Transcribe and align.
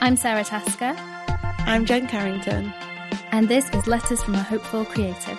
I'm 0.00 0.16
Sara 0.16 0.42
Tasker. 0.42 0.96
I'm 1.64 1.86
Jen 1.86 2.08
Carrington. 2.08 2.72
And 3.30 3.48
this 3.48 3.70
is 3.70 3.86
Letters 3.86 4.20
from 4.20 4.34
a 4.34 4.42
Hopeful 4.42 4.84
Creative. 4.84 5.38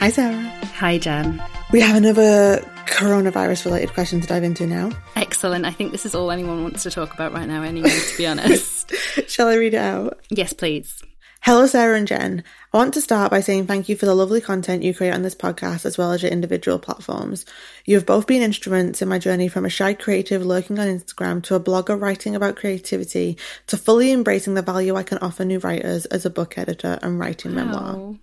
Hi, 0.00 0.10
Sara. 0.10 0.42
Hi, 0.74 0.98
Jen. 0.98 1.40
We 1.70 1.80
have 1.80 1.96
another 1.96 2.58
coronavirus 2.86 3.66
related 3.66 3.90
question 3.90 4.20
to 4.20 4.26
dive 4.26 4.42
into 4.42 4.66
now. 4.66 4.90
Excellent. 5.14 5.64
I 5.64 5.70
think 5.70 5.92
this 5.92 6.04
is 6.04 6.16
all 6.16 6.32
anyone 6.32 6.64
wants 6.64 6.82
to 6.82 6.90
talk 6.90 7.14
about 7.14 7.32
right 7.32 7.46
now, 7.46 7.62
anyway, 7.62 7.90
to 7.90 8.16
be 8.16 8.26
honest. 8.26 8.92
Shall 9.28 9.46
I 9.46 9.54
read 9.54 9.74
it 9.74 9.78
out? 9.78 10.18
Yes, 10.30 10.52
please. 10.52 11.00
Hello, 11.48 11.66
Sara 11.66 11.96
and 11.96 12.06
Jen. 12.06 12.44
I 12.74 12.76
want 12.76 12.92
to 12.92 13.00
start 13.00 13.30
by 13.30 13.40
saying 13.40 13.66
thank 13.66 13.88
you 13.88 13.96
for 13.96 14.04
the 14.04 14.14
lovely 14.14 14.42
content 14.42 14.82
you 14.82 14.92
create 14.92 15.14
on 15.14 15.22
this 15.22 15.34
podcast 15.34 15.86
as 15.86 15.96
well 15.96 16.12
as 16.12 16.22
your 16.22 16.30
individual 16.30 16.78
platforms. 16.78 17.46
You 17.86 17.94
have 17.94 18.04
both 18.04 18.26
been 18.26 18.42
instruments 18.42 19.00
in 19.00 19.08
my 19.08 19.18
journey 19.18 19.48
from 19.48 19.64
a 19.64 19.70
shy 19.70 19.94
creative 19.94 20.44
lurking 20.44 20.78
on 20.78 20.88
Instagram 20.88 21.42
to 21.44 21.54
a 21.54 21.60
blogger 21.60 21.98
writing 21.98 22.36
about 22.36 22.56
creativity 22.56 23.38
to 23.68 23.78
fully 23.78 24.12
embracing 24.12 24.52
the 24.52 24.60
value 24.60 24.94
I 24.94 25.04
can 25.04 25.16
offer 25.22 25.42
new 25.42 25.58
writers 25.58 26.04
as 26.04 26.26
a 26.26 26.30
book 26.30 26.58
editor 26.58 26.98
and 27.00 27.18
writing 27.18 27.54
wow. 27.54 27.64
memoir. 27.64 28.16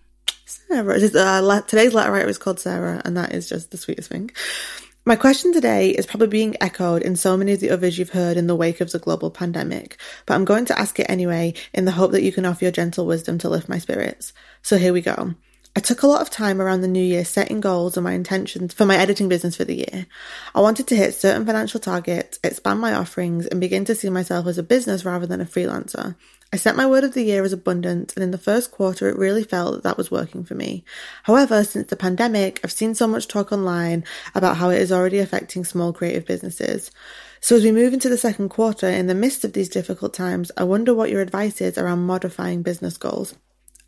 Sara, 0.46 0.94
uh, 0.96 1.62
today's 1.62 1.96
letter 1.96 2.12
writer 2.12 2.30
is 2.30 2.38
called 2.38 2.60
Sarah, 2.60 3.02
and 3.06 3.18
that 3.18 3.34
is 3.34 3.50
just 3.50 3.72
the 3.72 3.78
sweetest 3.78 4.12
thing. 4.12 4.30
My 5.08 5.16
question 5.16 5.54
today 5.54 5.92
is 5.92 6.08
probably 6.08 6.30
being 6.30 6.56
echoed 6.60 7.04
in 7.04 7.16
so 7.16 7.38
many 7.38 7.52
of 7.52 7.60
the 7.60 7.70
others 7.70 8.00
you've 8.00 8.10
heard 8.10 8.38
in 8.38 8.48
the 8.48 8.56
wake 8.56 8.82
of 8.82 8.92
the 8.92 8.98
global 8.98 9.30
pandemic, 9.30 9.98
but 10.26 10.34
I'm 10.34 10.46
going 10.46 10.66
to 10.66 10.80
ask 10.80 11.00
it 11.00 11.08
anyway 11.08 11.54
in 11.76 11.86
the 11.86 11.92
hope 11.92 12.12
that 12.14 12.24
you 12.24 12.32
can 12.32 12.44
offer 12.44 12.66
your 12.66 12.72
gentle 12.72 13.06
wisdom 13.06 13.38
to 13.38 13.50
lift 13.50 13.70
my 13.70 13.78
spirits. 13.78 14.34
So 14.64 14.80
here 14.80 14.94
we 14.94 15.02
go. 15.02 15.36
I 15.76 15.82
took 15.82 16.02
a 16.02 16.08
lot 16.08 16.22
of 16.22 16.32
time 16.32 16.60
around 16.60 16.82
the 16.82 16.88
new 16.88 17.04
year 17.04 17.24
setting 17.24 17.62
goals 17.62 17.98
and 17.98 18.04
my 18.04 18.14
intentions 18.14 18.74
for 18.74 18.88
my 18.88 18.98
editing 18.98 19.30
business 19.30 19.58
for 19.58 19.66
the 19.66 19.76
year. 19.76 20.08
I 20.56 20.62
wanted 20.62 20.88
to 20.88 20.96
hit 20.96 21.14
certain 21.14 21.46
financial 21.46 21.80
targets, 21.80 22.40
expand 22.44 22.80
my 22.80 22.96
offerings, 22.96 23.46
and 23.46 23.62
begin 23.62 23.86
to 23.86 23.94
see 23.94 24.10
myself 24.10 24.48
as 24.48 24.58
a 24.58 24.64
business 24.64 25.06
rather 25.06 25.28
than 25.28 25.40
a 25.40 25.46
freelancer. 25.46 26.16
I 26.56 26.58
set 26.58 26.78
my 26.78 26.88
word 26.88 27.04
of 27.04 27.14
the 27.14 27.24
year 27.24 27.44
as 27.44 27.52
abundant, 27.52 28.14
and 28.16 28.24
in 28.24 28.32
the 28.32 28.38
first 28.38 28.72
quarter, 28.72 29.10
it 29.10 29.18
really 29.18 29.44
felt 29.44 29.74
that 29.74 29.84
that 29.84 29.98
was 29.98 30.10
working 30.10 30.46
for 30.46 30.56
me. 30.56 30.86
However, 31.24 31.66
since 31.66 31.90
the 31.90 31.98
pandemic, 31.98 32.62
I've 32.64 32.72
seen 32.72 32.96
so 32.96 33.08
much 33.08 33.28
talk 33.28 33.52
online 33.52 34.06
about 34.34 34.56
how 34.56 34.70
it 34.70 34.80
is 34.80 34.90
already 34.90 35.20
affecting 35.20 35.66
small 35.66 35.92
creative 35.92 36.26
businesses. 36.26 36.92
So, 37.42 37.58
as 37.58 37.66
we 37.66 37.74
move 37.74 37.94
into 37.94 38.08
the 38.08 38.18
second 38.18 38.48
quarter, 38.48 38.88
in 38.88 39.08
the 39.08 39.14
midst 39.14 39.44
of 39.44 39.52
these 39.52 39.68
difficult 39.68 40.14
times, 40.14 40.50
I 40.56 40.64
wonder 40.64 40.94
what 40.94 41.10
your 41.10 41.20
advice 41.20 41.60
is 41.60 41.78
around 41.78 42.06
modifying 42.06 42.62
business 42.62 42.96
goals. 42.96 43.36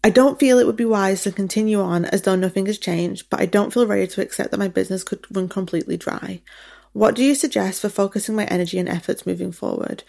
I 0.03 0.09
don't 0.09 0.37
feel 0.37 0.59
it 0.59 0.67
would 0.67 0.75
be 0.75 0.83
wise 0.83 1.23
to 1.23 1.31
continue 1.31 1.79
on 1.79 2.03
as 2.03 2.23
though 2.23 2.35
nothing 2.35 2.65
has 2.65 2.77
changed, 2.77 3.29
but 3.29 3.39
I 3.39 3.45
don't 3.45 3.71
feel 3.71 3.87
ready 3.87 4.07
to 4.07 4.21
accept 4.21 4.51
that 4.51 4.59
my 4.59 4.67
business 4.67 5.05
could 5.05 5.25
run 5.33 5.47
completely 5.47 5.95
dry. 5.95 6.41
What 6.91 7.15
do 7.15 7.23
you 7.23 7.35
suggest 7.35 7.79
for 7.79 7.89
focusing 7.89 8.35
my 8.35 8.45
energy 8.45 8.77
and 8.77 8.89
efforts 8.89 9.25
moving 9.25 9.51
forward? 9.51 10.03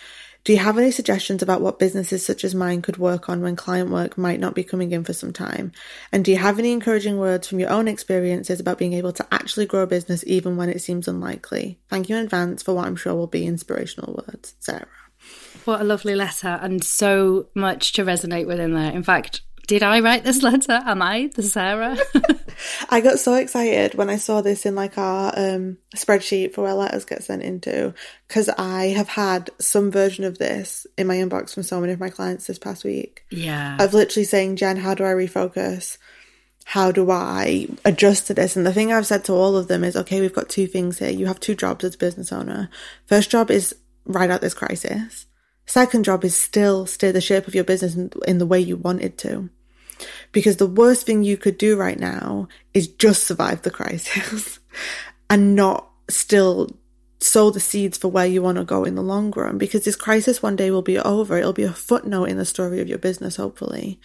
Do 0.48 0.54
you 0.54 0.60
have 0.60 0.78
any 0.78 0.90
suggestions 0.90 1.42
about 1.42 1.60
what 1.60 1.78
businesses 1.78 2.24
such 2.24 2.42
as 2.42 2.54
mine 2.54 2.80
could 2.80 2.96
work 2.96 3.28
on 3.28 3.42
when 3.42 3.54
client 3.54 3.90
work 3.90 4.16
might 4.16 4.40
not 4.40 4.54
be 4.54 4.64
coming 4.64 4.92
in 4.92 5.04
for 5.04 5.12
some 5.12 5.30
time? 5.30 5.72
And 6.10 6.24
do 6.24 6.30
you 6.30 6.38
have 6.38 6.58
any 6.58 6.72
encouraging 6.72 7.18
words 7.18 7.46
from 7.46 7.60
your 7.60 7.68
own 7.68 7.86
experiences 7.86 8.58
about 8.58 8.78
being 8.78 8.94
able 8.94 9.12
to 9.12 9.26
actually 9.30 9.66
grow 9.66 9.82
a 9.82 9.86
business 9.86 10.24
even 10.26 10.56
when 10.56 10.70
it 10.70 10.80
seems 10.80 11.06
unlikely? 11.06 11.78
Thank 11.90 12.08
you 12.08 12.16
in 12.16 12.24
advance 12.24 12.62
for 12.62 12.72
what 12.72 12.86
I'm 12.86 12.96
sure 12.96 13.14
will 13.14 13.26
be 13.26 13.44
inspirational 13.44 14.24
words. 14.26 14.54
Sarah. 14.58 14.86
What 15.66 15.82
a 15.82 15.84
lovely 15.84 16.14
letter 16.14 16.58
and 16.62 16.82
so 16.82 17.48
much 17.54 17.92
to 17.92 18.04
resonate 18.06 18.46
with 18.46 18.58
in 18.58 18.72
there. 18.72 18.92
In 18.92 19.02
fact, 19.02 19.42
did 19.68 19.82
I 19.82 20.00
write 20.00 20.24
this 20.24 20.42
letter? 20.42 20.80
Am 20.84 21.02
I 21.02 21.30
the 21.34 21.42
Sarah? 21.42 21.96
I 22.90 23.02
got 23.02 23.18
so 23.18 23.34
excited 23.34 23.94
when 23.94 24.08
I 24.08 24.16
saw 24.16 24.40
this 24.40 24.64
in 24.64 24.74
like 24.74 24.96
our 24.96 25.32
um, 25.36 25.76
spreadsheet 25.94 26.54
for 26.54 26.62
where 26.62 26.72
letters 26.72 27.04
get 27.04 27.22
sent 27.22 27.42
into 27.42 27.92
because 28.26 28.48
I 28.48 28.86
have 28.86 29.08
had 29.08 29.50
some 29.58 29.90
version 29.90 30.24
of 30.24 30.38
this 30.38 30.86
in 30.96 31.06
my 31.06 31.16
inbox 31.16 31.52
from 31.52 31.64
so 31.64 31.80
many 31.80 31.92
of 31.92 32.00
my 32.00 32.08
clients 32.08 32.46
this 32.46 32.58
past 32.58 32.82
week. 32.82 33.24
Yeah. 33.30 33.76
Of 33.78 33.92
literally 33.92 34.24
saying, 34.24 34.56
Jen, 34.56 34.78
how 34.78 34.94
do 34.94 35.04
I 35.04 35.12
refocus? 35.12 35.98
How 36.64 36.90
do 36.90 37.10
I 37.10 37.68
adjust 37.84 38.26
to 38.28 38.34
this? 38.34 38.56
And 38.56 38.64
the 38.64 38.72
thing 38.72 38.90
I've 38.90 39.06
said 39.06 39.24
to 39.26 39.34
all 39.34 39.54
of 39.54 39.68
them 39.68 39.84
is, 39.84 39.96
okay, 39.96 40.22
we've 40.22 40.34
got 40.34 40.48
two 40.48 40.66
things 40.66 40.98
here. 40.98 41.10
You 41.10 41.26
have 41.26 41.40
two 41.40 41.54
jobs 41.54 41.84
as 41.84 41.94
a 41.94 41.98
business 41.98 42.32
owner. 42.32 42.70
First 43.04 43.30
job 43.30 43.50
is 43.50 43.74
ride 44.06 44.30
out 44.30 44.40
this 44.40 44.54
crisis. 44.54 45.26
Second 45.66 46.06
job 46.06 46.24
is 46.24 46.34
still 46.34 46.86
steer 46.86 47.12
the 47.12 47.20
shape 47.20 47.46
of 47.46 47.54
your 47.54 47.64
business 47.64 47.94
in, 47.94 48.10
in 48.26 48.38
the 48.38 48.46
way 48.46 48.58
you 48.58 48.78
want 48.78 49.02
it 49.02 49.18
to. 49.18 49.50
Because 50.32 50.56
the 50.56 50.66
worst 50.66 51.06
thing 51.06 51.22
you 51.22 51.36
could 51.36 51.58
do 51.58 51.76
right 51.76 51.98
now 51.98 52.48
is 52.74 52.86
just 52.86 53.24
survive 53.24 53.62
the 53.62 53.70
crisis 53.70 54.58
and 55.30 55.54
not 55.54 55.88
still 56.08 56.70
sow 57.20 57.50
the 57.50 57.60
seeds 57.60 57.98
for 57.98 58.08
where 58.08 58.26
you 58.26 58.42
want 58.42 58.58
to 58.58 58.64
go 58.64 58.84
in 58.84 58.94
the 58.94 59.02
long 59.02 59.30
run. 59.32 59.58
Because 59.58 59.84
this 59.84 59.96
crisis 59.96 60.42
one 60.42 60.56
day 60.56 60.70
will 60.70 60.82
be 60.82 60.98
over. 60.98 61.36
It'll 61.36 61.52
be 61.52 61.64
a 61.64 61.72
footnote 61.72 62.26
in 62.26 62.36
the 62.36 62.44
story 62.44 62.80
of 62.80 62.88
your 62.88 62.98
business, 62.98 63.36
hopefully. 63.36 64.00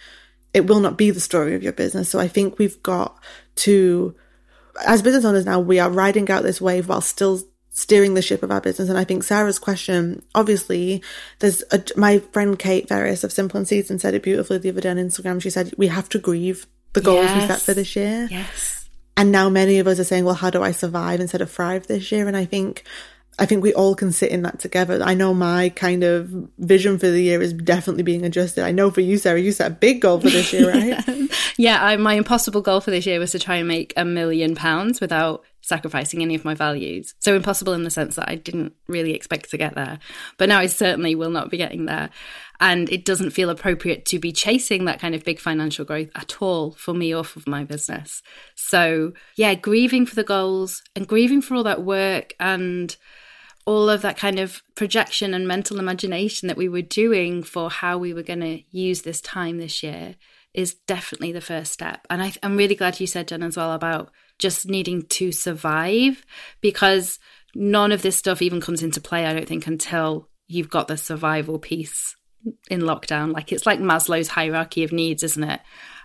It 0.52 0.66
will 0.66 0.80
not 0.80 0.98
be 0.98 1.10
the 1.10 1.20
story 1.20 1.54
of 1.54 1.62
your 1.62 1.72
business. 1.72 2.08
So 2.08 2.18
I 2.18 2.28
think 2.28 2.58
we've 2.58 2.82
got 2.82 3.18
to, 3.56 4.14
as 4.86 5.02
business 5.02 5.24
owners 5.24 5.46
now, 5.46 5.60
we 5.60 5.78
are 5.78 5.90
riding 5.90 6.30
out 6.30 6.42
this 6.42 6.60
wave 6.60 6.88
while 6.88 7.00
still 7.00 7.40
steering 7.74 8.14
the 8.14 8.22
ship 8.22 8.42
of 8.42 8.50
our 8.50 8.60
business. 8.60 8.88
And 8.88 8.96
I 8.96 9.04
think 9.04 9.24
Sarah's 9.24 9.58
question, 9.58 10.24
obviously, 10.34 11.02
there's 11.40 11.62
a, 11.72 11.82
my 11.96 12.20
friend 12.20 12.58
Kayte 12.58 12.88
Ferris 12.88 13.24
of 13.24 13.32
Simple 13.32 13.58
and 13.58 13.68
Seasoned 13.68 14.00
said 14.00 14.14
it 14.14 14.22
beautifully 14.22 14.58
the 14.58 14.70
other 14.70 14.80
day 14.80 14.90
on 14.90 14.96
Instagram. 14.96 15.42
She 15.42 15.50
said, 15.50 15.74
we 15.76 15.88
have 15.88 16.08
to 16.10 16.18
grieve 16.20 16.66
the 16.92 17.00
goals 17.00 17.26
yes. 17.26 17.42
we 17.42 17.48
set 17.48 17.60
for 17.60 17.74
this 17.74 17.96
year. 17.96 18.28
Yes. 18.30 18.88
And 19.16 19.32
now 19.32 19.48
many 19.48 19.80
of 19.80 19.88
us 19.88 19.98
are 19.98 20.04
saying, 20.04 20.24
well, 20.24 20.36
how 20.36 20.50
do 20.50 20.62
I 20.62 20.70
survive 20.70 21.20
instead 21.20 21.40
of 21.40 21.50
thrive 21.50 21.88
this 21.88 22.10
year? 22.12 22.28
And 22.28 22.36
I 22.36 22.44
think 22.44 22.84
I 23.38 23.46
think 23.46 23.64
we 23.64 23.74
all 23.74 23.96
can 23.96 24.12
sit 24.12 24.30
in 24.30 24.42
that 24.42 24.60
together. 24.60 25.00
I 25.02 25.14
know 25.14 25.34
my 25.34 25.70
kind 25.70 26.04
of 26.04 26.28
vision 26.58 26.98
for 26.98 27.08
the 27.08 27.20
year 27.20 27.42
is 27.42 27.52
definitely 27.52 28.04
being 28.04 28.24
adjusted. 28.24 28.64
I 28.64 28.70
know 28.70 28.92
for 28.92 29.00
you, 29.00 29.18
Sara, 29.18 29.40
you 29.40 29.50
set 29.50 29.72
a 29.72 29.74
big 29.74 30.00
goal 30.00 30.20
for 30.20 30.30
this 30.30 30.52
year, 30.52 30.70
right? 30.72 31.28
yeah, 31.58 31.84
I, 31.84 31.96
my 31.96 32.14
impossible 32.14 32.60
goal 32.60 32.80
for 32.80 32.92
this 32.92 33.06
year 33.06 33.18
was 33.18 33.32
to 33.32 33.40
try 33.40 33.56
and 33.56 33.66
make 33.66 33.92
a 33.96 34.04
million 34.04 34.54
pounds 34.54 35.00
without 35.00 35.44
sacrificing 35.64 36.22
any 36.22 36.34
of 36.34 36.44
my 36.44 36.54
values. 36.54 37.14
So 37.20 37.34
impossible 37.34 37.72
in 37.72 37.84
the 37.84 37.90
sense 37.90 38.16
that 38.16 38.28
I 38.28 38.34
didn't 38.34 38.74
really 38.86 39.14
expect 39.14 39.50
to 39.50 39.56
get 39.56 39.74
there. 39.74 39.98
But 40.36 40.50
now 40.50 40.58
I 40.58 40.66
certainly 40.66 41.14
will 41.14 41.30
not 41.30 41.50
be 41.50 41.56
getting 41.56 41.86
there. 41.86 42.10
And 42.60 42.90
it 42.90 43.04
doesn't 43.04 43.30
feel 43.30 43.50
appropriate 43.50 44.04
to 44.06 44.18
be 44.18 44.30
chasing 44.30 44.84
that 44.84 45.00
kind 45.00 45.14
of 45.14 45.24
big 45.24 45.40
financial 45.40 45.84
growth 45.84 46.10
at 46.14 46.40
all 46.42 46.72
for 46.72 46.92
me 46.92 47.14
or 47.14 47.24
for 47.24 47.40
my 47.48 47.64
business. 47.64 48.22
So, 48.54 49.12
yeah, 49.36 49.54
grieving 49.54 50.04
for 50.06 50.14
the 50.14 50.22
goals 50.22 50.82
and 50.94 51.08
grieving 51.08 51.40
for 51.40 51.54
all 51.54 51.64
that 51.64 51.82
work 51.82 52.34
and 52.38 52.94
all 53.64 53.88
of 53.88 54.02
that 54.02 54.18
kind 54.18 54.38
of 54.38 54.62
projection 54.74 55.32
and 55.32 55.48
mental 55.48 55.78
imagination 55.78 56.48
that 56.48 56.58
we 56.58 56.68
were 56.68 56.82
doing 56.82 57.42
for 57.42 57.70
how 57.70 57.96
we 57.96 58.12
were 58.12 58.22
going 58.22 58.40
to 58.40 58.62
use 58.70 59.02
this 59.02 59.22
time 59.22 59.56
this 59.56 59.82
year 59.82 60.16
is 60.54 60.74
definitely 60.86 61.32
the 61.32 61.40
first 61.40 61.72
step. 61.72 62.06
And 62.08 62.22
I, 62.22 62.32
am 62.42 62.56
really 62.56 62.76
glad 62.76 63.00
you 63.00 63.06
said, 63.06 63.28
Jen, 63.28 63.42
as 63.42 63.56
well, 63.56 63.72
about 63.72 64.10
just 64.38 64.68
needing 64.68 65.02
to 65.02 65.32
survive 65.32 66.24
because 66.60 67.18
none 67.54 67.92
of 67.92 68.02
this 68.02 68.16
stuff 68.16 68.40
even 68.40 68.60
comes 68.60 68.82
into 68.82 69.00
play, 69.00 69.26
I 69.26 69.34
don't 69.34 69.48
think, 69.48 69.66
until 69.66 70.28
you've 70.46 70.70
got 70.70 70.88
the 70.88 70.96
survival 70.96 71.58
piece 71.58 72.16
in 72.70 72.82
lockdown. 72.82 73.32
Like 73.32 73.52
it's 73.52 73.66
like 73.66 73.80
Maslow's 73.80 74.28
hierarchy 74.28 74.84
of 74.84 74.92
needs, 74.92 75.22
isn't 75.22 75.44
it? 75.44 75.60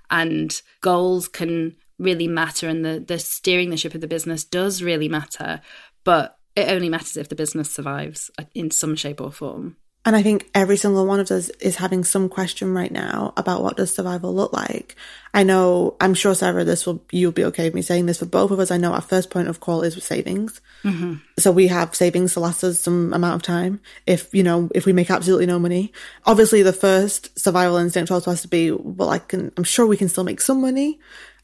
And 0.09 0.59
goals 0.81 1.27
can 1.27 1.75
really 1.99 2.27
matter 2.27 2.69
and 2.69 2.83
the 2.85 3.03
the 3.05 3.19
steering 3.19 3.69
the 3.69 3.77
ship 3.77 3.93
of 3.93 3.99
the 3.99 4.07
business 4.07 4.43
does 4.43 4.81
really 4.81 5.09
matter. 5.09 5.61
But 6.03 6.37
it 6.55 6.69
only 6.69 6.89
matters 6.89 7.17
if 7.17 7.29
the 7.29 7.35
business 7.35 7.71
survives 7.71 8.31
in 8.55 8.71
some 8.71 8.95
shape 8.95 9.21
or 9.21 9.31
form. 9.31 9.77
And 10.09 10.15
I 10.15 10.23
think 10.23 10.49
every 10.55 10.75
single 10.75 11.05
one 11.05 11.19
of 11.19 11.29
us 11.29 11.49
is 11.59 11.75
having 11.75 12.03
some 12.03 12.29
question 12.29 12.73
right 12.73 12.91
now 12.91 13.31
about 13.37 13.61
what 13.61 13.77
does 13.77 13.93
survival 13.93 14.33
look 14.33 14.51
like. 14.51 14.95
I 15.35 15.43
know, 15.43 15.97
I'm 16.01 16.15
sure 16.15 16.33
Sara, 16.33 16.63
this 16.63 16.87
will, 16.87 17.03
you'll 17.11 17.31
be 17.31 17.45
okay 17.45 17.65
with 17.65 17.75
me 17.75 17.83
saying 17.83 18.07
this 18.07 18.17
for 18.17 18.25
both 18.25 18.49
of 18.49 18.59
us. 18.59 18.71
I 18.71 18.77
know 18.77 18.93
our 18.93 19.01
first 19.01 19.29
point 19.29 19.49
of 19.49 19.59
call 19.59 19.83
is 19.83 19.93
with 19.93 20.03
savings. 20.03 20.61
Mm-hmm. 20.83 21.17
So 21.37 21.51
we 21.51 21.67
have 21.67 21.93
savings 21.93 22.33
to 22.33 22.39
last 22.39 22.63
us 22.63 22.79
some 22.79 23.13
amount 23.13 23.35
of 23.35 23.43
time. 23.43 23.81
If, 24.07 24.33
you 24.33 24.41
know, 24.41 24.67
if 24.73 24.87
we 24.87 24.93
make 24.93 25.11
absolutely 25.11 25.45
no 25.45 25.59
money, 25.59 25.93
obviously 26.25 26.63
the 26.63 26.73
first 26.73 27.37
survival 27.37 27.77
instinct 27.77 28.09
also 28.09 28.31
has 28.31 28.41
to 28.41 28.47
be, 28.47 28.71
well, 28.71 29.11
I 29.11 29.19
can, 29.19 29.51
I'm 29.57 29.63
sure 29.63 29.85
we 29.85 29.95
can 29.95 30.09
still 30.09 30.23
make 30.23 30.41
some 30.41 30.59
money. 30.59 30.99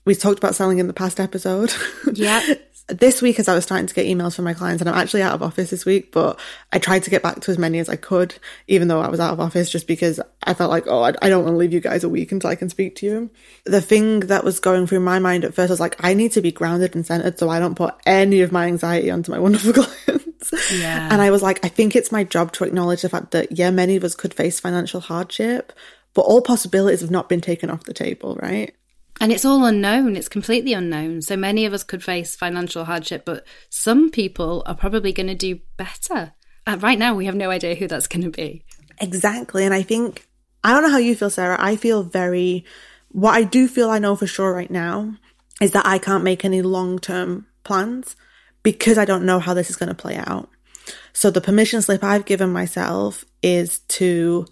We 0.05 0.15
talked 0.15 0.39
about 0.39 0.55
selling 0.55 0.79
in 0.79 0.87
the 0.87 0.93
past 0.93 1.19
episode. 1.19 1.71
Yeah. 2.11 2.41
this 2.87 3.21
week 3.21 3.39
as 3.39 3.47
I 3.47 3.55
was 3.55 3.63
starting 3.63 3.87
to 3.87 3.93
get 3.93 4.05
emails 4.05 4.35
from 4.35 4.45
my 4.45 4.53
clients 4.53 4.81
and 4.81 4.89
I'm 4.89 4.97
actually 4.97 5.23
out 5.23 5.33
of 5.33 5.41
office 5.41 5.71
this 5.71 5.85
week, 5.85 6.11
but 6.11 6.39
I 6.71 6.77
tried 6.77 7.03
to 7.03 7.09
get 7.09 7.23
back 7.23 7.39
to 7.41 7.51
as 7.51 7.57
many 7.57 7.79
as 7.79 7.89
I 7.89 7.95
could, 7.95 8.35
even 8.67 8.87
though 8.87 9.01
I 9.01 9.09
was 9.09 9.19
out 9.19 9.33
of 9.33 9.39
office 9.39 9.71
just 9.71 9.87
because 9.87 10.19
I 10.43 10.53
felt 10.53 10.69
like, 10.69 10.85
oh, 10.87 11.01
I, 11.01 11.13
I 11.21 11.29
don't 11.29 11.43
want 11.43 11.53
to 11.53 11.57
leave 11.57 11.73
you 11.73 11.79
guys 11.79 12.03
a 12.03 12.09
week 12.09 12.31
until 12.31 12.49
I 12.49 12.55
can 12.55 12.69
speak 12.69 12.95
to 12.97 13.05
you. 13.05 13.29
The 13.65 13.81
thing 13.81 14.21
that 14.21 14.43
was 14.43 14.59
going 14.59 14.85
through 14.85 14.99
my 14.99 15.17
mind 15.17 15.45
at 15.45 15.55
first 15.55 15.71
was 15.71 15.79
like, 15.79 15.95
I 16.03 16.13
need 16.13 16.33
to 16.33 16.41
be 16.41 16.51
grounded 16.51 16.93
and 16.93 17.05
centered 17.05 17.39
so 17.39 17.49
I 17.49 17.59
don't 17.59 17.75
put 17.75 17.95
any 18.05 18.41
of 18.41 18.51
my 18.51 18.67
anxiety 18.67 19.09
onto 19.09 19.31
my 19.31 19.39
wonderful 19.45 19.73
clients. 19.73 20.53
Yeah. 20.71 21.09
And 21.11 21.21
I 21.21 21.31
was 21.31 21.41
like, 21.41 21.65
I 21.65 21.69
think 21.69 21.95
it's 21.95 22.11
my 22.11 22.23
job 22.23 22.51
to 22.53 22.65
acknowledge 22.65 23.01
the 23.01 23.09
fact 23.09 23.31
that, 23.31 23.51
yeah, 23.51 23.71
many 23.71 23.95
of 23.95 24.03
us 24.03 24.13
could 24.13 24.33
face 24.33 24.59
financial 24.59 24.99
hardship, 24.99 25.73
but 26.13 26.21
all 26.21 26.41
possibilities 26.41 27.01
have 27.01 27.11
not 27.11 27.29
been 27.29 27.41
taken 27.41 27.71
off 27.71 27.85
the 27.85 27.93
table, 27.93 28.37
right? 28.41 28.75
And 29.21 29.31
it's 29.31 29.45
all 29.45 29.65
unknown. 29.65 30.15
It's 30.15 30.27
completely 30.27 30.73
unknown. 30.73 31.21
So 31.21 31.37
many 31.37 31.65
of 31.65 31.73
us 31.73 31.83
could 31.83 32.03
face 32.03 32.35
financial 32.35 32.85
hardship, 32.85 33.23
but 33.25 33.45
some 33.69 34.09
people 34.11 34.63
are 34.65 34.75
probably 34.75 35.13
going 35.13 35.27
to 35.27 35.35
do 35.35 35.59
better. 35.77 36.33
Uh, 36.67 36.77
right 36.81 36.99
now, 36.99 37.15
we 37.15 37.25
have 37.25 37.35
no 37.35 37.49
idea 37.49 37.75
who 37.75 37.87
that's 37.87 38.07
going 38.07 38.23
to 38.23 38.29
be. 38.29 38.65
Exactly. 38.99 39.63
And 39.63 39.73
I 39.73 39.83
think, 39.83 40.27
I 40.63 40.73
don't 40.73 40.83
know 40.83 40.89
how 40.89 40.97
you 40.97 41.15
feel, 41.15 41.29
Sara. 41.29 41.57
I 41.59 41.75
feel 41.75 42.03
very, 42.03 42.65
what 43.09 43.35
I 43.35 43.43
do 43.43 43.67
feel 43.67 43.89
I 43.89 43.99
know 43.99 44.15
for 44.15 44.27
sure 44.27 44.53
right 44.53 44.71
now 44.71 45.15
is 45.61 45.71
that 45.71 45.85
I 45.85 45.97
can't 45.97 46.23
make 46.23 46.43
any 46.43 46.61
long 46.61 46.99
term 46.99 47.47
plans 47.63 48.15
because 48.63 48.97
I 48.97 49.05
don't 49.05 49.25
know 49.25 49.39
how 49.39 49.53
this 49.53 49.69
is 49.69 49.75
going 49.75 49.89
to 49.89 49.95
play 49.95 50.17
out. 50.17 50.49
So 51.13 51.31
the 51.31 51.41
permission 51.41 51.81
slip 51.81 52.03
I've 52.03 52.25
given 52.25 52.51
myself 52.51 53.23
is 53.41 53.79
to 53.79 54.45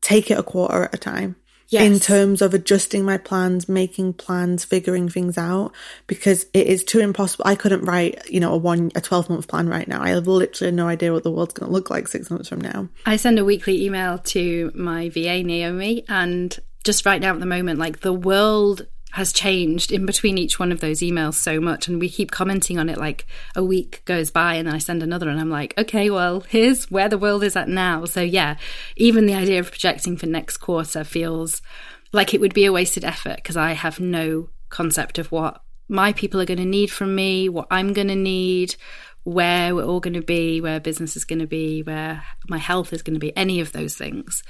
take 0.00 0.30
it 0.30 0.38
a 0.38 0.42
quarter 0.42 0.84
at 0.84 0.94
a 0.94 0.98
time. 0.98 1.36
Yes. 1.70 1.82
In 1.82 2.00
terms 2.00 2.42
of 2.42 2.52
adjusting 2.52 3.04
my 3.04 3.16
plans, 3.16 3.68
making 3.68 4.14
plans, 4.14 4.64
figuring 4.64 5.08
things 5.08 5.38
out, 5.38 5.72
because 6.08 6.46
it 6.52 6.66
is 6.66 6.82
too 6.82 6.98
impossible. 6.98 7.44
I 7.46 7.54
couldn't 7.54 7.84
write, 7.84 8.28
you 8.28 8.40
know, 8.40 8.52
a 8.52 8.56
one, 8.56 8.90
a 8.96 9.00
12 9.00 9.30
month 9.30 9.46
plan 9.46 9.68
right 9.68 9.86
now. 9.86 10.02
I 10.02 10.08
have 10.10 10.26
literally 10.26 10.72
no 10.72 10.88
idea 10.88 11.12
what 11.12 11.22
the 11.22 11.30
world's 11.30 11.54
going 11.54 11.68
to 11.68 11.72
look 11.72 11.88
like 11.88 12.08
six 12.08 12.28
months 12.28 12.48
from 12.48 12.60
now. 12.60 12.88
I 13.06 13.16
send 13.16 13.38
a 13.38 13.44
weekly 13.44 13.84
email 13.84 14.18
to 14.18 14.72
my 14.74 15.10
VA, 15.10 15.44
Naomi, 15.44 16.04
and 16.08 16.58
just 16.82 17.06
right 17.06 17.20
now 17.20 17.34
at 17.34 17.40
the 17.40 17.46
moment, 17.46 17.78
like 17.78 18.00
the 18.00 18.12
world 18.12 18.86
has 19.12 19.32
changed 19.32 19.90
in 19.92 20.06
between 20.06 20.38
each 20.38 20.58
one 20.58 20.72
of 20.72 20.80
those 20.80 21.00
emails 21.00 21.34
so 21.34 21.60
much 21.60 21.88
and 21.88 22.00
we 22.00 22.08
keep 22.08 22.30
commenting 22.30 22.78
on 22.78 22.88
it 22.88 22.98
like 22.98 23.26
a 23.56 23.64
week 23.64 24.02
goes 24.04 24.30
by 24.30 24.54
and 24.54 24.68
then 24.68 24.74
I 24.74 24.78
send 24.78 25.02
another 25.02 25.28
and 25.28 25.40
I'm 25.40 25.50
like 25.50 25.76
okay 25.78 26.10
well 26.10 26.40
here's 26.40 26.90
where 26.90 27.08
the 27.08 27.18
world 27.18 27.42
is 27.42 27.56
at 27.56 27.68
now. 27.68 28.04
So 28.04 28.20
yeah 28.20 28.56
even 28.96 29.26
the 29.26 29.34
idea 29.34 29.60
of 29.60 29.70
projecting 29.70 30.16
for 30.16 30.26
next 30.26 30.58
quarter 30.58 31.04
feels 31.04 31.62
like 32.12 32.34
it 32.34 32.40
would 32.40 32.54
be 32.54 32.64
a 32.64 32.72
wasted 32.72 33.04
effort 33.04 33.36
because 33.36 33.56
I 33.56 33.72
have 33.72 34.00
no 34.00 34.48
concept 34.68 35.18
of 35.18 35.32
what 35.32 35.62
my 35.88 36.12
people 36.12 36.40
are 36.40 36.46
going 36.46 36.58
to 36.58 36.64
need 36.64 36.90
from 36.90 37.14
me 37.14 37.48
what 37.48 37.66
I'm 37.70 37.92
going 37.92 38.08
to 38.08 38.16
need 38.16 38.76
where 39.24 39.74
we're 39.74 39.84
all 39.84 40.00
going 40.00 40.14
to 40.14 40.22
be, 40.22 40.60
where 40.60 40.80
business 40.80 41.16
is 41.16 41.24
going 41.24 41.40
to 41.40 41.46
be, 41.46 41.82
where 41.82 42.22
my 42.48 42.58
health 42.58 42.92
is 42.92 43.02
going 43.02 43.14
to 43.14 43.20
be, 43.20 43.36
any 43.36 43.60
of 43.60 43.72
those 43.72 43.94
things. 43.94 44.42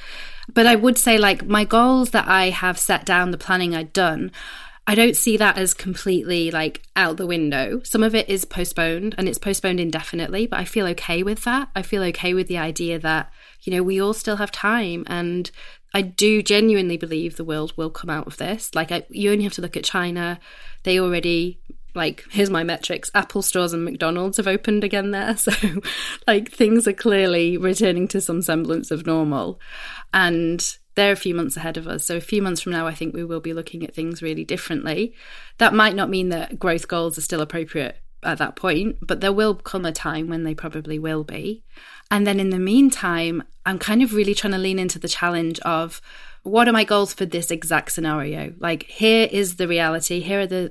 But 0.53 0.67
I 0.67 0.77
would 0.77 0.97
say, 0.97 1.19
like, 1.19 1.45
my 1.47 1.65
goals 1.65 2.11
that 2.11 2.29
I 2.29 2.51
have 2.51 2.79
set 2.79 3.05
down, 3.05 3.31
the 3.31 3.39
planning 3.39 3.75
I'd 3.75 3.93
done, 3.93 4.31
I 4.87 4.95
don't 4.95 5.17
see 5.17 5.37
that 5.37 5.57
as 5.57 5.73
completely 5.73 6.51
like 6.51 6.83
out 6.97 7.17
the 7.17 7.27
window. 7.27 7.81
Some 7.85 8.03
of 8.03 8.15
it 8.15 8.29
is 8.29 8.45
postponed 8.45 9.15
and 9.17 9.29
it's 9.29 9.39
postponed 9.39 9.79
indefinitely, 9.79 10.49
but 10.49 10.59
I 10.59 10.65
feel 10.65 10.87
okay 10.89 11.23
with 11.23 11.45
that. 11.45 11.69
I 11.77 11.83
feel 11.83 12.03
okay 12.05 12.35
with 12.35 12.49
the 12.49 12.59
idea 12.59 12.99
that, 12.99 13.31
you 13.63 13.73
know, 13.73 13.85
we 13.85 14.01
all 14.01 14.15
still 14.15 14.37
have 14.37 14.51
time 14.51 15.05
and 15.07 15.49
I 15.95 16.03
do 16.03 16.43
genuinely 16.43 16.97
believe 16.97 17.37
the 17.37 17.45
world 17.45 17.73
will 17.77 17.91
come 17.91 18.11
out 18.11 18.27
of 18.27 18.39
this. 18.39 18.75
Like, 18.75 18.91
I, 18.91 19.05
you 19.11 19.31
only 19.31 19.45
have 19.45 19.53
to 19.55 19.63
look 19.63 19.77
at 19.77 19.85
China. 19.85 20.41
They 20.83 20.99
already 20.99 21.61
like 21.95 22.25
here's 22.31 22.51
my 22.51 22.65
metrics. 22.65 23.11
Apple 23.15 23.43
stores 23.43 23.73
and 23.73 23.85
mcdonald's 23.85 24.37
have 24.37 24.47
opened 24.47 24.85
again 24.85 25.11
there. 25.11 25.37
So 25.41 25.53
like 26.27 26.51
things 26.51 26.87
are 26.87 26.93
clearly 26.93 27.57
returning 27.57 28.09
to 28.09 28.21
some 28.21 28.43
semblance 28.43 28.91
of 28.91 29.07
normal. 29.07 29.61
And 30.13 30.77
they're 30.95 31.13
a 31.13 31.17
few 31.17 31.35
months 31.35 31.57
ahead 31.57 31.77
of 31.77 31.87
us. 31.87 32.05
So 32.05 32.17
a 32.17 32.21
few 32.21 32.43
months 32.43 32.61
from 32.61 32.73
now 32.73 32.87
i 32.87 32.95
think 32.95 33.15
we 33.15 33.25
will 33.25 33.41
be 33.41 33.55
looking 33.55 33.85
at 33.85 33.95
things 33.95 34.23
really 34.23 34.45
differently. 34.45 35.15
That 35.59 35.75
might 35.75 35.95
not 35.95 36.11
mean 36.11 36.29
that 36.31 36.59
growth 36.59 36.89
goals 36.89 37.17
are 37.19 37.23
still 37.23 37.41
appropriate 37.41 37.97
at 38.23 38.37
that 38.37 38.55
point 38.55 38.99
but 39.01 39.23
there 39.23 39.33
will 39.33 39.55
come 39.55 39.87
a 39.87 39.93
time 39.93 40.29
when 40.29 40.45
they 40.45 40.55
probably 40.55 40.99
will 40.99 41.25
be. 41.25 41.65
And 42.11 42.27
then 42.27 42.41
in 42.41 42.51
the 42.51 42.59
meantime 42.59 43.43
i'm 43.67 43.79
kind 43.79 44.03
of 44.03 44.15
really 44.15 44.35
trying 44.35 44.53
to 44.53 44.59
lean 44.59 44.79
into 44.79 44.99
the 44.99 45.09
challenge 45.09 45.59
of 45.61 46.01
what 46.43 46.69
are 46.69 46.73
my 46.73 46.85
goals 46.85 47.13
for 47.13 47.27
this 47.27 47.51
exact 47.51 47.93
scenario? 47.93 48.55
Like 48.59 48.85
here 48.85 49.29
is 49.31 49.57
the 49.57 49.69
reality. 49.69 50.21
Here 50.21 50.41
are 50.41 50.47
the 50.47 50.71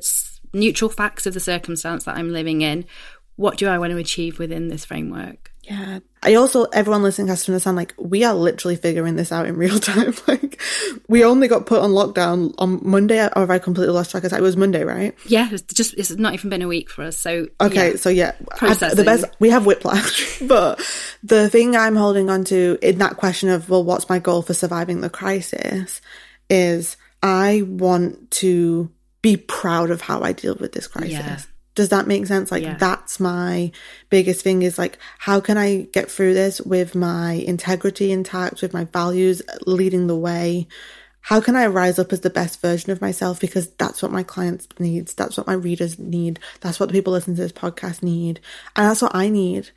neutral 0.54 0.90
facts 0.90 1.25
of 1.25 1.34
the 1.34 1.40
circumstance 1.40 2.06
that 2.06 2.18
I'm 2.18 2.31
living 2.31 2.62
in. 2.62 2.86
What 3.36 3.57
do 3.57 3.68
I 3.68 3.80
want 3.80 3.92
to 3.92 3.98
achieve 3.98 4.38
within 4.38 4.68
this 4.68 4.84
framework? 4.86 5.51
Yeah. 5.69 6.00
I 6.24 6.34
also, 6.34 6.63
everyone 6.66 7.04
listening 7.04 7.28
has 7.28 7.46
to 7.46 7.51
understand, 7.51 7.78
like, 7.78 7.94
we 7.98 8.24
are 8.24 8.34
literally 8.34 8.75
figuring 8.75 9.16
this 9.16 9.31
out 9.31 9.46
in 9.46 9.56
real 9.56 9.80
time. 9.80 10.13
like, 10.28 10.62
we 11.07 11.24
only 11.24 11.48
got 11.48 11.66
put 11.66 11.81
on 11.81 11.92
lockdown 11.92 12.54
on 12.57 12.80
Monday, 12.84 13.24
or 13.24 13.42
have 13.42 13.51
I 13.51 13.60
completely 13.60 13.94
lost 13.94 14.12
track 14.12 14.24
of 14.24 14.31
time? 14.31 14.40
It 14.40 14.44
was 14.44 14.57
Monday, 14.57 14.84
right? 14.84 15.16
Yeah, 15.28 15.48
it's 15.51 15.74
just, 15.74 15.94
it's 15.94 16.12
not 16.12 16.34
even 16.34 16.50
been 16.50 16.63
a 16.63 16.68
week 16.68 16.90
for 16.90 17.04
us. 17.04 17.18
So, 17.18 17.48
okay, 17.62 17.92
yeah. 17.92 17.98
so 17.98 18.10
yeah, 18.10 18.31
the 18.60 19.04
best, 19.06 19.25
we 19.40 19.52
have 19.52 19.66
whiplash, 19.66 20.40
but 20.42 20.81
the 21.24 21.50
thing 21.50 21.75
I'm 21.75 21.95
holding 21.95 22.30
on 22.30 22.44
to 22.45 22.78
in 22.81 22.98
that 22.98 23.18
question 23.18 23.50
of, 23.50 23.69
well, 23.69 23.84
what's 23.84 24.10
my 24.10 24.19
goal 24.19 24.42
for 24.42 24.54
surviving 24.54 25.02
the 25.02 25.10
crisis 25.10 26.02
is 26.50 26.98
I 27.22 27.62
want 27.66 28.31
to 28.31 28.92
be 29.21 29.38
proud 29.38 29.92
of 29.92 30.01
how 30.01 30.21
I 30.21 30.31
deal 30.33 30.56
with 30.56 30.71
this 30.71 30.88
crisis. 30.88 31.12
Yeah. 31.12 31.39
Does 31.75 31.89
that 31.89 32.07
make 32.07 32.25
sense? 32.27 32.51
Like, 32.51 32.63
yeah. 32.63 32.75
that's 32.75 33.19
my 33.19 33.71
biggest 34.10 34.42
thing 34.42 34.63
is 34.63 34.77
like, 34.77 34.98
how 35.18 35.39
can 35.39 35.57
I 35.57 35.88
get 35.94 36.12
through 36.12 36.33
this 36.33 36.60
with 36.60 36.95
my 36.95 37.33
integrity 37.33 38.12
intact, 38.12 38.62
with 38.62 38.74
my 38.74 38.86
values 38.86 39.42
leading 39.66 40.07
the 40.07 40.18
way? 40.18 40.68
How 41.21 41.42
can 41.42 41.56
I 41.56 41.68
rise 41.68 42.00
up 42.00 42.12
as 42.12 42.21
the 42.21 42.30
best 42.30 42.62
version 42.62 42.92
of 42.92 43.01
myself? 43.01 43.39
Because 43.39 43.69
that's 43.74 44.01
what 44.01 44.12
my 44.12 44.24
clients 44.24 44.68
needs. 44.80 45.13
That's 45.13 45.38
what 45.38 45.48
my 45.48 45.54
readers 45.54 46.00
need. 46.00 46.39
That's 46.62 46.80
what 46.80 46.89
the 46.89 46.94
people 46.94 47.13
listening 47.13 47.36
to 47.38 47.44
this 47.44 47.51
podcast 47.51 48.01
need. 48.04 48.39
And 48.75 48.88
that's 48.88 49.01
what 49.01 49.16
I 49.16 49.30
need 49.30 49.69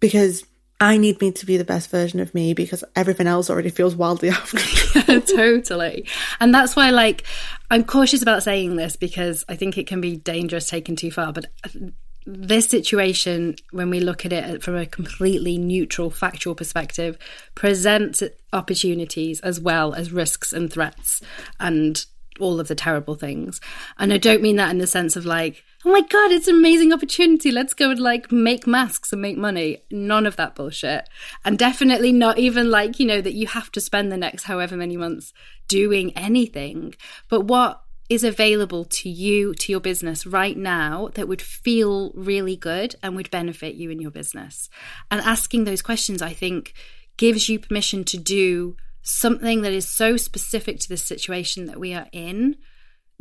because 0.00 0.44
I 0.82 0.96
need 0.96 1.20
me 1.20 1.30
to 1.30 1.46
be 1.46 1.56
the 1.56 1.64
best 1.64 1.90
version 1.90 2.18
of 2.18 2.34
me 2.34 2.54
because 2.54 2.82
everything 2.96 3.28
else 3.28 3.48
already 3.48 3.70
feels 3.70 3.94
wildly 3.94 4.30
out 4.32 4.48
totally. 5.28 6.08
And 6.40 6.52
that's 6.52 6.74
why, 6.74 6.90
like, 6.90 7.22
I'm 7.70 7.84
cautious 7.84 8.20
about 8.20 8.42
saying 8.42 8.74
this 8.74 8.96
because 8.96 9.44
I 9.48 9.54
think 9.54 9.78
it 9.78 9.86
can 9.86 10.00
be 10.00 10.16
dangerous 10.16 10.68
taken 10.68 10.96
too 10.96 11.12
far. 11.12 11.32
But 11.32 11.46
uh, 11.64 11.90
this 12.26 12.68
situation, 12.68 13.54
when 13.70 13.90
we 13.90 14.00
look 14.00 14.26
at 14.26 14.32
it 14.32 14.64
from 14.64 14.76
a 14.76 14.84
completely 14.84 15.56
neutral, 15.56 16.10
factual 16.10 16.56
perspective, 16.56 17.16
presents 17.54 18.20
opportunities 18.52 19.38
as 19.40 19.60
well 19.60 19.94
as 19.94 20.10
risks 20.10 20.52
and 20.52 20.72
threats. 20.72 21.22
And 21.60 22.04
all 22.40 22.58
of 22.58 22.66
the 22.66 22.74
terrible 22.74 23.14
things. 23.14 23.60
And 23.98 24.12
I 24.12 24.16
don't 24.16 24.42
mean 24.42 24.56
that 24.56 24.70
in 24.70 24.78
the 24.78 24.86
sense 24.86 25.16
of 25.16 25.26
like, 25.26 25.62
oh 25.84 25.90
my 25.90 26.00
God, 26.02 26.30
it's 26.30 26.48
an 26.48 26.56
amazing 26.56 26.92
opportunity. 26.92 27.50
Let's 27.50 27.74
go 27.74 27.90
and 27.90 28.00
like 28.00 28.30
make 28.30 28.66
masks 28.66 29.12
and 29.12 29.20
make 29.20 29.36
money. 29.36 29.82
None 29.90 30.26
of 30.26 30.36
that 30.36 30.54
bullshit. 30.54 31.08
And 31.44 31.58
definitely 31.58 32.12
not 32.12 32.38
even 32.38 32.70
like, 32.70 33.00
you 33.00 33.06
know, 33.06 33.20
that 33.20 33.34
you 33.34 33.46
have 33.48 33.70
to 33.72 33.80
spend 33.80 34.10
the 34.10 34.16
next 34.16 34.44
however 34.44 34.76
many 34.76 34.96
months 34.96 35.32
doing 35.68 36.16
anything. 36.16 36.94
But 37.28 37.42
what 37.42 37.82
is 38.08 38.24
available 38.24 38.84
to 38.84 39.08
you, 39.08 39.54
to 39.54 39.72
your 39.72 39.80
business 39.80 40.26
right 40.26 40.56
now 40.56 41.08
that 41.14 41.28
would 41.28 41.42
feel 41.42 42.12
really 42.14 42.56
good 42.56 42.94
and 43.02 43.16
would 43.16 43.30
benefit 43.30 43.74
you 43.74 43.90
in 43.90 44.00
your 44.00 44.10
business? 44.10 44.68
And 45.10 45.20
asking 45.22 45.64
those 45.64 45.82
questions, 45.82 46.22
I 46.22 46.32
think, 46.32 46.74
gives 47.16 47.48
you 47.48 47.58
permission 47.58 48.04
to 48.04 48.18
do 48.18 48.76
something 49.02 49.62
that 49.62 49.72
is 49.72 49.88
so 49.88 50.16
specific 50.16 50.78
to 50.80 50.88
the 50.88 50.96
situation 50.96 51.66
that 51.66 51.80
we 51.80 51.92
are 51.92 52.06
in 52.12 52.56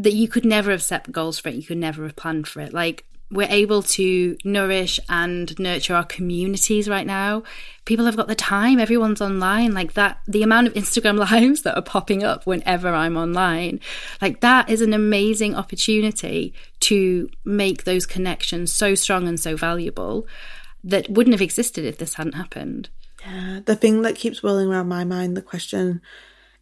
that 0.03 0.13
you 0.13 0.27
could 0.27 0.45
never 0.45 0.71
have 0.71 0.83
set 0.83 1.11
goals 1.11 1.39
for 1.39 1.49
it. 1.49 1.55
You 1.55 1.63
could 1.63 1.77
never 1.77 2.03
have 2.03 2.15
planned 2.15 2.47
for 2.47 2.59
it. 2.61 2.73
Like 2.73 3.05
we're 3.29 3.47
able 3.49 3.81
to 3.81 4.37
nourish 4.43 4.99
and 5.07 5.57
nurture 5.57 5.95
our 5.95 6.03
communities 6.03 6.89
right 6.89 7.07
now. 7.07 7.43
People 7.85 8.05
have 8.05 8.17
got 8.17 8.27
the 8.27 8.35
time. 8.35 8.79
Everyone's 8.79 9.21
online. 9.21 9.73
Like 9.73 9.93
that, 9.93 10.19
the 10.27 10.43
amount 10.43 10.67
of 10.67 10.73
Instagram 10.73 11.17
lives 11.31 11.61
that 11.61 11.77
are 11.77 11.81
popping 11.81 12.23
up 12.23 12.45
whenever 12.45 12.89
I'm 12.89 13.15
online, 13.15 13.79
like 14.21 14.41
that 14.41 14.69
is 14.69 14.81
an 14.81 14.93
amazing 14.93 15.55
opportunity 15.55 16.53
to 16.81 17.29
make 17.45 17.83
those 17.83 18.05
connections 18.05 18.73
so 18.73 18.95
strong 18.95 19.27
and 19.27 19.39
so 19.39 19.55
valuable 19.55 20.27
that 20.83 21.09
wouldn't 21.09 21.33
have 21.33 21.41
existed 21.41 21.85
if 21.85 21.99
this 21.99 22.15
hadn't 22.15 22.33
happened. 22.33 22.89
Yeah, 23.25 23.59
the 23.65 23.75
thing 23.75 24.01
that 24.01 24.15
keeps 24.15 24.41
whirling 24.41 24.67
around 24.67 24.89
my 24.89 25.05
mind, 25.05 25.37
the 25.37 25.43
question 25.43 26.01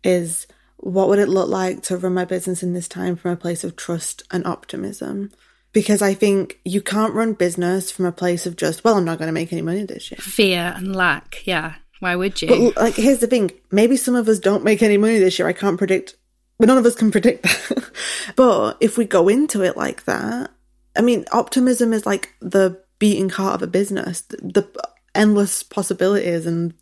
is 0.03 0.45
what 0.81 1.09
would 1.09 1.19
it 1.19 1.29
look 1.29 1.49
like 1.49 1.83
to 1.83 1.97
run 1.97 2.13
my 2.13 2.25
business 2.25 2.63
in 2.63 2.73
this 2.73 2.87
time 2.87 3.15
from 3.15 3.31
a 3.31 3.37
place 3.37 3.63
of 3.63 3.75
trust 3.75 4.23
and 4.31 4.45
optimism? 4.45 5.31
Because 5.71 6.01
I 6.01 6.13
think 6.13 6.59
you 6.65 6.81
can't 6.81 7.13
run 7.13 7.33
business 7.33 7.91
from 7.91 8.05
a 8.05 8.11
place 8.11 8.45
of 8.45 8.55
just, 8.55 8.83
well, 8.83 8.95
I'm 8.95 9.05
not 9.05 9.19
going 9.19 9.27
to 9.27 9.33
make 9.33 9.53
any 9.53 9.61
money 9.61 9.83
this 9.83 10.09
year. 10.09 10.17
Fear 10.19 10.73
and 10.77 10.95
lack. 10.95 11.45
Yeah. 11.45 11.75
Why 11.99 12.15
would 12.15 12.41
you? 12.41 12.47
But 12.47 12.81
like, 12.81 12.95
here's 12.95 13.19
the 13.19 13.27
thing. 13.27 13.51
Maybe 13.71 13.97
some 13.97 14.15
of 14.15 14.27
us 14.27 14.39
don't 14.39 14.63
make 14.63 14.81
any 14.81 14.97
money 14.97 15.19
this 15.19 15.37
year. 15.37 15.47
I 15.47 15.53
can't 15.53 15.77
predict, 15.77 16.15
but 16.57 16.67
none 16.67 16.77
of 16.77 16.85
us 16.85 16.95
can 16.95 17.11
predict 17.11 17.43
that. 17.43 17.91
but 18.35 18.77
if 18.79 18.97
we 18.97 19.05
go 19.05 19.27
into 19.27 19.61
it 19.63 19.77
like 19.77 20.05
that, 20.05 20.49
I 20.95 21.01
mean, 21.01 21.25
optimism 21.31 21.93
is 21.93 22.05
like 22.05 22.33
the 22.39 22.81
beating 22.97 23.29
heart 23.29 23.55
of 23.55 23.61
a 23.61 23.67
business. 23.67 24.21
The, 24.21 24.37
the 24.37 24.89
endless 25.13 25.63
possibilities. 25.63 26.45
And 26.45 26.73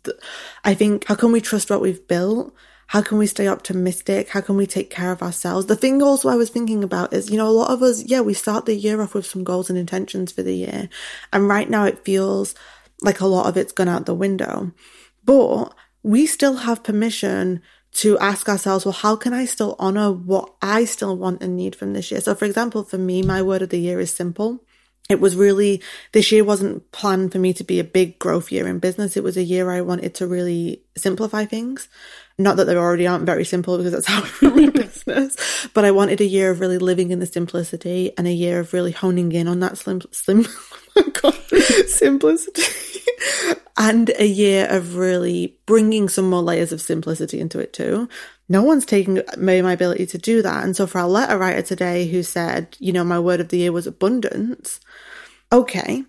I 0.64 0.74
think, 0.74 1.06
how 1.06 1.14
can 1.14 1.32
we 1.32 1.40
trust 1.40 1.70
what 1.70 1.80
we've 1.80 2.06
built? 2.06 2.54
How 2.88 3.02
can 3.02 3.18
we 3.18 3.26
stay 3.26 3.48
optimistic? 3.48 4.30
How 4.30 4.40
can 4.40 4.56
we 4.56 4.66
take 4.66 4.88
care 4.88 5.12
of 5.12 5.22
ourselves? 5.22 5.66
The 5.66 5.76
thing 5.76 6.02
also 6.02 6.30
I 6.30 6.36
was 6.36 6.48
thinking 6.48 6.82
about 6.82 7.12
is, 7.12 7.30
you 7.30 7.36
know, 7.36 7.46
a 7.46 7.50
lot 7.50 7.70
of 7.70 7.82
us, 7.82 8.02
yeah, 8.04 8.22
we 8.22 8.32
start 8.32 8.64
the 8.64 8.74
year 8.74 9.02
off 9.02 9.14
with 9.14 9.26
some 9.26 9.44
goals 9.44 9.68
and 9.68 9.78
intentions 9.78 10.32
for 10.32 10.42
the 10.42 10.54
year. 10.54 10.88
And 11.30 11.48
right 11.48 11.68
now 11.68 11.84
it 11.84 12.04
feels 12.04 12.54
like 13.02 13.20
a 13.20 13.26
lot 13.26 13.46
of 13.46 13.58
it's 13.58 13.72
gone 13.72 13.88
out 13.88 14.06
the 14.06 14.14
window. 14.14 14.72
But 15.22 15.74
we 16.02 16.24
still 16.26 16.56
have 16.56 16.82
permission 16.82 17.60
to 17.92 18.18
ask 18.20 18.48
ourselves, 18.48 18.86
well, 18.86 18.92
how 18.92 19.16
can 19.16 19.34
I 19.34 19.44
still 19.44 19.76
honor 19.78 20.10
what 20.10 20.54
I 20.62 20.86
still 20.86 21.16
want 21.16 21.42
and 21.42 21.56
need 21.56 21.76
from 21.76 21.92
this 21.92 22.10
year? 22.10 22.22
So, 22.22 22.34
for 22.34 22.46
example, 22.46 22.84
for 22.84 22.96
me, 22.96 23.22
my 23.22 23.42
word 23.42 23.60
of 23.60 23.68
the 23.68 23.78
year 23.78 24.00
is 24.00 24.14
simple. 24.14 24.64
It 25.10 25.20
was 25.20 25.36
really, 25.36 25.82
this 26.12 26.32
year 26.32 26.44
wasn't 26.44 26.90
planned 26.92 27.32
for 27.32 27.38
me 27.38 27.52
to 27.54 27.64
be 27.64 27.80
a 27.80 27.84
big 27.84 28.18
growth 28.18 28.52
year 28.52 28.66
in 28.66 28.78
business. 28.78 29.16
It 29.16 29.22
was 29.22 29.36
a 29.36 29.42
year 29.42 29.70
I 29.70 29.80
wanted 29.80 30.14
to 30.16 30.26
really 30.26 30.82
simplify 30.96 31.44
things. 31.44 31.88
Not 32.38 32.56
that 32.56 32.64
they 32.64 32.76
already 32.76 33.06
aren't 33.06 33.26
very 33.26 33.44
simple 33.44 33.76
because 33.76 33.92
that's 33.92 34.06
how 34.08 34.22
I 34.22 34.30
run 34.46 34.56
my 34.56 34.70
business, 34.82 35.68
but 35.74 35.84
I 35.84 35.90
wanted 35.90 36.20
a 36.20 36.26
year 36.26 36.50
of 36.50 36.60
really 36.60 36.78
living 36.78 37.10
in 37.10 37.18
the 37.18 37.26
simplicity 37.26 38.12
and 38.16 38.26
a 38.26 38.32
year 38.32 38.60
of 38.60 38.72
really 38.72 38.92
honing 38.92 39.32
in 39.32 39.48
on 39.48 39.60
that 39.60 39.78
slim, 39.78 40.00
slim, 40.12 40.46
oh 41.24 41.30
simplicity 41.86 42.62
and 43.78 44.10
a 44.18 44.26
year 44.26 44.66
of 44.68 44.96
really 44.96 45.56
bringing 45.64 46.08
some 46.08 46.28
more 46.28 46.42
layers 46.42 46.72
of 46.72 46.80
simplicity 46.80 47.40
into 47.40 47.60
it 47.60 47.72
too. 47.72 48.08
No 48.48 48.64
one's 48.64 48.84
taking 48.84 49.22
away 49.36 49.62
my 49.62 49.72
ability 49.72 50.06
to 50.06 50.18
do 50.18 50.42
that. 50.42 50.64
And 50.64 50.74
so 50.74 50.86
for 50.86 50.98
our 50.98 51.08
letter 51.08 51.38
writer 51.38 51.62
today 51.62 52.08
who 52.08 52.24
said, 52.24 52.76
you 52.80 52.92
know, 52.92 53.04
my 53.04 53.20
word 53.20 53.40
of 53.40 53.48
the 53.48 53.58
year 53.58 53.72
was 53.72 53.86
abundance. 53.86 54.80
Okay. 55.52 56.04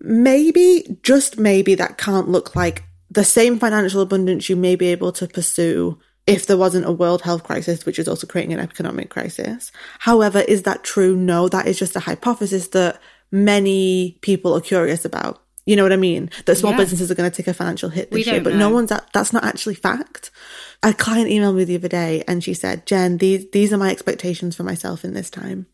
Maybe, 0.00 0.98
just 1.02 1.38
maybe 1.38 1.74
that 1.74 1.98
can't 1.98 2.28
look 2.28 2.54
like 2.54 2.84
the 3.10 3.24
same 3.24 3.58
financial 3.58 4.00
abundance 4.00 4.48
you 4.48 4.56
may 4.56 4.76
be 4.76 4.88
able 4.88 5.12
to 5.12 5.26
pursue 5.26 5.98
if 6.26 6.46
there 6.46 6.56
wasn't 6.56 6.86
a 6.86 6.92
world 6.92 7.22
health 7.22 7.42
crisis, 7.42 7.84
which 7.84 7.98
is 7.98 8.06
also 8.06 8.26
creating 8.26 8.52
an 8.52 8.60
economic 8.60 9.10
crisis. 9.10 9.72
However, 9.98 10.40
is 10.40 10.62
that 10.62 10.84
true? 10.84 11.16
No, 11.16 11.48
that 11.48 11.66
is 11.66 11.78
just 11.78 11.96
a 11.96 12.00
hypothesis 12.00 12.68
that 12.68 13.00
many 13.32 14.18
people 14.20 14.54
are 14.54 14.60
curious 14.60 15.04
about. 15.04 15.42
You 15.66 15.76
know 15.76 15.82
what 15.82 15.92
I 15.92 15.96
mean? 15.96 16.30
That 16.46 16.56
small 16.56 16.72
yeah. 16.72 16.78
businesses 16.78 17.10
are 17.10 17.14
going 17.14 17.30
to 17.30 17.36
take 17.36 17.48
a 17.48 17.54
financial 17.54 17.90
hit 17.90 18.10
this 18.10 18.26
year, 18.26 18.40
but 18.40 18.54
know. 18.54 18.68
no 18.68 18.70
one's 18.70 18.90
that, 18.90 19.08
that's 19.12 19.32
not 19.32 19.44
actually 19.44 19.74
fact. 19.74 20.30
A 20.82 20.94
client 20.94 21.28
emailed 21.28 21.56
me 21.56 21.64
the 21.64 21.76
other 21.76 21.88
day 21.88 22.24
and 22.26 22.42
she 22.42 22.54
said, 22.54 22.86
Jen, 22.86 23.18
these, 23.18 23.50
these 23.50 23.72
are 23.72 23.78
my 23.78 23.90
expectations 23.90 24.56
for 24.56 24.62
myself 24.62 25.04
in 25.04 25.14
this 25.14 25.30
time. 25.30 25.66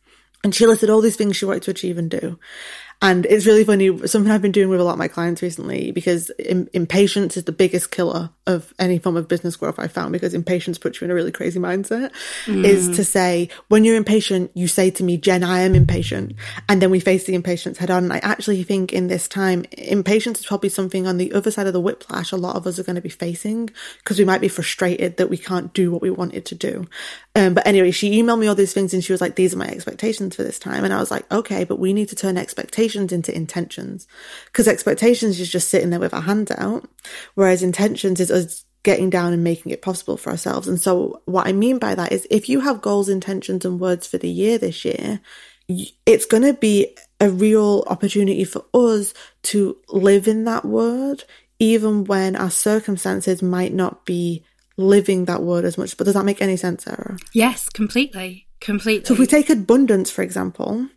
And 0.43 0.55
she 0.55 0.67
listed 0.67 0.91
all 0.91 1.01
these 1.01 1.17
things 1.17 1.37
she 1.37 1.45
wanted 1.45 1.63
to 1.65 1.71
achieve 1.71 1.99
and 1.99 2.11
do. 2.11 2.39
And 3.03 3.27
it's 3.27 3.45
really 3.45 3.63
funny, 3.63 4.07
something 4.07 4.33
I've 4.33 4.41
been 4.41 4.53
doing 4.53 4.71
with 4.71 4.81
a 4.81 4.85
lot 4.85 4.95
of 4.95 4.99
my 4.99 5.09
clients 5.09 5.43
recently, 5.43 5.93
because 5.93 6.31
impatience 6.31 7.37
is 7.37 7.45
the 7.45 7.53
biggest 7.53 7.91
killer 7.91 8.31
of 8.47 8.73
any 8.79 8.99
form 8.99 9.19
of 9.19 9.29
business 9.29 9.55
growth 9.55 9.79
I 9.79 9.87
found, 9.87 10.13
because 10.13 10.33
impatience 10.33 10.79
puts 10.79 11.01
you 11.01 11.05
in 11.05 11.11
a 11.11 11.15
really 11.15 11.31
crazy 11.31 11.61
mindset, 11.61 12.11
mm. 12.47 12.65
is 12.65 12.97
to 12.97 13.05
say, 13.05 13.51
when 13.69 13.85
you're 13.85 13.97
impatient, 13.97 14.51
you 14.55 14.67
say 14.67 14.91
to 14.93 15.05
me, 15.05 15.19
Jen, 15.19 15.45
I 15.45 15.61
am 15.61 15.75
impatient. 15.75 16.37
And 16.71 16.81
then 16.81 16.91
we 16.91 17.01
face 17.01 17.25
the 17.25 17.35
impatience 17.35 17.77
head 17.77 17.91
on. 17.91 18.05
And 18.05 18.13
I 18.15 18.19
actually 18.19 18.63
think 18.63 18.95
in 18.95 19.09
this 19.09 19.29
time, 19.29 19.67
impatience 19.73 20.41
is 20.41 20.47
probably 20.47 20.71
something 20.71 21.07
on 21.07 21.19
the 21.19 21.35
other 21.35 21.51
side 21.51 21.67
of 21.67 21.75
the 21.75 21.81
whiplash 21.81 22.33
a 22.33 22.37
lot 22.37 22.57
of 22.57 22.67
us 22.67 22.79
are 22.79 22.85
going 22.85 22.97
to 22.97 23.03
be 23.03 23.11
facing, 23.11 23.69
because 23.99 24.19
we 24.19 24.25
might 24.25 24.41
be 24.41 24.49
frustrated 24.49 25.19
that 25.19 25.29
we 25.29 25.37
can't 25.37 25.75
do 25.75 25.93
what 25.93 26.01
we 26.01 26.11
wanted 26.11 26.47
to 26.47 26.55
do. 26.55 26.87
Um, 27.35 27.53
but 27.53 27.67
anyway, 27.67 27.91
she 27.91 28.23
emailed 28.23 28.39
me 28.39 28.47
all 28.47 28.55
these 28.55 28.73
things 28.73 28.95
and 28.95 29.05
she 29.05 29.13
was 29.13 29.21
like, 29.21 29.35
these 29.35 29.53
are 29.53 29.59
my 29.59 29.69
expectations 29.69 30.35
for 30.35 30.45
this 30.45 30.59
time. 30.59 30.83
And 30.83 30.95
I 30.95 30.99
was 30.99 31.11
like, 31.11 31.31
okay, 31.31 31.65
but 31.65 31.79
we 31.79 31.93
need 31.93 32.09
to 32.09 32.17
turn 32.17 32.39
expectations 32.39 32.86
into 32.95 33.35
intentions 33.35 34.07
because 34.47 34.69
expectations 34.69 35.41
is 35.41 35.51
just 35.51 35.69
sitting 35.69 35.91
there 35.91 36.01
with 36.01 36.15
our 36.15 36.23
hand 36.23 36.51
out. 36.57 36.89
Whereas 37.35 37.63
intentions 37.63 38.21
is 38.21 38.31
us 38.31 38.65
getting 38.83 39.11
down 39.11 39.33
and 39.33 39.43
making 39.43 39.73
it 39.73 39.83
possible 39.83 40.17
for 40.17 40.31
ourselves. 40.31 40.69
And 40.69 40.81
so 40.81 41.21
what 41.25 41.49
I 41.49 41.53
mean 41.53 41.79
by 41.79 41.97
that 41.97 42.13
is 42.13 42.27
if 42.31 42.49
you 42.49 42.61
have 42.61 42.81
goals, 42.81 43.09
intentions 43.09 43.65
and 43.65 43.81
words 43.81 44.07
for 44.07 44.17
the 44.17 44.29
year 44.29 44.59
this 44.59 44.85
year, 44.85 45.21
it's 46.07 46.27
going 46.27 46.45
to 46.45 46.55
be 46.55 46.97
a 47.21 47.29
real 47.29 47.83
opportunity 47.89 48.45
for 48.45 48.65
us 48.73 49.13
to 49.43 49.77
live 49.89 50.29
in 50.29 50.45
that 50.45 50.65
word, 50.65 51.25
even 51.59 52.05
when 52.05 52.37
our 52.37 52.51
circumstances 52.51 53.43
might 53.43 53.73
not 53.73 54.07
be 54.07 54.45
living 54.77 55.25
that 55.25 55.43
word 55.43 55.65
as 55.65 55.77
much. 55.77 55.97
But 55.97 56.05
does 56.05 56.15
that 56.15 56.25
make 56.25 56.41
any 56.41 56.57
sense, 56.57 56.85
Sara? 56.85 57.17
Yes, 57.33 57.69
completely. 57.69 58.47
Completely. 58.61 59.05
So 59.07 59.15
if 59.15 59.19
we 59.19 59.27
take 59.27 59.51
abundance, 59.51 60.11
for 60.11 60.23
example, 60.23 60.89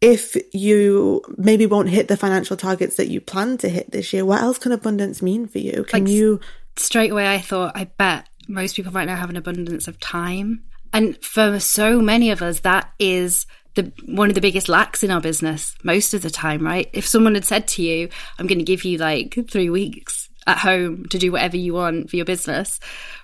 if 0.00 0.36
you 0.54 1.22
maybe 1.36 1.66
won't 1.66 1.90
hit 1.90 2.08
the 2.08 2.16
financial 2.16 2.56
targets 2.56 2.96
that 2.96 3.08
you 3.08 3.20
plan 3.20 3.58
to 3.58 3.68
hit 3.68 3.90
this 3.90 4.12
year, 4.12 4.24
what 4.24 4.40
else 4.40 4.58
can 4.58 4.72
abundance 4.72 5.20
mean 5.20 5.46
for 5.46 5.58
you? 5.58 5.84
Can 5.84 6.04
like, 6.04 6.12
you 6.12 6.40
straight 6.76 7.12
away 7.12 7.32
I 7.32 7.38
thought 7.38 7.76
I 7.76 7.84
bet 7.84 8.26
most 8.48 8.76
people 8.76 8.92
right 8.92 9.06
now 9.06 9.16
have 9.16 9.30
an 9.30 9.36
abundance 9.36 9.88
of 9.88 10.00
time. 10.00 10.64
And 10.92 11.22
for 11.22 11.60
so 11.60 12.00
many 12.00 12.30
of 12.30 12.42
us 12.42 12.60
that 12.60 12.92
is 12.98 13.46
the 13.74 13.92
one 14.06 14.28
of 14.28 14.34
the 14.34 14.40
biggest 14.40 14.68
lacks 14.68 15.04
in 15.04 15.10
our 15.10 15.20
business 15.20 15.76
most 15.84 16.14
of 16.14 16.22
the 16.22 16.30
time, 16.30 16.64
right? 16.64 16.88
If 16.92 17.06
someone 17.06 17.34
had 17.34 17.44
said 17.44 17.68
to 17.68 17.82
you, 17.82 18.08
I'm 18.38 18.46
going 18.46 18.58
to 18.58 18.64
give 18.64 18.84
you 18.84 18.98
like 18.98 19.38
3 19.48 19.70
weeks 19.70 20.28
at 20.46 20.58
home 20.58 21.06
to 21.10 21.18
do 21.18 21.30
whatever 21.30 21.56
you 21.56 21.74
want 21.74 22.10
for 22.10 22.16
your 22.16 22.24
business, 22.24 22.80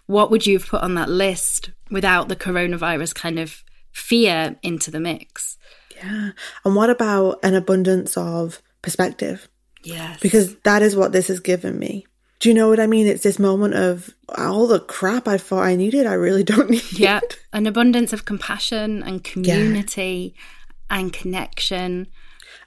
what 0.06 0.30
would 0.30 0.46
you 0.46 0.58
have 0.58 0.68
put 0.68 0.82
on 0.82 0.94
that 0.94 1.08
list 1.08 1.70
without 1.90 2.28
the 2.28 2.36
coronavirus 2.36 3.14
kind 3.14 3.38
of 3.38 3.64
fear 3.92 4.56
into 4.62 4.90
the 4.90 5.00
mix? 5.00 5.56
Yeah. 5.96 6.30
And 6.64 6.76
what 6.76 6.90
about 6.90 7.40
an 7.42 7.54
abundance 7.54 8.16
of 8.16 8.62
perspective? 8.82 9.48
Yes. 9.82 10.20
Because 10.20 10.56
that 10.60 10.82
is 10.82 10.96
what 10.96 11.12
this 11.12 11.28
has 11.28 11.40
given 11.40 11.78
me. 11.78 12.06
Do 12.38 12.48
you 12.48 12.54
know 12.54 12.68
what 12.68 12.80
I 12.80 12.86
mean? 12.86 13.06
It's 13.06 13.22
this 13.22 13.38
moment 13.38 13.74
of 13.74 14.14
all 14.36 14.66
the 14.66 14.80
crap 14.80 15.26
I 15.26 15.38
thought 15.38 15.62
I 15.62 15.74
needed, 15.74 16.06
I 16.06 16.14
really 16.14 16.44
don't 16.44 16.70
need. 16.70 16.98
Yeah. 16.98 17.20
An 17.52 17.66
abundance 17.66 18.12
of 18.12 18.24
compassion 18.24 19.02
and 19.02 19.24
community 19.24 20.34
yeah. 20.36 20.98
and 20.98 21.12
connection 21.12 22.08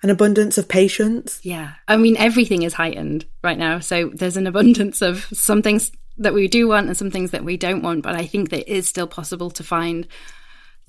an 0.01 0.09
abundance 0.09 0.57
of 0.57 0.67
patience. 0.67 1.39
Yeah. 1.43 1.74
I 1.88 1.98
mean, 1.98 2.15
everything 2.17 2.63
is 2.63 2.74
heightened 2.74 3.25
right 3.43 3.57
now. 3.57 3.79
So 3.79 4.12
there's 4.13 4.38
an 4.38 4.48
abundance 4.48 5.01
of 5.01 5.27
some 5.33 5.62
things 5.62 5.91
that 6.17 6.33
we 6.33 6.48
do 6.48 6.67
want 6.67 6.88
and 6.88 6.98
some 6.98 7.12
things 7.12 7.31
that 7.31 7.43
we 7.43 7.57
don't 7.57 7.81
want. 7.81 8.03
But 8.03 8.15
I 8.15 8.25
think 8.25 8.50
that 8.50 8.69
it 8.69 8.74
is 8.74 8.88
still 8.88 9.07
possible 9.07 9.50
to 9.51 9.63
find 9.63 10.07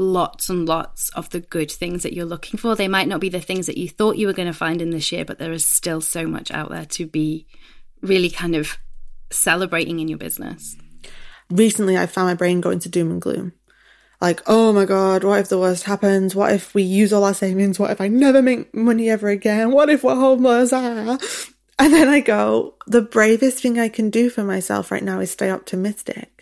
lots 0.01 0.49
and 0.49 0.67
lots 0.67 1.11
of 1.11 1.31
the 1.31 1.41
good 1.41 1.71
things 1.71 2.03
that 2.03 2.13
you're 2.13 2.25
looking 2.25 2.59
for. 2.59 2.75
They 2.75 2.89
might 2.89 3.09
not 3.09 3.21
be 3.21 3.29
the 3.29 3.41
things 3.41 3.67
that 3.67 3.79
you 3.79 3.89
thought 3.89 4.17
you 4.17 4.27
were 4.27 4.33
going 4.33 4.49
to 4.49 4.55
find 4.55 4.81
in 4.81 4.91
this 4.91 5.13
year, 5.13 5.25
but 5.25 5.39
there 5.39 5.53
is 5.53 5.65
still 5.65 6.01
so 6.01 6.27
much 6.27 6.51
out 6.51 6.71
there 6.71 6.87
to 6.87 7.07
be 7.07 7.47
really 8.01 8.31
kind 8.31 8.57
of 8.57 8.79
celebrating 9.31 10.01
in 10.01 10.09
your 10.09 10.19
business. 10.19 10.77
Recently, 11.51 11.99
I 11.99 12.07
found 12.07 12.29
my 12.29 12.35
brain 12.35 12.61
going 12.61 12.79
to 12.81 12.89
doom 12.89 13.11
and 13.11 13.21
gloom 13.21 13.53
like, 14.21 14.43
oh 14.47 14.73
my 14.73 14.85
God, 14.85 15.25
what 15.25 15.41
if 15.41 15.49
the 15.49 15.59
worst 15.59 15.85
happens? 15.85 16.35
What 16.35 16.53
if 16.53 16.75
we 16.75 16.83
use 16.83 17.13
all 17.13 17.25
our 17.25 17.35
savings? 17.35 17.79
What 17.79 17.91
if 17.91 18.01
I 18.01 18.09
never 18.09 18.43
make 18.43 18.75
money 18.75 19.09
ever 19.09 19.29
again? 19.29 19.73
What 19.73 19.89
if 19.89 20.05
we're 20.05 20.15
homeless? 20.15 20.73
Ah. 20.73 21.19
And 21.79 21.95
then 21.95 22.09
I 22.09 22.21
go, 22.21 22.75
the 22.87 23.01
bravest 23.01 23.63
thing 23.63 23.79
I 23.79 23.89
can 23.89 24.11
do 24.11 24.29
for 24.29 24.45
myself 24.45 24.91
right 24.91 25.03
now 25.03 25.21
is 25.21 25.31
stay 25.31 25.51
optimistic, 25.51 26.40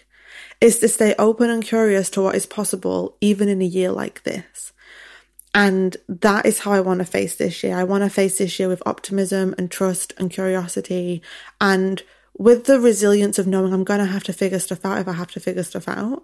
is 0.60 0.78
to 0.80 0.88
stay 0.88 1.14
open 1.18 1.50
and 1.50 1.64
curious 1.64 2.10
to 2.10 2.22
what 2.22 2.34
is 2.34 2.46
possible, 2.46 3.16
even 3.20 3.48
in 3.48 3.62
a 3.62 3.66
year 3.66 3.90
like 3.90 4.22
this. 4.24 4.72
And 5.54 5.96
that 6.08 6.46
is 6.46 6.60
how 6.60 6.72
I 6.72 6.80
want 6.80 6.98
to 6.98 7.04
face 7.04 7.36
this 7.36 7.62
year. 7.62 7.76
I 7.76 7.84
want 7.84 8.04
to 8.04 8.10
face 8.10 8.38
this 8.38 8.58
year 8.58 8.68
with 8.68 8.82
optimism 8.86 9.54
and 9.56 9.70
trust 9.70 10.12
and 10.18 10.30
curiosity 10.30 11.22
and 11.60 12.02
with 12.36 12.66
the 12.66 12.78
resilience 12.78 13.38
of 13.38 13.46
knowing 13.46 13.72
I'm 13.72 13.84
going 13.84 14.00
to 14.00 14.06
have 14.06 14.24
to 14.24 14.32
figure 14.32 14.58
stuff 14.58 14.84
out 14.84 14.98
if 14.98 15.08
I 15.08 15.12
have 15.12 15.30
to 15.32 15.40
figure 15.40 15.62
stuff 15.62 15.88
out 15.88 16.22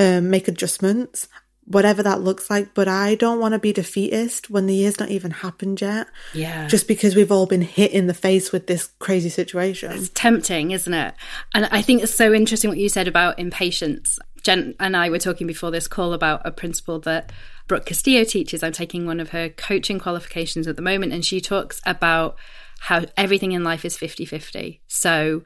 um, 0.00 0.30
make 0.30 0.48
adjustments, 0.48 1.28
whatever 1.70 2.02
that 2.02 2.20
looks 2.20 2.50
like. 2.50 2.74
But 2.74 2.88
I 2.88 3.14
don't 3.14 3.38
want 3.38 3.54
to 3.54 3.58
be 3.58 3.72
defeatist 3.72 4.50
when 4.50 4.66
the 4.66 4.74
year's 4.74 4.98
not 4.98 5.10
even 5.10 5.30
happened 5.30 5.80
yet. 5.80 6.08
Yeah. 6.34 6.66
Just 6.66 6.88
because 6.88 7.14
we've 7.14 7.30
all 7.30 7.46
been 7.46 7.62
hit 7.62 7.92
in 7.92 8.06
the 8.08 8.14
face 8.14 8.50
with 8.50 8.66
this 8.66 8.88
crazy 8.98 9.28
situation. 9.28 9.92
It's 9.92 10.10
tempting, 10.12 10.72
isn't 10.72 10.92
it? 10.92 11.14
And 11.54 11.66
I 11.66 11.80
think 11.80 12.02
it's 12.02 12.14
so 12.14 12.32
interesting 12.34 12.70
what 12.70 12.78
you 12.78 12.88
said 12.88 13.06
about 13.06 13.38
impatience. 13.38 14.18
Jen 14.42 14.74
and 14.80 14.96
I 14.96 15.10
were 15.10 15.18
talking 15.18 15.46
before 15.46 15.70
this 15.70 15.86
call 15.86 16.12
about 16.12 16.42
a 16.44 16.50
principle 16.50 16.98
that 17.00 17.30
Brooke 17.68 17.86
Castillo 17.86 18.24
teaches. 18.24 18.62
I'm 18.62 18.72
taking 18.72 19.06
one 19.06 19.20
of 19.20 19.30
her 19.30 19.48
coaching 19.48 20.00
qualifications 20.00 20.66
at 20.66 20.76
the 20.76 20.82
moment, 20.82 21.12
and 21.12 21.24
she 21.24 21.40
talks 21.40 21.80
about 21.86 22.36
how 22.80 23.04
everything 23.16 23.52
in 23.52 23.62
life 23.62 23.84
is 23.84 23.96
50 23.96 24.24
50. 24.24 24.80
So 24.88 25.42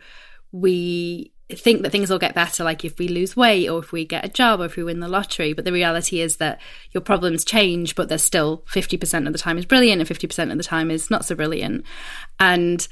we 0.52 1.33
think 1.50 1.82
that 1.82 1.92
things 1.92 2.10
will 2.10 2.18
get 2.18 2.34
better, 2.34 2.64
like 2.64 2.84
if 2.84 2.98
we 2.98 3.08
lose 3.08 3.36
weight 3.36 3.68
or 3.68 3.78
if 3.78 3.92
we 3.92 4.04
get 4.04 4.24
a 4.24 4.28
job 4.28 4.60
or 4.60 4.64
if 4.64 4.76
we 4.76 4.84
win 4.84 5.00
the 5.00 5.08
lottery. 5.08 5.52
But 5.52 5.64
the 5.64 5.72
reality 5.72 6.20
is 6.20 6.36
that 6.36 6.60
your 6.92 7.02
problems 7.02 7.44
change, 7.44 7.94
but 7.94 8.08
there's 8.08 8.22
still 8.22 8.64
50% 8.72 9.26
of 9.26 9.32
the 9.32 9.38
time 9.38 9.58
is 9.58 9.66
brilliant 9.66 10.00
and 10.00 10.08
50% 10.08 10.50
of 10.50 10.56
the 10.56 10.64
time 10.64 10.90
is 10.90 11.10
not 11.10 11.24
so 11.24 11.34
brilliant. 11.34 11.84
And 12.40 12.86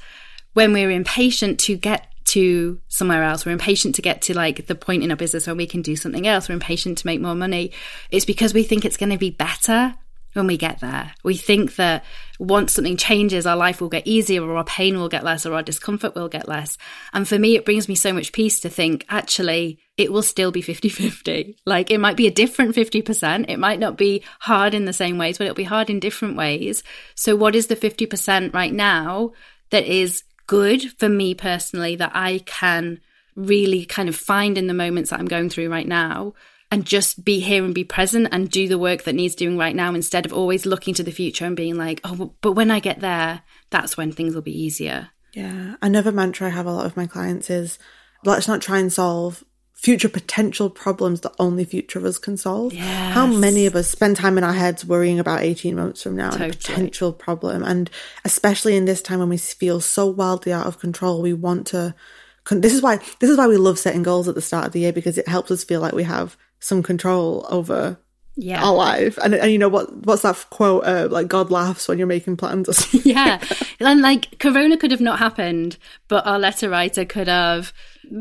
when 0.53 0.71
we're 0.71 0.91
impatient 0.91 1.59
to 1.61 1.75
get 1.75 2.07
to 2.25 2.79
somewhere 2.87 3.23
else, 3.23 3.45
we're 3.45 3.51
impatient 3.51 3.95
to 3.95 4.01
get 4.01 4.21
to 4.23 4.35
like 4.35 4.67
the 4.67 4.75
point 4.75 5.03
in 5.03 5.09
our 5.09 5.17
business 5.17 5.47
where 5.47 5.55
we 5.55 5.67
can 5.67 5.81
do 5.81 5.95
something 5.95 6.27
else, 6.27 6.47
we're 6.47 6.53
impatient 6.53 6.99
to 6.99 7.07
make 7.07 7.21
more 7.21 7.35
money, 7.35 7.71
it's 8.11 8.25
because 8.25 8.53
we 8.53 8.63
think 8.63 8.85
it's 8.85 8.97
going 8.97 9.11
to 9.11 9.17
be 9.17 9.31
better 9.31 9.95
when 10.33 10.47
we 10.47 10.57
get 10.57 10.79
there. 10.79 11.13
We 11.23 11.37
think 11.37 11.75
that 11.77 12.03
once 12.39 12.73
something 12.73 12.97
changes, 12.97 13.45
our 13.45 13.55
life 13.55 13.79
will 13.79 13.89
get 13.89 14.07
easier, 14.07 14.43
or 14.43 14.57
our 14.57 14.63
pain 14.63 14.97
will 14.97 15.09
get 15.09 15.23
less, 15.23 15.45
or 15.45 15.53
our 15.53 15.63
discomfort 15.63 16.15
will 16.15 16.27
get 16.27 16.47
less. 16.47 16.77
And 17.13 17.27
for 17.27 17.39
me, 17.39 17.55
it 17.55 17.65
brings 17.65 17.87
me 17.87 17.95
so 17.95 18.13
much 18.13 18.31
peace 18.31 18.59
to 18.61 18.69
think 18.69 19.05
actually, 19.09 19.79
it 19.97 20.11
will 20.11 20.23
still 20.23 20.51
be 20.51 20.61
50 20.73 20.89
50. 20.89 21.57
Like 21.65 21.91
it 21.91 21.99
might 21.99 22.17
be 22.17 22.27
a 22.27 22.31
different 22.31 22.75
50%. 22.75 23.49
It 23.49 23.59
might 23.59 23.79
not 23.79 23.97
be 23.97 24.23
hard 24.39 24.73
in 24.73 24.85
the 24.85 24.93
same 24.93 25.17
ways, 25.17 25.37
but 25.37 25.45
it'll 25.45 25.55
be 25.55 25.63
hard 25.63 25.89
in 25.89 25.99
different 25.99 26.35
ways. 26.35 26.83
So, 27.15 27.35
what 27.35 27.55
is 27.55 27.67
the 27.67 27.75
50% 27.75 28.53
right 28.53 28.73
now 28.73 29.31
that 29.69 29.85
is 29.85 30.23
good 30.47 30.97
for 30.99 31.09
me 31.09 31.33
personally 31.33 31.95
that 31.95 32.11
I 32.13 32.39
can 32.45 32.99
really 33.35 33.85
kind 33.85 34.09
of 34.09 34.15
find 34.15 34.57
in 34.57 34.67
the 34.67 34.73
moments 34.73 35.09
that 35.09 35.19
I'm 35.19 35.25
going 35.25 35.49
through 35.49 35.69
right 35.69 35.87
now 35.87 36.33
and 36.73 36.85
just 36.85 37.23
be 37.23 37.39
here 37.39 37.63
and 37.63 37.75
be 37.75 37.83
present 37.83 38.27
and 38.31 38.49
do 38.49 38.67
the 38.67 38.79
work 38.79 39.03
that 39.03 39.13
needs 39.13 39.35
doing 39.35 39.59
right 39.59 39.75
now 39.75 39.93
instead 39.93 40.25
of 40.25 40.33
always 40.33 40.65
looking 40.65 40.95
to 40.95 41.03
the 41.03 41.11
future 41.11 41.45
and 41.45 41.55
being 41.55 41.77
like, 41.77 42.01
oh, 42.03 42.33
but 42.41 42.53
when 42.53 42.71
I 42.71 42.79
get 42.79 42.99
there, 42.99 43.43
that's 43.69 43.95
when 43.95 44.11
things 44.11 44.33
will 44.33 44.41
be 44.41 44.59
easier. 44.59 45.09
Yeah. 45.33 45.75
Another 45.83 46.11
mantra 46.11 46.47
I 46.47 46.49
have 46.49 46.65
a 46.65 46.71
lot 46.71 46.87
of 46.87 46.97
my 46.97 47.05
clients 47.05 47.51
is 47.51 47.77
let's 48.25 48.47
not 48.47 48.59
try 48.59 48.79
and 48.79 48.91
solve 48.91 49.43
future 49.73 50.09
potential 50.09 50.67
problems 50.67 51.21
that 51.21 51.35
only 51.37 51.63
future 51.63 51.99
of 51.99 52.05
us 52.05 52.17
can 52.17 52.37
solve. 52.37 52.73
Yes. 52.73 53.13
How 53.13 53.27
many 53.27 53.67
of 53.67 53.75
us 53.75 53.87
spend 53.87 54.15
time 54.15 54.39
in 54.39 54.43
our 54.43 54.53
heads 54.53 54.83
worrying 54.83 55.19
about 55.19 55.43
18 55.43 55.75
months 55.75 56.01
from 56.01 56.15
now 56.15 56.31
Totally. 56.31 56.45
and 56.45 56.55
a 56.55 56.57
potential 56.57 57.13
problem? 57.13 57.61
And 57.61 57.87
especially 58.25 58.75
in 58.75 58.85
this 58.85 59.03
time 59.03 59.19
when 59.19 59.29
we 59.29 59.37
feel 59.37 59.79
so 59.79 60.07
wildly 60.07 60.51
out 60.51 60.65
of 60.65 60.79
control, 60.79 61.21
we 61.21 61.33
want 61.33 61.67
to. 61.67 61.93
This 62.49 62.73
is 62.73 62.81
why 62.81 62.97
this 63.19 63.29
is 63.29 63.37
why 63.37 63.47
we 63.47 63.57
love 63.57 63.79
setting 63.79 64.03
goals 64.03 64.27
at 64.27 64.35
the 64.35 64.41
start 64.41 64.67
of 64.67 64.71
the 64.73 64.81
year 64.81 64.93
because 64.93 65.17
it 65.17 65.27
helps 65.27 65.51
us 65.51 65.63
feel 65.63 65.81
like 65.81 65.93
we 65.93 66.03
have 66.03 66.35
some 66.59 66.83
control 66.83 67.45
over 67.49 67.97
Yeah. 68.35 68.63
our 68.63 68.73
life. 68.73 69.17
And 69.23 69.33
and 69.33 69.51
you 69.51 69.57
know 69.57 69.69
what 69.69 70.05
what's 70.05 70.23
that 70.23 70.45
quote? 70.49 70.83
Uh, 70.85 71.07
like 71.09 71.27
God 71.27 71.51
laughs 71.51 71.87
when 71.87 71.97
you're 71.97 72.07
making 72.07 72.37
plans. 72.37 72.67
Or 72.69 72.73
something. 72.73 73.01
yeah. 73.13 73.41
And 73.79 74.01
like 74.01 74.39
Corona 74.39 74.77
could 74.77 74.91
have 74.91 75.01
not 75.01 75.19
happened, 75.19 75.77
but 76.07 76.25
our 76.27 76.39
letter 76.39 76.69
writer 76.69 77.05
could 77.05 77.27
have 77.27 77.71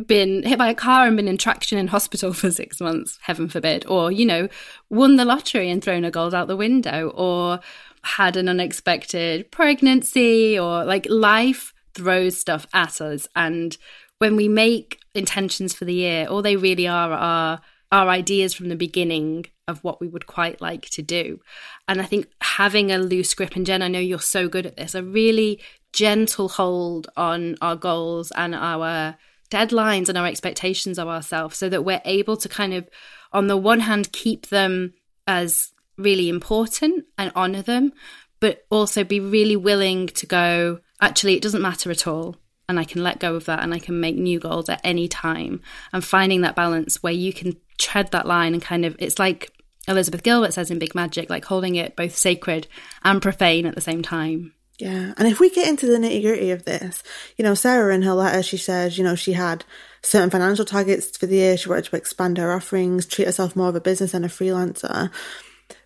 been 0.07 0.45
hit 0.45 0.59
by 0.59 0.69
a 0.71 0.75
car 0.75 1.07
and 1.07 1.17
been 1.17 1.27
in 1.29 1.37
traction 1.39 1.77
in 1.79 1.89
hospital 1.89 2.33
for 2.41 2.51
six 2.51 2.81
months, 2.81 3.19
heaven 3.23 3.49
forbid, 3.49 3.85
or, 3.87 4.13
you 4.13 4.25
know, 4.25 4.49
won 4.89 5.17
the 5.17 5.25
lottery 5.25 5.69
and 5.71 5.83
thrown 5.83 6.05
a 6.05 6.11
gold 6.11 6.35
out 6.35 6.47
the 6.47 6.57
window, 6.57 7.09
or 7.17 7.59
had 8.05 8.37
an 8.37 8.49
unexpected 8.49 9.51
pregnancy, 9.51 10.59
or 10.59 10.85
like 10.85 11.07
life 11.11 11.73
throws 11.95 12.39
stuff 12.39 12.67
at 12.73 13.01
us. 13.01 13.27
And 13.35 13.77
when 14.23 14.37
we 14.37 14.47
make 14.47 15.01
intentions 15.17 15.75
for 15.75 15.85
the 15.85 15.93
year, 15.95 16.29
all 16.29 16.43
they 16.43 16.55
really 16.55 16.87
are 16.87 17.11
are 17.11 17.61
our 17.91 18.09
ideas 18.09 18.55
from 18.55 18.69
the 18.69 18.77
beginning 18.77 19.47
of 19.67 19.83
what 19.83 20.01
we 20.01 20.07
would 20.07 20.29
quite 20.29 20.61
like 20.61 20.89
to 20.91 21.03
do. 21.03 21.41
And 21.89 22.01
I 22.01 22.05
think 22.05 22.29
having 22.41 22.93
a 22.93 22.99
loose 22.99 23.35
grip, 23.35 23.57
and 23.57 23.67
Jen, 23.67 23.83
I 23.83 23.89
know 23.89 23.99
you're 23.99 24.21
so 24.21 24.49
good 24.49 24.65
at 24.65 24.77
this, 24.77 24.95
a 24.95 25.03
really 25.03 25.61
gentle 25.93 26.49
hold 26.49 27.09
on 27.17 27.57
our 27.61 27.75
goals 27.75 28.31
and 28.37 28.55
our 28.55 29.17
deadlines 29.51 30.09
and 30.09 30.17
our 30.17 30.29
expectations 30.29 31.01
of 31.01 31.09
ourselves 31.09 31.59
so 31.59 31.69
that 31.69 31.85
we're 31.85 32.01
able 32.05 32.37
to 32.37 32.49
kind 32.49 32.75
of, 32.75 32.89
on 33.33 33.49
the 33.49 33.57
one 33.57 33.81
hand, 33.81 34.13
keep 34.13 34.51
them 34.51 34.95
as 35.27 35.73
really 35.99 36.29
important 36.29 37.07
and 37.19 37.33
honor 37.35 37.63
them, 37.63 37.93
but 38.39 38.65
also 38.71 39.03
be 39.03 39.19
really 39.19 39.57
willing 39.57 40.07
to 40.07 40.27
go, 40.27 40.79
actually, 41.01 41.35
it 41.35 41.43
doesn't 41.43 41.61
matter 41.61 41.91
at 41.91 42.07
all. 42.07 42.37
And 42.73 42.81
I 42.81 42.85
can 42.85 43.03
let 43.03 43.21
go 43.21 43.35
of 43.35 43.45
that 43.45 43.63
and 43.63 43.75
I 43.75 43.79
can 43.79 44.01
make 44.01 44.17
new 44.17 44.41
goals 44.41 44.71
at 44.71 44.81
any 44.83 45.09
time. 45.09 45.61
And 45.93 46.03
finding 46.03 46.41
that 46.41 46.57
balance 46.57 47.03
where 47.03 47.13
you 47.13 47.31
can 47.31 47.55
tread 47.77 48.11
that 48.13 48.27
line 48.27 48.55
and 48.55 48.63
kind 48.63 48.87
of, 48.87 48.97
it's 48.99 49.19
like 49.19 49.53
Elizabeth 49.87 50.23
Gilbert 50.23 50.55
says 50.55 50.71
in 50.71 50.79
Big 50.79 50.95
Magic, 50.95 51.29
like 51.29 51.45
holding 51.45 51.75
it 51.75 51.97
both 51.97 52.17
sacred 52.17 52.67
and 53.05 53.21
profane 53.21 53.67
at 53.67 53.75
the 53.75 53.83
same 53.83 54.01
time. 54.01 54.55
Yeah. 54.79 55.13
And 55.19 55.29
if 55.29 55.39
we 55.39 55.51
get 55.51 55.69
into 55.69 55.85
the 55.85 55.99
nitty 55.99 56.23
gritty 56.23 56.51
of 56.51 56.65
this, 56.65 57.03
you 57.37 57.45
know, 57.45 57.53
Sarah 57.53 57.95
in 57.95 58.01
her 58.01 58.15
letter, 58.15 58.43
she 58.43 58.57
says, 58.57 58.97
you 58.97 59.05
know, 59.05 59.15
she 59.15 59.35
had 59.35 59.67
certain 60.03 60.31
financial 60.31 60.65
targets 60.65 61.15
for 61.15 61.27
the 61.27 61.37
year. 61.37 61.59
She 61.59 61.69
wanted 61.69 61.85
to 61.85 61.97
expand 61.97 62.39
her 62.39 62.53
offerings, 62.53 63.05
treat 63.05 63.27
herself 63.27 63.55
more 63.55 63.69
of 63.69 63.77
a 63.77 63.83
business 63.83 64.15
and 64.15 64.25
a 64.25 64.29
freelancer. 64.29 65.11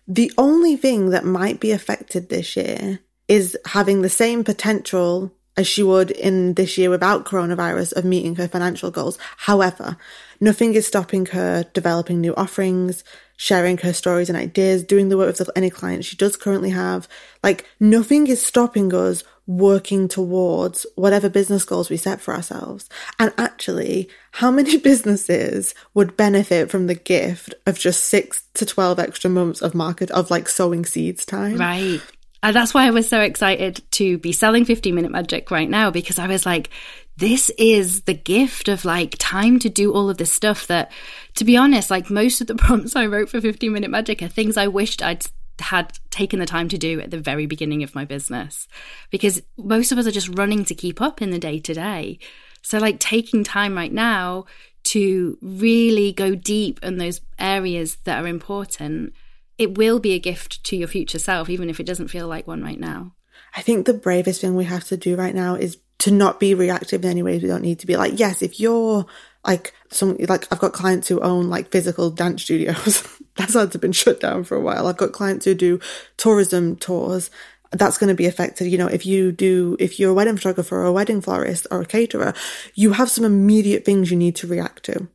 The 0.07 0.31
only 0.37 0.77
thing 0.77 1.09
that 1.09 1.25
might 1.25 1.59
be 1.59 1.71
affected 1.71 2.29
this 2.29 2.55
year 2.55 3.01
is 3.27 3.57
having 3.65 4.01
the 4.01 4.09
same 4.09 4.45
potential 4.45 5.33
as 5.57 5.67
she 5.67 5.83
would 5.83 6.11
in 6.11 6.53
this 6.53 6.77
year 6.77 6.89
without 6.89 7.25
coronavirus 7.25 7.93
of 7.93 8.05
meeting 8.05 8.35
her 8.35 8.47
financial 8.47 8.91
goals. 8.91 9.17
However, 9.37 9.97
nothing 10.39 10.75
is 10.75 10.87
stopping 10.87 11.25
her 11.27 11.63
developing 11.73 12.21
new 12.21 12.35
offerings, 12.35 13.03
sharing 13.37 13.77
her 13.79 13.93
stories 13.93 14.29
and 14.29 14.37
ideas, 14.37 14.83
doing 14.83 15.09
the 15.09 15.17
work 15.17 15.37
with 15.39 15.49
any 15.55 15.69
clients 15.69 16.07
she 16.07 16.15
does 16.15 16.37
currently 16.37 16.69
have. 16.69 17.07
Like 17.43 17.65
nothing 17.79 18.27
is 18.27 18.41
stopping 18.41 18.93
us 18.93 19.23
working 19.47 20.09
towards 20.09 20.85
whatever 20.95 21.29
business 21.29 21.63
goals 21.63 21.89
we 21.89 21.97
set 21.97 22.19
for 22.19 22.35
ourselves. 22.35 22.89
And 23.17 23.33
actually, 23.37 24.09
how 24.31 24.51
many 24.51 24.77
businesses 24.91 25.73
would 25.93 26.17
benefit 26.17 26.69
from 26.69 26.87
the 26.87 26.95
gift 26.95 27.55
of 27.65 27.79
just 27.79 28.03
six 28.03 28.43
to 28.55 28.65
12 28.65 28.99
extra 28.99 29.29
months 29.29 29.61
of 29.61 29.73
market 29.73 30.11
of 30.11 30.29
like 30.29 30.49
sowing 30.49 30.85
seeds 30.85 31.25
time? 31.25 31.57
Right. 31.57 32.01
And 32.47 32.55
that's 32.55 32.73
why 32.73 32.87
I 32.87 32.91
was 32.91 33.09
so 33.09 33.19
excited 33.19 33.81
to 33.91 34.17
be 34.19 34.31
selling 34.31 34.63
15 34.63 34.95
Minute 34.95 35.11
Magic 35.11 35.51
right 35.51 35.69
now 35.69 35.91
because 35.91 36.17
I 36.17 36.27
was 36.27 36.45
like, 36.45 36.69
this 37.17 37.49
is 37.57 38.03
the 38.03 38.13
gift 38.13 38.69
of 38.69 38.85
like 38.85 39.17
time 39.19 39.59
to 39.59 39.69
do 39.69 39.91
all 39.91 40.09
of 40.09 40.15
this 40.15 40.31
stuff 40.31 40.65
that, 40.67 40.89
to 41.35 41.43
be 41.43 41.57
honest, 41.57 41.91
like 41.91 42.09
most 42.09 42.39
of 42.39 42.47
the 42.47 42.55
prompts 42.63 42.95
I 42.95 43.07
wrote 43.07 43.27
for 43.27 43.41
15 43.41 43.73
Minute 43.73 43.89
Magic 43.89 44.21
are 44.21 44.29
things 44.29 44.55
I 44.55 44.67
wished 44.67 45.03
I'd 45.03 45.25
had 45.59 45.99
taken 46.09 46.39
the 46.39 46.45
time 46.45 46.69
to 46.69 46.77
do 46.77 47.01
at 47.01 47.11
the 47.11 47.19
very 47.19 47.47
beginning 47.47 47.83
of 47.83 47.93
my 47.93 48.05
business 48.05 48.65
because 49.09 49.41
most 49.57 49.91
of 49.91 49.97
us 49.97 50.07
are 50.07 50.11
just 50.11 50.37
running 50.37 50.63
to 50.63 50.75
keep 50.75 51.01
up 51.01 51.21
in 51.21 51.31
the 51.31 51.39
day 51.39 51.59
to 51.59 51.73
day. 51.73 52.17
So, 52.61 52.77
like, 52.77 52.99
taking 52.99 53.43
time 53.43 53.75
right 53.75 53.91
now 53.91 54.45
to 54.85 55.37
really 55.41 56.13
go 56.13 56.33
deep 56.33 56.79
in 56.81 56.97
those 56.97 57.19
areas 57.37 57.97
that 58.05 58.23
are 58.23 58.27
important, 58.27 59.11
it 59.57 59.77
will 59.77 59.99
be 59.99 60.13
a 60.13 60.19
gift 60.19 60.63
to 60.65 60.75
your 60.75 60.87
future 60.87 61.19
self, 61.19 61.49
even 61.49 61.69
if 61.69 61.79
it 61.79 61.85
doesn't 61.85 62.09
feel 62.09 62.27
like 62.27 62.47
one 62.47 62.63
right 62.63 62.79
now. 62.79 63.13
I 63.55 63.61
think 63.61 63.85
the 63.85 63.93
bravest 63.93 64.41
thing 64.41 64.55
we 64.55 64.65
have 64.65 64.83
to 64.85 64.97
do 64.97 65.15
right 65.15 65.33
now 65.33 65.55
is 65.55 65.77
to 65.99 66.11
not 66.11 66.39
be 66.39 66.53
reactive 66.53 67.03
in 67.03 67.09
any 67.09 67.23
ways 67.23 67.41
we 67.41 67.47
don't 67.47 67.63
need 67.63 67.79
to 67.79 67.87
be. 67.87 67.97
Like, 67.97 68.19
yes, 68.19 68.41
if 68.41 68.59
you're 68.59 69.05
like 69.47 69.73
some 69.89 70.17
like 70.27 70.47
I've 70.51 70.59
got 70.59 70.73
clients 70.73 71.07
who 71.07 71.21
own 71.21 71.49
like 71.49 71.71
physical 71.71 72.11
dance 72.11 72.43
studios. 72.43 73.07
That's 73.37 73.53
had 73.53 73.79
been 73.79 73.91
shut 73.91 74.19
down 74.19 74.43
for 74.43 74.57
a 74.57 74.61
while. 74.61 74.87
I've 74.87 74.97
got 74.97 75.11
clients 75.11 75.45
who 75.45 75.53
do 75.53 75.79
tourism 76.17 76.75
tours. 76.75 77.29
That's 77.71 77.99
going 77.99 78.07
to 78.07 78.15
be 78.15 78.25
affected. 78.25 78.67
You 78.67 78.79
know, 78.79 78.87
if 78.87 79.05
you 79.05 79.31
do, 79.31 79.77
if 79.79 79.99
you're 79.99 80.11
a 80.11 80.13
wedding 80.13 80.37
photographer 80.37 80.77
or 80.77 80.85
a 80.85 80.91
wedding 80.91 81.21
florist 81.21 81.67
or 81.69 81.81
a 81.81 81.85
caterer, 81.85 82.33
you 82.73 82.93
have 82.93 83.11
some 83.11 83.25
immediate 83.25 83.85
things 83.85 84.09
you 84.09 84.17
need 84.17 84.35
to 84.37 84.47
react 84.47 84.83
to 84.85 85.07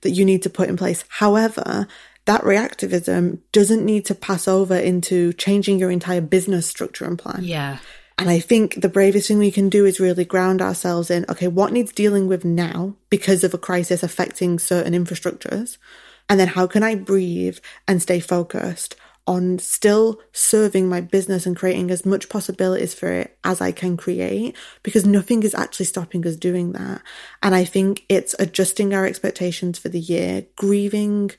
that 0.00 0.10
you 0.10 0.24
need 0.24 0.42
to 0.42 0.50
put 0.50 0.68
in 0.68 0.76
place. 0.76 1.04
However, 1.08 1.86
that 2.28 2.42
reactivism 2.42 3.38
doesn't 3.52 3.86
need 3.86 4.04
to 4.04 4.14
pass 4.14 4.46
over 4.46 4.76
into 4.76 5.32
changing 5.32 5.78
your 5.78 5.90
entire 5.90 6.20
business 6.20 6.66
structure 6.66 7.06
and 7.06 7.18
plan. 7.18 7.42
Yeah. 7.42 7.78
And 8.18 8.28
I 8.28 8.38
think 8.38 8.82
the 8.82 8.90
bravest 8.90 9.28
thing 9.28 9.38
we 9.38 9.50
can 9.50 9.70
do 9.70 9.86
is 9.86 9.98
really 9.98 10.26
ground 10.26 10.60
ourselves 10.60 11.10
in, 11.10 11.24
okay, 11.30 11.48
what 11.48 11.72
needs 11.72 11.90
dealing 11.90 12.26
with 12.26 12.44
now 12.44 12.96
because 13.08 13.44
of 13.44 13.54
a 13.54 13.58
crisis 13.58 14.02
affecting 14.02 14.58
certain 14.58 14.92
infrastructures? 14.92 15.78
And 16.28 16.38
then 16.38 16.48
how 16.48 16.66
can 16.66 16.82
I 16.82 16.96
breathe 16.96 17.60
and 17.86 18.02
stay 18.02 18.20
focused 18.20 18.94
on 19.26 19.58
still 19.58 20.20
serving 20.32 20.86
my 20.86 21.00
business 21.00 21.46
and 21.46 21.56
creating 21.56 21.90
as 21.90 22.04
much 22.04 22.28
possibilities 22.28 22.92
for 22.92 23.10
it 23.10 23.38
as 23.42 23.62
I 23.62 23.72
can 23.72 23.96
create 23.96 24.54
because 24.82 25.06
nothing 25.06 25.44
is 25.44 25.54
actually 25.54 25.86
stopping 25.86 26.26
us 26.26 26.36
doing 26.36 26.72
that. 26.72 27.00
And 27.42 27.54
I 27.54 27.64
think 27.64 28.04
it's 28.10 28.34
adjusting 28.38 28.92
our 28.92 29.06
expectations 29.06 29.78
for 29.78 29.88
the 29.88 30.00
year, 30.00 30.44
grieving, 30.56 31.30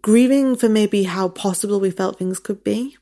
grieving 0.00 0.56
for 0.56 0.68
maybe 0.68 1.04
how 1.04 1.28
possible 1.28 1.80
we 1.80 1.90
felt 1.90 2.18
things 2.18 2.38
could 2.38 2.62
be 2.62 2.96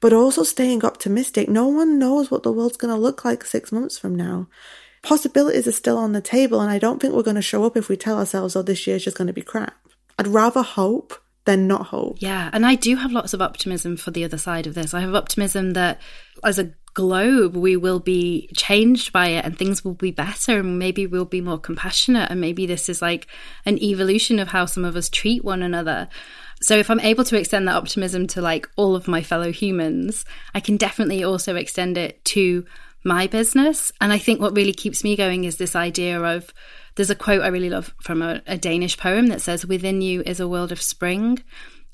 but 0.00 0.12
also 0.12 0.42
staying 0.42 0.84
optimistic. 0.84 1.48
No 1.48 1.68
one 1.68 1.98
knows 1.98 2.30
what 2.30 2.42
the 2.42 2.52
world's 2.52 2.76
going 2.76 2.94
to 2.94 3.00
look 3.00 3.24
like 3.24 3.44
six 3.44 3.72
months 3.72 3.98
from 3.98 4.14
now. 4.14 4.48
Possibilities 5.02 5.66
are 5.66 5.72
still 5.72 5.96
on 5.96 6.12
the 6.12 6.20
table, 6.20 6.60
and 6.60 6.70
I 6.70 6.78
don't 6.78 7.00
think 7.00 7.14
we're 7.14 7.22
going 7.22 7.36
to 7.36 7.42
show 7.42 7.64
up 7.64 7.76
if 7.76 7.88
we 7.88 7.96
tell 7.96 8.18
ourselves, 8.18 8.54
oh, 8.54 8.62
this 8.62 8.86
year's 8.86 9.04
just 9.04 9.16
going 9.16 9.28
to 9.28 9.32
be 9.32 9.42
crap. 9.42 9.74
I'd 10.18 10.26
rather 10.26 10.62
hope 10.62 11.14
than 11.46 11.66
not 11.66 11.86
hope. 11.86 12.18
Yeah. 12.20 12.50
And 12.52 12.66
I 12.66 12.74
do 12.74 12.96
have 12.96 13.12
lots 13.12 13.32
of 13.32 13.40
optimism 13.40 13.96
for 13.96 14.10
the 14.10 14.24
other 14.24 14.36
side 14.36 14.66
of 14.66 14.74
this. 14.74 14.92
I 14.92 15.00
have 15.00 15.14
optimism 15.14 15.72
that 15.72 16.00
as 16.44 16.58
a 16.58 16.72
globe, 16.94 17.56
we 17.56 17.76
will 17.76 18.00
be 18.00 18.48
changed 18.56 19.12
by 19.12 19.28
it 19.28 19.44
and 19.44 19.56
things 19.56 19.84
will 19.84 19.94
be 19.94 20.10
better 20.10 20.60
and 20.60 20.78
maybe 20.78 21.06
we'll 21.06 21.24
be 21.24 21.40
more 21.40 21.58
compassionate. 21.58 22.30
And 22.30 22.40
maybe 22.40 22.66
this 22.66 22.88
is 22.88 23.00
like 23.00 23.26
an 23.64 23.78
evolution 23.78 24.38
of 24.38 24.48
how 24.48 24.66
some 24.66 24.84
of 24.84 24.96
us 24.96 25.08
treat 25.08 25.44
one 25.44 25.62
another. 25.62 26.08
So 26.62 26.76
if 26.76 26.90
I'm 26.90 27.00
able 27.00 27.24
to 27.24 27.38
extend 27.38 27.68
that 27.68 27.76
optimism 27.76 28.26
to 28.28 28.42
like 28.42 28.68
all 28.76 28.94
of 28.94 29.08
my 29.08 29.22
fellow 29.22 29.50
humans, 29.50 30.24
I 30.54 30.60
can 30.60 30.76
definitely 30.76 31.24
also 31.24 31.56
extend 31.56 31.96
it 31.96 32.24
to 32.26 32.66
my 33.04 33.26
business. 33.26 33.92
And 34.00 34.12
I 34.12 34.18
think 34.18 34.40
what 34.40 34.54
really 34.54 34.74
keeps 34.74 35.02
me 35.02 35.16
going 35.16 35.44
is 35.44 35.56
this 35.56 35.74
idea 35.74 36.20
of 36.20 36.52
there's 36.96 37.10
a 37.10 37.14
quote 37.14 37.42
I 37.42 37.48
really 37.48 37.70
love 37.70 37.94
from 38.02 38.20
a, 38.20 38.42
a 38.46 38.58
Danish 38.58 38.98
poem 38.98 39.28
that 39.28 39.40
says, 39.40 39.64
Within 39.64 40.02
you 40.02 40.22
is 40.26 40.40
a 40.40 40.48
world 40.48 40.70
of 40.70 40.82
spring. 40.82 41.42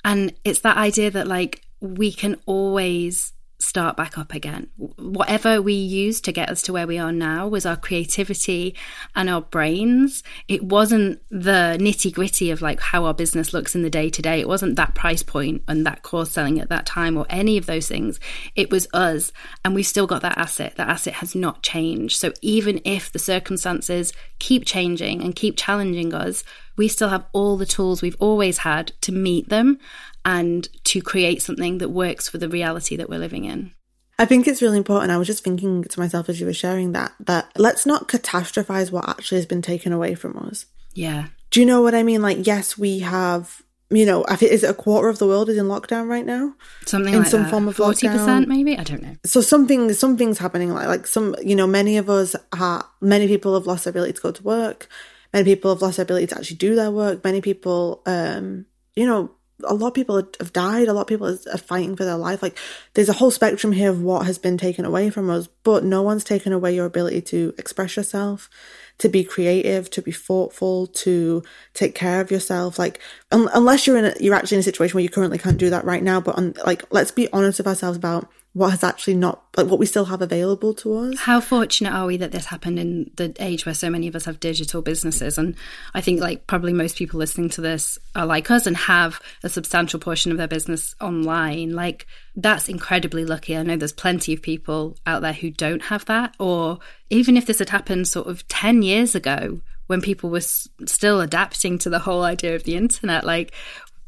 And 0.03 0.33
it's 0.43 0.59
that 0.61 0.77
idea 0.77 1.11
that 1.11 1.27
like 1.27 1.61
we 1.79 2.11
can 2.11 2.35
always 2.45 3.33
start 3.59 3.97
back 3.97 4.17
up 4.17 4.33
again. 4.33 4.69
Whatever 4.77 5.61
we 5.61 5.73
used 5.73 6.25
to 6.25 6.31
get 6.31 6.49
us 6.49 6.61
to 6.63 6.73
where 6.73 6.85
we 6.85 6.99
are 6.99 7.11
now 7.11 7.47
was 7.47 7.65
our 7.65 7.75
creativity 7.75 8.75
and 9.15 9.29
our 9.29 9.41
brains. 9.41 10.23
It 10.47 10.63
wasn't 10.63 11.21
the 11.31 11.77
nitty 11.79 12.13
gritty 12.13 12.51
of 12.51 12.61
like 12.61 12.79
how 12.79 13.05
our 13.05 13.13
business 13.13 13.53
looks 13.53 13.75
in 13.75 13.81
the 13.81 13.89
day 13.89 14.09
to 14.11 14.21
day. 14.21 14.39
It 14.39 14.47
wasn't 14.47 14.75
that 14.75 14.93
price 14.95 15.23
point 15.23 15.63
and 15.67 15.85
that 15.85 16.03
course 16.03 16.31
selling 16.31 16.59
at 16.59 16.69
that 16.69 16.85
time 16.85 17.17
or 17.17 17.25
any 17.29 17.57
of 17.57 17.65
those 17.65 17.87
things. 17.87 18.19
It 18.55 18.69
was 18.69 18.87
us. 18.93 19.31
And 19.65 19.73
we've 19.73 19.87
still 19.87 20.07
got 20.07 20.21
that 20.21 20.37
asset. 20.37 20.75
That 20.75 20.89
asset 20.89 21.13
has 21.15 21.33
not 21.33 21.63
changed. 21.63 22.17
So 22.17 22.33
even 22.41 22.79
if 22.85 23.11
the 23.11 23.19
circumstances 23.19 24.13
keep 24.39 24.65
changing 24.65 25.23
and 25.23 25.35
keep 25.35 25.57
challenging 25.57 26.13
us, 26.13 26.43
we 26.77 26.87
still 26.87 27.09
have 27.09 27.25
all 27.33 27.57
the 27.57 27.65
tools 27.65 28.01
we've 28.01 28.15
always 28.19 28.59
had 28.59 28.93
to 29.01 29.11
meet 29.11 29.49
them 29.49 29.79
and 30.27 30.67
to 30.83 31.01
create 31.01 31.41
something 31.41 31.77
that 31.77 31.87
works 31.87 32.27
for 32.27 32.37
the 32.37 32.49
reality 32.49 32.97
that 32.97 33.09
we're 33.09 33.17
living 33.17 33.45
in. 33.45 33.71
I 34.19 34.25
think 34.25 34.45
it's 34.45 34.61
really 34.61 34.77
important. 34.77 35.09
I 35.09 35.17
was 35.17 35.25
just 35.25 35.43
thinking 35.43 35.85
to 35.85 35.99
myself 35.99 36.27
as 36.27 36.39
you 36.39 36.45
were 36.45 36.53
sharing 36.53 36.91
that, 36.91 37.13
that 37.21 37.49
let's 37.55 37.85
not 37.85 38.09
catastrophize 38.09 38.91
what 38.91 39.07
actually 39.07 39.37
has 39.37 39.45
been 39.45 39.61
taken 39.61 39.93
away 39.93 40.15
from 40.15 40.37
us. 40.37 40.65
Yeah. 40.93 41.27
Do 41.51 41.61
you 41.61 41.65
know 41.65 41.81
what 41.81 41.95
I 41.95 42.03
mean? 42.03 42.21
Like, 42.21 42.45
yes, 42.45 42.77
we 42.77 42.99
have, 42.99 43.61
you 43.89 44.05
know, 44.05 44.25
I 44.27 44.35
think, 44.35 44.51
is 44.51 44.65
it 44.65 44.69
a 44.69 44.73
quarter 44.73 45.07
of 45.07 45.17
the 45.17 45.27
world 45.27 45.47
is 45.47 45.57
in 45.57 45.67
lockdown 45.67 46.09
right 46.09 46.25
now? 46.25 46.55
Something 46.85 47.13
in 47.13 47.19
like 47.21 47.29
some 47.29 47.43
that. 47.43 47.51
form 47.51 47.69
of 47.69 47.77
40% 47.77 47.93
lockdown. 47.93 48.47
maybe? 48.47 48.77
I 48.77 48.83
don't 48.83 49.01
know. 49.01 49.15
So 49.23 49.39
something, 49.39 49.93
something's 49.93 50.39
happening. 50.39 50.73
Like, 50.73 50.87
like 50.87 51.07
some, 51.07 51.37
you 51.41 51.55
know, 51.55 51.67
many 51.67 51.95
of 51.95 52.09
us 52.09 52.35
are, 52.51 52.85
many 52.99 53.27
people 53.27 53.53
have 53.53 53.65
lost 53.65 53.85
their 53.85 53.91
ability 53.91 54.13
to 54.13 54.21
go 54.21 54.31
to 54.31 54.43
work. 54.43 54.89
Many 55.31 55.45
people 55.45 55.73
have 55.73 55.81
lost 55.81 55.97
their 55.97 56.03
ability 56.03 56.27
to 56.27 56.37
actually 56.37 56.57
do 56.57 56.75
their 56.75 56.91
work. 56.91 57.23
Many 57.23 57.39
people, 57.39 58.01
um, 58.05 58.65
you 58.95 59.05
know, 59.05 59.31
a 59.63 59.73
lot 59.73 59.87
of 59.89 59.93
people 59.93 60.21
have 60.39 60.53
died. 60.53 60.87
A 60.87 60.93
lot 60.93 61.01
of 61.01 61.07
people 61.07 61.27
are 61.27 61.57
fighting 61.57 61.95
for 61.95 62.05
their 62.05 62.17
life. 62.17 62.41
Like 62.41 62.57
there's 62.93 63.09
a 63.09 63.13
whole 63.13 63.31
spectrum 63.31 63.73
here 63.73 63.89
of 63.89 64.01
what 64.01 64.25
has 64.25 64.37
been 64.37 64.57
taken 64.57 64.85
away 64.85 65.09
from 65.09 65.29
us, 65.29 65.47
but 65.63 65.83
no 65.83 66.01
one's 66.01 66.23
taken 66.23 66.53
away 66.53 66.75
your 66.75 66.85
ability 66.85 67.21
to 67.21 67.53
express 67.57 67.97
yourself, 67.97 68.49
to 68.99 69.09
be 69.09 69.23
creative, 69.23 69.89
to 69.91 70.01
be 70.01 70.11
thoughtful, 70.11 70.87
to 70.87 71.43
take 71.73 71.95
care 71.95 72.21
of 72.21 72.31
yourself. 72.31 72.77
Like 72.77 72.99
un- 73.31 73.49
unless 73.53 73.87
you're 73.87 73.97
in 73.97 74.05
a, 74.05 74.13
you're 74.19 74.35
actually 74.35 74.57
in 74.57 74.61
a 74.61 74.63
situation 74.63 74.95
where 74.95 75.03
you 75.03 75.09
currently 75.09 75.39
can't 75.39 75.57
do 75.57 75.69
that 75.71 75.85
right 75.85 76.03
now. 76.03 76.21
But 76.21 76.37
on, 76.37 76.53
like 76.65 76.83
let's 76.91 77.11
be 77.11 77.31
honest 77.33 77.59
with 77.59 77.67
ourselves 77.67 77.97
about 77.97 78.29
what 78.57 78.71
has 78.71 78.83
actually 78.83 79.13
not 79.13 79.43
like 79.55 79.67
what 79.67 79.77
we 79.77 79.85
still 79.85 80.05
have 80.05 80.23
available 80.23 80.73
to 80.73 80.97
us. 80.97 81.19
How 81.19 81.39
fortunate 81.39 81.93
are 81.93 82.07
we 82.07 82.17
that 82.17 82.31
this 82.31 82.45
happened 82.45 82.79
in 82.79 83.11
the 83.15 83.31
age 83.39 83.67
where 83.67 83.75
so 83.75 83.87
many 83.87 84.07
of 84.07 84.15
us 84.15 84.25
have 84.25 84.39
digital 84.39 84.81
businesses? 84.81 85.37
And 85.37 85.55
I 85.93 86.01
think 86.01 86.19
like 86.19 86.47
probably 86.47 86.73
most 86.73 86.95
people 86.95 87.19
listening 87.19 87.49
to 87.51 87.61
this 87.61 87.99
are 88.15 88.25
like 88.25 88.49
us 88.49 88.65
and 88.65 88.75
have 88.75 89.21
a 89.43 89.49
substantial 89.49 89.99
portion 89.99 90.31
of 90.31 90.39
their 90.39 90.47
business 90.47 90.95
online. 90.99 91.73
Like 91.73 92.07
that's 92.35 92.67
incredibly 92.67 93.25
lucky. 93.25 93.55
I 93.55 93.61
know 93.61 93.77
there's 93.77 93.93
plenty 93.93 94.33
of 94.33 94.41
people 94.41 94.97
out 95.05 95.21
there 95.21 95.33
who 95.33 95.51
don't 95.51 95.83
have 95.83 96.05
that. 96.05 96.33
Or 96.39 96.79
even 97.11 97.37
if 97.37 97.45
this 97.45 97.59
had 97.59 97.69
happened 97.69 98.07
sort 98.07 98.25
of 98.25 98.47
10 98.47 98.81
years 98.81 99.13
ago 99.13 99.61
when 99.85 100.01
people 100.01 100.31
were 100.31 100.37
s- 100.37 100.67
still 100.87 101.21
adapting 101.21 101.77
to 101.77 101.91
the 101.91 101.99
whole 101.99 102.23
idea 102.23 102.55
of 102.55 102.63
the 102.63 102.75
internet, 102.75 103.23
like 103.23 103.53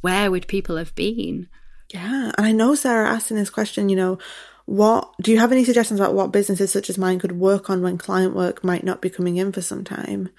where 0.02 0.32
would 0.32 0.48
people 0.48 0.78
have 0.78 0.96
been? 0.96 1.48
Yeah. 1.94 2.32
And 2.38 2.46
I 2.46 2.52
know 2.52 2.76
Sarah 2.76 3.10
asked 3.10 3.32
in 3.32 3.38
this 3.38 3.50
question, 3.50 3.90
you 3.90 3.96
know, 3.96 4.20
what 4.66 5.12
do 5.20 5.32
you 5.32 5.40
have 5.40 5.52
any 5.52 5.66
suggestions 5.66 6.00
about 6.00 6.14
what 6.14 6.32
businesses 6.32 6.72
such 6.72 6.90
as 6.90 6.98
mine 6.98 7.20
could 7.20 7.32
work 7.32 7.70
on 7.70 7.82
when 7.82 7.98
client 7.98 8.36
work 8.36 8.64
might 8.64 8.84
not 8.84 9.02
be 9.02 9.10
coming 9.10 9.38
in 9.38 9.52
for 9.52 9.62
some 9.62 9.84
time? 9.84 10.30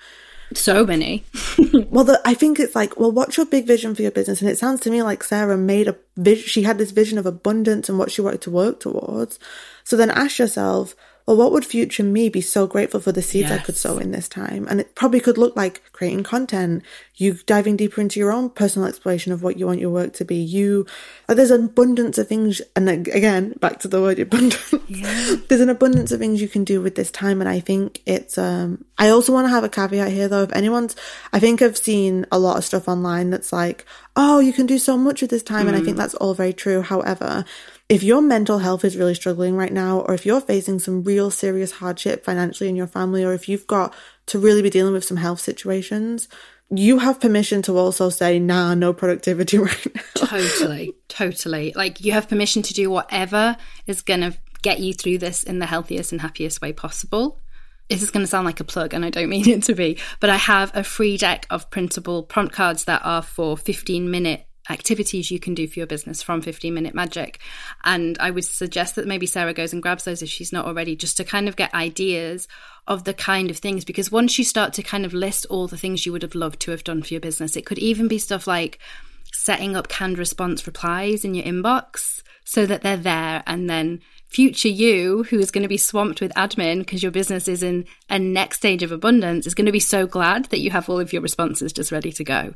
So 0.55 0.85
many. 0.87 1.25
Well, 1.73 2.05
the, 2.05 2.21
I 2.25 2.35
think 2.35 2.59
it's 2.59 2.75
like, 2.75 2.99
well, 2.99 3.13
what's 3.13 3.37
your 3.37 3.47
big 3.47 3.67
vision 3.67 3.95
for 3.95 4.03
your 4.03 4.11
business? 4.11 4.41
And 4.41 4.51
it 4.51 4.59
sounds 4.59 4.81
to 4.81 4.91
me 4.91 5.03
like 5.03 5.23
Sarah 5.25 5.57
made 5.57 5.89
a 5.89 5.97
vision. 6.17 6.47
She 6.47 6.63
had 6.63 6.79
this 6.79 6.91
vision 6.91 7.19
of 7.19 7.27
abundance 7.27 7.89
and 7.89 7.99
what 7.99 8.11
she 8.11 8.23
wanted 8.23 8.43
to 8.43 8.51
work 8.51 8.81
towards. 8.81 9.39
So 9.85 9.97
then 9.97 10.11
ask 10.11 10.39
yourself, 10.39 10.95
well, 11.31 11.37
what 11.37 11.53
would 11.53 11.65
future 11.65 12.03
me 12.03 12.29
be 12.29 12.41
so 12.41 12.67
grateful 12.67 12.99
for 12.99 13.13
the 13.13 13.23
seeds 13.23 13.53
I 13.53 13.59
could 13.59 13.77
sow 13.77 13.99
in 13.99 14.11
this 14.11 14.29
time? 14.29 14.67
And 14.69 14.81
it 14.81 14.97
probably 14.97 15.21
could 15.21 15.39
look 15.39 15.55
like 15.55 15.81
creating 15.93 16.25
content, 16.25 16.83
you 17.15 17.35
diving 17.35 17.77
deeper 17.77 18.01
into 18.01 18.19
your 18.19 18.33
own 18.33 18.51
personal 18.51 18.89
exploration 18.89 19.31
of 19.31 19.41
what 19.41 19.57
you 19.57 19.65
want 19.65 19.79
your 19.79 19.91
work 19.91 20.13
to 20.15 20.25
be. 20.25 20.35
You, 20.35 20.87
like, 21.29 21.37
there's 21.37 21.53
an 21.53 21.67
abundance 21.67 22.19
of 22.19 22.27
things. 22.27 22.61
And 22.75 22.89
again, 22.89 23.55
back 23.61 23.79
to 23.79 23.89
the 23.89 24.01
word 24.01 24.19
abundance. 24.19 24.75
there's 25.47 25.61
an 25.61 25.69
abundance 25.69 26.11
of 26.11 26.19
things 26.19 26.43
you 26.43 26.49
can 26.49 26.65
do 26.65 26.81
with 26.81 26.97
this 26.97 27.13
time. 27.13 27.41
And 27.41 27.49
I 27.49 27.61
think 27.61 28.03
it's, 28.07 28.37
um, 28.37 28.85
I 28.99 29.11
also 29.11 29.33
want 29.33 29.45
to 29.47 29.51
have 29.51 29.63
a 29.63 29.69
caveat 29.69 30.11
here 30.11 30.27
though. 30.27 30.43
If 30.43 30.53
anyone's, 30.53 30.97
I 31.33 31.39
think 31.39 31.63
I've 31.63 31.79
seen 31.79 32.27
a 32.33 32.41
lot 32.41 32.57
of 32.57 32.65
stuff 32.65 32.89
online 32.89 33.31
that's 33.31 33.53
like, 33.53 33.87
oh, 34.17 34.41
you 34.41 34.53
can 34.53 34.67
do 34.67 34.81
so 34.81 34.99
much 34.99 35.21
with 35.21 35.31
this 35.31 35.45
time. 35.45 35.69
And 35.69 35.77
I 35.77 35.81
think 35.81 35.97
that's 35.97 36.15
all 36.17 36.35
very 36.35 36.53
true. 36.53 36.83
However, 36.83 37.45
if 37.91 38.05
your 38.05 38.23
mental 38.23 38.59
health 38.59 38.85
is 38.85 38.97
really 38.97 39.17
struggling 39.17 39.57
right 39.57 39.73
now, 39.73 39.99
or 40.03 40.15
if 40.15 40.25
you're 40.25 40.41
facing 40.41 40.79
some 40.79 41.03
real 41.03 41.29
serious 41.29 41.73
hardship 41.73 42.25
financially 42.25 42.71
in 42.71 42.77
your 42.77 42.87
family, 42.87 43.25
or 43.25 43.35
if 43.35 43.49
you've 43.49 43.67
got 43.67 43.93
to 44.27 44.39
really 44.39 44.63
be 44.63 44.71
dealing 44.71 44.93
with 44.93 45.05
some 45.05 45.17
health 45.17 45.41
situations, 45.41 46.29
you 46.71 47.01
have 47.01 47.19
permission 47.19 47.63
to 47.63 47.77
also 47.77 48.09
say, 48.09 48.39
nah, 48.39 48.75
no 48.75 48.93
productivity 48.93 49.59
right 49.59 49.87
now. 49.93 50.03
totally, 50.15 50.95
totally. 51.09 51.73
Like 51.75 52.01
you 52.01 52.13
have 52.13 52.29
permission 52.29 52.63
to 52.63 52.73
do 52.73 52.89
whatever 52.91 53.57
is 53.89 54.03
going 54.03 54.21
to 54.21 54.39
get 54.63 54.79
you 54.79 54.95
through 54.95 55.19
this 55.19 55.43
in 55.43 55.59
the 55.59 55.67
healthiest 55.67 56.13
and 56.13 56.21
happiest 56.21 56.63
way 56.63 56.73
possible. 56.73 57.41
This 57.89 58.05
is 58.05 58.13
going 58.13 58.23
to 58.23 58.29
sound 58.29 58.47
like 58.47 58.61
a 58.61 58.65
plug, 58.65 58.95
and 58.95 59.05
I 59.05 59.11
don't 59.11 59.29
mean 59.29 59.49
it 59.49 59.65
to 59.65 59.75
be, 59.75 59.99
but 60.21 60.31
I 60.31 60.37
have 60.37 60.71
a 60.77 60.85
free 60.85 61.17
deck 61.17 61.45
of 61.51 61.71
printable 61.71 62.23
prompt 62.23 62.53
cards 62.53 62.85
that 62.85 63.05
are 63.05 63.23
for 63.23 63.57
15 63.57 64.09
minute 64.09 64.47
activities 64.71 65.31
you 65.31 65.39
can 65.41 65.55
do 65.55 65.67
for 65.67 65.81
your 65.81 65.87
business 65.87 66.23
from 66.23 66.41
15 66.41 66.73
minute 66.73 66.95
magic. 66.95 67.39
And 67.85 68.17
i 68.21 68.31
would 68.31 68.45
suggest 68.45 68.95
that 68.95 69.07
maybe 69.07 69.27
sarah 69.27 69.55
goes 69.55 69.73
and 69.73 69.83
grabs 69.83 70.05
those 70.05 70.23
if 70.23 70.29
she's 70.29 70.53
not 70.53 70.67
already 70.67 70.97
just 70.97 71.17
to 71.17 71.25
kind 71.25 71.49
of 71.49 71.57
get 71.57 71.75
ideas 71.75 72.49
of 72.87 73.05
the 73.05 73.15
kind 73.15 73.51
of 73.51 73.59
things 73.59 73.85
because 73.85 74.11
once 74.11 74.39
you 74.39 74.45
start 74.45 74.73
to 74.75 74.83
kind 74.83 75.05
of 75.05 75.15
list 75.15 75.47
all 75.51 75.67
the 75.67 75.77
things 75.77 76.07
you 76.07 76.13
would 76.13 76.23
have 76.23 76.35
loved 76.35 76.61
to 76.61 76.71
have 76.71 76.85
done 76.85 77.03
for 77.03 77.15
your 77.15 77.21
business 77.21 77.57
it 77.57 77.67
could 77.67 77.79
even 77.79 78.09
be 78.09 78.19
stuff 78.19 78.47
like 78.47 78.79
setting 79.33 79.77
up 79.77 79.89
canned 79.89 80.19
response 80.19 80.67
replies 80.67 81.25
in 81.25 81.35
your 81.35 81.45
inbox 81.45 82.23
so 82.45 82.67
that 82.67 82.83
they're 82.83 82.97
there 82.97 83.43
and 83.47 83.69
then 83.71 84.01
future 84.31 84.69
you 84.69 85.25
who 85.25 85.39
is 85.39 85.51
going 85.51 85.63
to 85.63 85.69
be 85.69 85.77
swamped 85.77 86.21
with 86.21 86.33
admin 86.35 86.79
because 86.79 87.03
your 87.03 87.11
business 87.11 87.49
is 87.49 87.65
in 87.65 87.85
a 88.09 88.19
next 88.19 88.59
stage 88.59 88.83
of 88.83 88.93
abundance 88.93 89.45
is 89.45 89.55
going 89.55 89.67
to 89.67 89.73
be 89.73 89.81
so 89.81 90.07
glad 90.07 90.45
that 90.47 90.61
you 90.61 90.71
have 90.71 90.89
all 90.89 91.01
of 91.01 91.13
your 91.13 91.21
responses 91.21 91.73
just 91.73 91.91
ready 91.91 92.13
to 92.13 92.23
go 92.23 92.55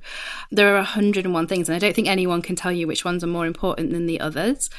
there 0.52 0.70
are 0.70 0.76
101 0.76 1.46
things 1.48 1.68
and 1.68 1.74
i 1.74 1.78
don't 1.78 1.94
think 1.94 2.08
anyone 2.08 2.40
can 2.40 2.54
tell 2.54 2.72
you 2.72 2.86
which 2.86 3.04
ones 3.04 3.24
are 3.24 3.28
more 3.28 3.46
important 3.46 3.90
than 3.90 4.06
the 4.06 4.20
others 4.20 4.70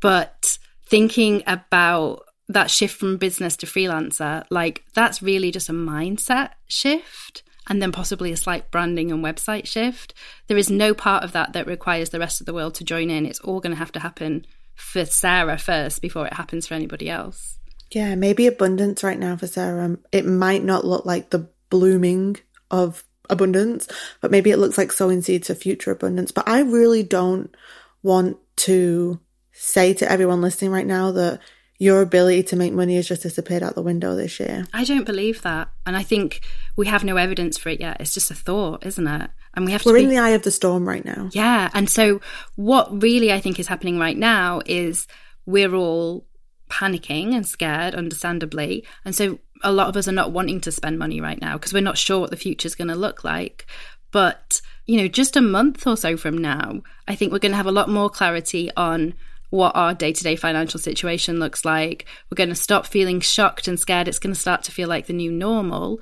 but 0.00 0.58
thinking 0.86 1.42
about 1.46 2.24
that 2.48 2.68
shift 2.68 2.96
from 2.96 3.16
business 3.16 3.56
to 3.56 3.64
freelancer 3.64 4.44
like 4.50 4.82
that's 4.92 5.22
really 5.22 5.52
just 5.52 5.68
a 5.68 5.72
mindset 5.72 6.50
shift 6.66 7.44
and 7.68 7.80
then 7.80 7.92
possibly 7.92 8.32
a 8.32 8.36
slight 8.36 8.68
branding 8.72 9.12
and 9.12 9.24
website 9.24 9.64
shift. 9.64 10.12
There 10.48 10.56
is 10.56 10.70
no 10.70 10.92
part 10.92 11.22
of 11.22 11.30
that 11.32 11.52
that 11.52 11.68
requires 11.68 12.10
the 12.10 12.18
rest 12.18 12.40
of 12.40 12.46
the 12.46 12.52
world 12.52 12.74
to 12.76 12.84
join 12.84 13.10
in. 13.10 13.24
It's 13.24 13.38
all 13.40 13.60
going 13.60 13.70
to 13.70 13.78
have 13.78 13.92
to 13.92 14.00
happen 14.00 14.44
for 14.80 15.04
Sarah 15.04 15.58
first 15.58 16.02
before 16.02 16.26
it 16.26 16.32
happens 16.32 16.66
for 16.66 16.74
anybody 16.74 17.08
else. 17.08 17.58
Yeah, 17.90 18.14
maybe 18.14 18.46
abundance 18.46 19.02
right 19.02 19.18
now 19.18 19.36
for 19.36 19.46
Sarah. 19.46 19.84
Um, 19.84 19.98
it 20.12 20.24
might 20.24 20.62
not 20.62 20.84
look 20.84 21.04
like 21.04 21.30
the 21.30 21.48
blooming 21.70 22.36
of 22.70 23.04
abundance, 23.28 23.88
but 24.20 24.30
maybe 24.30 24.50
it 24.50 24.58
looks 24.58 24.78
like 24.78 24.92
sowing 24.92 25.22
seeds 25.22 25.48
for 25.48 25.54
future 25.54 25.90
abundance. 25.90 26.32
But 26.32 26.48
I 26.48 26.60
really 26.60 27.02
don't 27.02 27.54
want 28.02 28.38
to 28.56 29.20
say 29.52 29.92
to 29.94 30.10
everyone 30.10 30.40
listening 30.40 30.70
right 30.70 30.86
now 30.86 31.12
that 31.12 31.40
your 31.78 32.02
ability 32.02 32.42
to 32.44 32.56
make 32.56 32.72
money 32.72 32.96
has 32.96 33.08
just 33.08 33.22
disappeared 33.22 33.62
out 33.62 33.74
the 33.74 33.82
window 33.82 34.14
this 34.14 34.38
year. 34.38 34.66
I 34.72 34.84
don't 34.84 35.06
believe 35.06 35.42
that. 35.42 35.70
And 35.86 35.96
I 35.96 36.02
think 36.02 36.42
we 36.76 36.86
have 36.86 37.04
no 37.04 37.16
evidence 37.16 37.56
for 37.56 37.70
it 37.70 37.80
yet. 37.80 38.00
It's 38.00 38.14
just 38.14 38.30
a 38.30 38.34
thought, 38.34 38.84
isn't 38.84 39.06
it? 39.06 39.30
And 39.54 39.64
we 39.64 39.72
have 39.72 39.82
to 39.82 39.88
We're 39.88 39.96
be- 39.96 40.04
in 40.04 40.10
the 40.10 40.18
eye 40.18 40.30
of 40.30 40.42
the 40.42 40.50
storm 40.50 40.88
right 40.88 41.04
now. 41.04 41.28
Yeah. 41.32 41.70
And 41.74 41.88
so, 41.90 42.20
what 42.56 43.02
really 43.02 43.32
I 43.32 43.40
think 43.40 43.58
is 43.58 43.66
happening 43.66 43.98
right 43.98 44.16
now 44.16 44.60
is 44.64 45.06
we're 45.46 45.74
all 45.74 46.24
panicking 46.70 47.34
and 47.34 47.46
scared, 47.46 47.94
understandably. 47.94 48.84
And 49.04 49.14
so, 49.14 49.38
a 49.62 49.72
lot 49.72 49.88
of 49.88 49.96
us 49.96 50.08
are 50.08 50.12
not 50.12 50.32
wanting 50.32 50.60
to 50.62 50.72
spend 50.72 50.98
money 50.98 51.20
right 51.20 51.40
now 51.40 51.54
because 51.54 51.72
we're 51.72 51.82
not 51.82 51.98
sure 51.98 52.20
what 52.20 52.30
the 52.30 52.36
future 52.36 52.66
is 52.66 52.74
going 52.74 52.88
to 52.88 52.94
look 52.94 53.24
like. 53.24 53.66
But, 54.12 54.60
you 54.86 54.98
know, 54.98 55.08
just 55.08 55.36
a 55.36 55.40
month 55.40 55.86
or 55.86 55.96
so 55.96 56.16
from 56.16 56.38
now, 56.38 56.82
I 57.06 57.14
think 57.14 57.32
we're 57.32 57.38
going 57.38 57.52
to 57.52 57.56
have 57.56 57.66
a 57.66 57.72
lot 57.72 57.88
more 57.88 58.10
clarity 58.10 58.70
on 58.76 59.14
what 59.50 59.74
our 59.74 59.94
day 59.94 60.12
to 60.12 60.22
day 60.22 60.36
financial 60.36 60.80
situation 60.80 61.38
looks 61.38 61.64
like. 61.64 62.06
We're 62.30 62.36
going 62.36 62.48
to 62.48 62.54
stop 62.54 62.86
feeling 62.86 63.20
shocked 63.20 63.68
and 63.68 63.78
scared. 63.78 64.08
It's 64.08 64.18
going 64.18 64.34
to 64.34 64.40
start 64.40 64.64
to 64.64 64.72
feel 64.72 64.88
like 64.88 65.06
the 65.06 65.12
new 65.12 65.30
normal. 65.30 66.00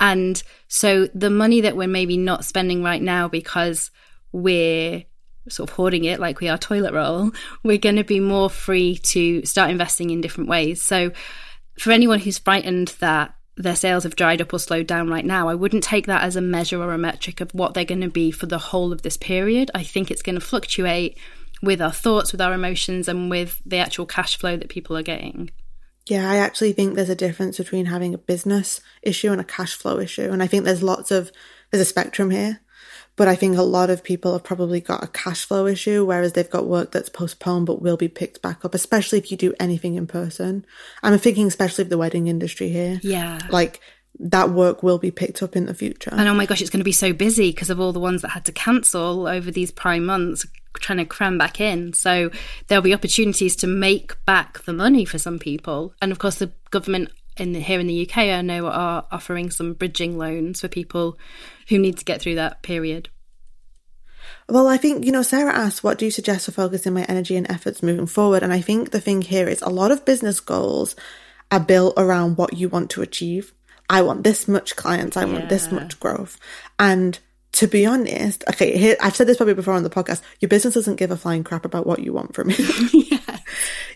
And 0.00 0.42
so 0.66 1.06
the 1.14 1.30
money 1.30 1.60
that 1.60 1.76
we're 1.76 1.86
maybe 1.86 2.16
not 2.16 2.44
spending 2.44 2.82
right 2.82 3.02
now 3.02 3.28
because 3.28 3.90
we're 4.32 5.04
sort 5.48 5.68
of 5.68 5.76
hoarding 5.76 6.04
it 6.04 6.20
like 6.20 6.40
we 6.40 6.48
are 6.48 6.58
toilet 6.58 6.94
roll, 6.94 7.30
we're 7.62 7.78
going 7.78 7.96
to 7.96 8.04
be 8.04 8.20
more 8.20 8.50
free 8.50 8.96
to 8.96 9.44
start 9.44 9.70
investing 9.70 10.10
in 10.10 10.20
different 10.20 10.48
ways. 10.48 10.82
So 10.82 11.12
for 11.78 11.92
anyone 11.92 12.18
who's 12.18 12.38
frightened 12.38 12.88
that 13.00 13.34
their 13.56 13.76
sales 13.76 14.04
have 14.04 14.16
dried 14.16 14.40
up 14.40 14.52
or 14.52 14.58
slowed 14.58 14.86
down 14.86 15.08
right 15.08 15.24
now, 15.24 15.48
I 15.48 15.54
wouldn't 15.54 15.84
take 15.84 16.06
that 16.06 16.22
as 16.22 16.36
a 16.36 16.40
measure 16.40 16.82
or 16.82 16.92
a 16.92 16.98
metric 16.98 17.40
of 17.40 17.52
what 17.52 17.74
they're 17.74 17.84
going 17.84 18.00
to 18.00 18.08
be 18.08 18.30
for 18.30 18.46
the 18.46 18.58
whole 18.58 18.92
of 18.92 19.02
this 19.02 19.18
period. 19.18 19.70
I 19.74 19.82
think 19.82 20.10
it's 20.10 20.22
going 20.22 20.36
to 20.36 20.40
fluctuate 20.40 21.18
with 21.62 21.82
our 21.82 21.92
thoughts, 21.92 22.32
with 22.32 22.40
our 22.40 22.54
emotions, 22.54 23.06
and 23.06 23.28
with 23.28 23.60
the 23.66 23.76
actual 23.76 24.06
cash 24.06 24.38
flow 24.38 24.56
that 24.56 24.70
people 24.70 24.96
are 24.96 25.02
getting. 25.02 25.50
Yeah, 26.10 26.28
I 26.28 26.38
actually 26.38 26.72
think 26.72 26.96
there's 26.96 27.08
a 27.08 27.14
difference 27.14 27.56
between 27.56 27.86
having 27.86 28.14
a 28.14 28.18
business 28.18 28.80
issue 29.00 29.30
and 29.30 29.40
a 29.40 29.44
cash 29.44 29.76
flow 29.76 30.00
issue. 30.00 30.28
And 30.32 30.42
I 30.42 30.48
think 30.48 30.64
there's 30.64 30.82
lots 30.82 31.12
of, 31.12 31.30
there's 31.70 31.80
a 31.80 31.84
spectrum 31.84 32.30
here. 32.30 32.60
But 33.14 33.28
I 33.28 33.36
think 33.36 33.56
a 33.56 33.62
lot 33.62 33.90
of 33.90 34.02
people 34.02 34.32
have 34.32 34.42
probably 34.42 34.80
got 34.80 35.04
a 35.04 35.08
cash 35.08 35.44
flow 35.44 35.66
issue, 35.66 36.04
whereas 36.04 36.32
they've 36.32 36.50
got 36.50 36.66
work 36.66 36.90
that's 36.90 37.08
postponed 37.08 37.66
but 37.66 37.80
will 37.80 37.96
be 37.96 38.08
picked 38.08 38.42
back 38.42 38.64
up, 38.64 38.74
especially 38.74 39.18
if 39.18 39.30
you 39.30 39.36
do 39.36 39.54
anything 39.60 39.94
in 39.94 40.08
person. 40.08 40.64
I'm 41.02 41.16
thinking 41.18 41.46
especially 41.46 41.82
of 41.82 41.90
the 41.90 41.98
wedding 41.98 42.26
industry 42.26 42.70
here. 42.70 42.98
Yeah. 43.04 43.38
Like 43.48 43.80
that 44.22 44.50
work 44.50 44.82
will 44.82 44.98
be 44.98 45.10
picked 45.10 45.42
up 45.42 45.56
in 45.56 45.64
the 45.66 45.74
future. 45.74 46.10
And 46.12 46.28
oh 46.28 46.34
my 46.34 46.44
gosh, 46.44 46.60
it's 46.60 46.70
going 46.70 46.80
to 46.80 46.84
be 46.84 46.92
so 46.92 47.12
busy 47.12 47.50
because 47.50 47.70
of 47.70 47.80
all 47.80 47.92
the 47.92 48.00
ones 48.00 48.22
that 48.22 48.28
had 48.28 48.44
to 48.44 48.52
cancel 48.52 49.26
over 49.26 49.50
these 49.50 49.70
prime 49.70 50.04
months, 50.04 50.46
trying 50.74 50.98
to 50.98 51.06
cram 51.06 51.38
back 51.38 51.60
in. 51.60 51.94
So 51.94 52.30
there'll 52.68 52.82
be 52.82 52.94
opportunities 52.94 53.56
to 53.56 53.66
make 53.66 54.22
back 54.26 54.62
the 54.64 54.74
money 54.74 55.06
for 55.06 55.18
some 55.18 55.38
people. 55.38 55.94
And 56.02 56.12
of 56.12 56.18
course, 56.18 56.36
the 56.36 56.52
government 56.70 57.10
in 57.38 57.52
the, 57.52 57.60
here 57.60 57.80
in 57.80 57.86
the 57.86 58.06
UK, 58.06 58.18
I 58.18 58.42
know 58.42 58.66
are 58.66 59.06
offering 59.10 59.50
some 59.50 59.72
bridging 59.72 60.18
loans 60.18 60.60
for 60.60 60.68
people 60.68 61.18
who 61.68 61.78
need 61.78 61.96
to 61.96 62.04
get 62.04 62.20
through 62.20 62.34
that 62.34 62.62
period. 62.62 63.08
Well, 64.50 64.68
I 64.68 64.76
think, 64.76 65.06
you 65.06 65.12
know, 65.12 65.22
Sarah 65.22 65.54
asked, 65.54 65.82
what 65.82 65.98
do 65.98 66.04
you 66.04 66.10
suggest 66.10 66.44
for 66.44 66.52
focusing 66.52 66.92
my 66.92 67.04
energy 67.04 67.36
and 67.36 67.50
efforts 67.50 67.82
moving 67.82 68.06
forward? 68.06 68.42
And 68.42 68.52
I 68.52 68.60
think 68.60 68.90
the 68.90 69.00
thing 69.00 69.22
here 69.22 69.48
is 69.48 69.62
a 69.62 69.70
lot 69.70 69.92
of 69.92 70.04
business 70.04 70.40
goals 70.40 70.94
are 71.50 71.60
built 71.60 71.94
around 71.96 72.36
what 72.36 72.54
you 72.54 72.68
want 72.68 72.90
to 72.90 73.02
achieve. 73.02 73.54
I 73.90 74.02
want 74.02 74.24
this 74.24 74.48
much 74.48 74.76
clients, 74.76 75.16
I 75.16 75.24
yeah. 75.26 75.32
want 75.32 75.48
this 75.50 75.70
much 75.70 76.00
growth. 76.00 76.38
And 76.78 77.18
to 77.52 77.66
be 77.66 77.84
honest, 77.84 78.44
okay, 78.48 78.78
here, 78.78 78.96
I've 79.00 79.16
said 79.16 79.26
this 79.26 79.36
probably 79.36 79.54
before 79.54 79.74
on 79.74 79.82
the 79.82 79.90
podcast. 79.90 80.22
Your 80.38 80.48
business 80.48 80.74
doesn't 80.74 80.96
give 80.96 81.10
a 81.10 81.16
flying 81.16 81.42
crap 81.42 81.64
about 81.64 81.86
what 81.86 81.98
you 81.98 82.12
want 82.12 82.34
from 82.34 82.48
me. 82.48 82.54
yeah. 82.92 83.38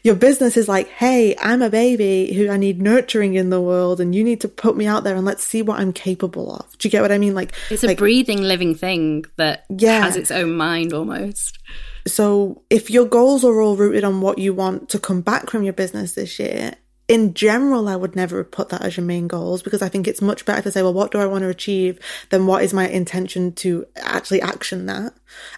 Your 0.03 0.17
business 0.17 0.57
is 0.57 0.69
like, 0.69 0.89
hey, 0.89 1.37
I'm 1.41 1.63
a 1.63 1.71
baby 1.71 2.35
who 2.35 2.51
I 2.51 2.57
need 2.57 2.83
nurturing 2.83 3.37
in 3.37 3.51
the 3.51 3.61
world, 3.61 4.01
and 4.01 4.15
you 4.15 4.25
need 4.25 4.41
to 4.41 4.49
put 4.49 4.77
me 4.77 4.87
out 4.87 5.05
there 5.05 5.15
and 5.15 5.25
let's 5.25 5.45
see 5.45 5.63
what 5.63 5.79
I'm 5.79 5.93
capable 5.93 6.57
of. 6.57 6.77
Do 6.77 6.87
you 6.89 6.91
get 6.91 7.01
what 7.01 7.13
I 7.13 7.19
mean? 7.19 7.35
Like, 7.35 7.53
it's 7.71 7.85
a 7.85 7.95
breathing, 7.95 8.43
living 8.43 8.75
thing 8.75 9.25
that 9.37 9.65
yeah. 9.71 10.03
has 10.03 10.17
its 10.17 10.31
own 10.31 10.57
mind 10.57 10.93
almost. 10.93 11.59
So, 12.07 12.65
if 12.69 12.91
your 12.91 13.07
goals 13.07 13.45
are 13.45 13.61
all 13.61 13.77
rooted 13.77 14.05
on 14.05 14.21
what 14.21 14.39
you 14.39 14.53
want 14.53 14.91
to 14.91 14.99
come 14.99 15.23
back 15.23 15.49
from 15.49 15.63
your 15.63 15.73
business 15.73 16.15
this 16.15 16.39
year, 16.39 16.75
in 17.07 17.35
general, 17.35 17.89
I 17.89 17.97
would 17.97 18.17
never 18.17 18.43
put 18.45 18.71
that 18.71 18.83
as 18.83 18.97
your 18.97 19.05
main 19.05 19.29
goals 19.29 19.63
because 19.63 19.83
I 19.83 19.89
think 19.89 20.09
it's 20.09 20.23
much 20.23 20.45
better 20.45 20.63
to 20.63 20.71
say, 20.71 20.83
well, 20.83 20.95
what 20.95 21.11
do 21.11 21.19
I 21.19 21.27
want 21.27 21.43
to 21.43 21.49
achieve 21.49 21.99
than 22.31 22.47
what 22.47 22.63
is 22.63 22.73
my 22.73 22.89
intention 22.89 23.53
to 23.55 23.87
actually 23.97 24.41
action 24.41 24.87
that 24.87 25.15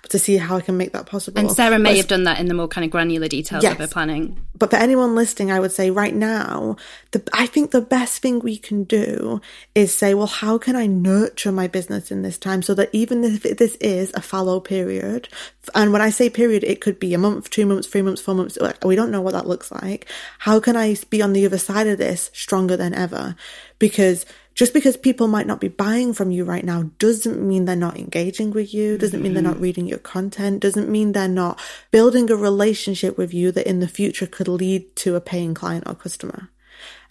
to 0.09 0.19
see 0.19 0.37
how 0.37 0.57
I 0.57 0.61
can 0.61 0.77
make 0.77 0.93
that 0.93 1.07
possible. 1.07 1.41
And 1.41 1.51
Sarah 1.51 1.79
may 1.79 1.97
have 1.97 2.09
done 2.09 2.25
that 2.25 2.39
in 2.39 2.47
the 2.47 2.55
more 2.55 2.69
kind 2.69 2.85
of 2.85 2.91
granular 2.91 3.29
details 3.29 3.63
yes. 3.63 3.73
of 3.73 3.79
her 3.79 3.89
planning. 3.89 4.41
But 4.57 4.71
for 4.71 4.77
anyone 4.77 5.15
listening, 5.15 5.51
I 5.51 5.61
would 5.61 5.73
say 5.73 5.91
right 5.91 6.15
now, 6.15 6.77
the, 7.11 7.23
I 7.33 7.47
think 7.47 7.71
the 7.71 7.81
best 7.81 8.23
thing 8.23 8.39
we 8.39 8.57
can 8.57 8.85
do 8.85 9.41
is 9.75 9.95
say, 9.95 10.15
well, 10.15 10.27
how 10.27 10.59
can 10.59 10.77
I 10.77 10.87
nurture 10.87 11.53
my 11.53 11.67
business 11.67 12.11
in 12.11 12.23
this 12.23 12.39
time 12.39 12.63
so 12.63 12.75
that 12.75 12.91
even 12.93 13.25
if 13.25 13.43
this 13.43 13.75
is 13.77 14.13
a 14.15 14.23
fallow 14.23 14.61
period, 14.61 15.29
and 15.75 15.93
when 15.93 16.03
I 16.03 16.11
say 16.11 16.31
period, 16.31 16.65
it 16.65 16.81
could 16.81 16.99
be 16.99 17.15
a 17.15 17.19
month, 17.19 17.51
two 17.51 17.67
months, 17.67 17.89
three 17.89 18.03
months, 18.03 18.23
four 18.23 18.35
months, 18.35 18.59
we 18.85 18.97
don't 18.97 19.11
know 19.11 19.21
what 19.21 19.33
that 19.33 19.49
looks 19.49 19.71
like. 19.71 20.07
How 20.39 20.61
can 20.61 20.77
I 20.77 20.97
be 21.11 21.23
on 21.23 21.33
the 21.37 21.47
other 21.47 21.59
side 21.59 21.87
of 21.87 21.99
this 21.99 22.31
stronger 22.33 22.77
than 22.77 22.95
ever? 22.95 23.37
Because 23.79 24.27
just 24.55 24.73
because 24.73 24.97
people 24.97 25.29
might 25.29 25.47
not 25.47 25.61
be 25.61 25.69
buying 25.69 26.15
from 26.15 26.31
you 26.31 26.45
right 26.45 26.65
now 26.65 26.91
doesn't 26.99 27.47
mean 27.47 27.67
they're 27.67 27.77
not 27.77 27.99
engaging 27.99 28.53
with 28.53 28.73
you, 28.73 28.97
doesn't 28.97 29.23
mean 29.23 29.35
they're 29.35 29.43
not 29.43 29.55
mm-hmm. 29.55 29.63
reading 29.63 29.87
your 29.87 29.99
content, 29.99 30.61
doesn't 30.61 30.89
mean 30.89 31.13
they're 31.13 31.29
not 31.29 31.61
building 31.91 32.31
a 32.31 32.37
relationship 32.37 33.19
with 33.19 33.35
you 33.35 33.53
that 33.53 33.69
in 33.69 33.81
the 33.81 33.89
future 33.89 34.27
could 34.27 34.49
lead 34.49 34.97
to 34.97 35.15
a 35.15 35.21
paying 35.21 35.53
client 35.53 35.85
or 35.87 35.95
customer. 35.95 36.49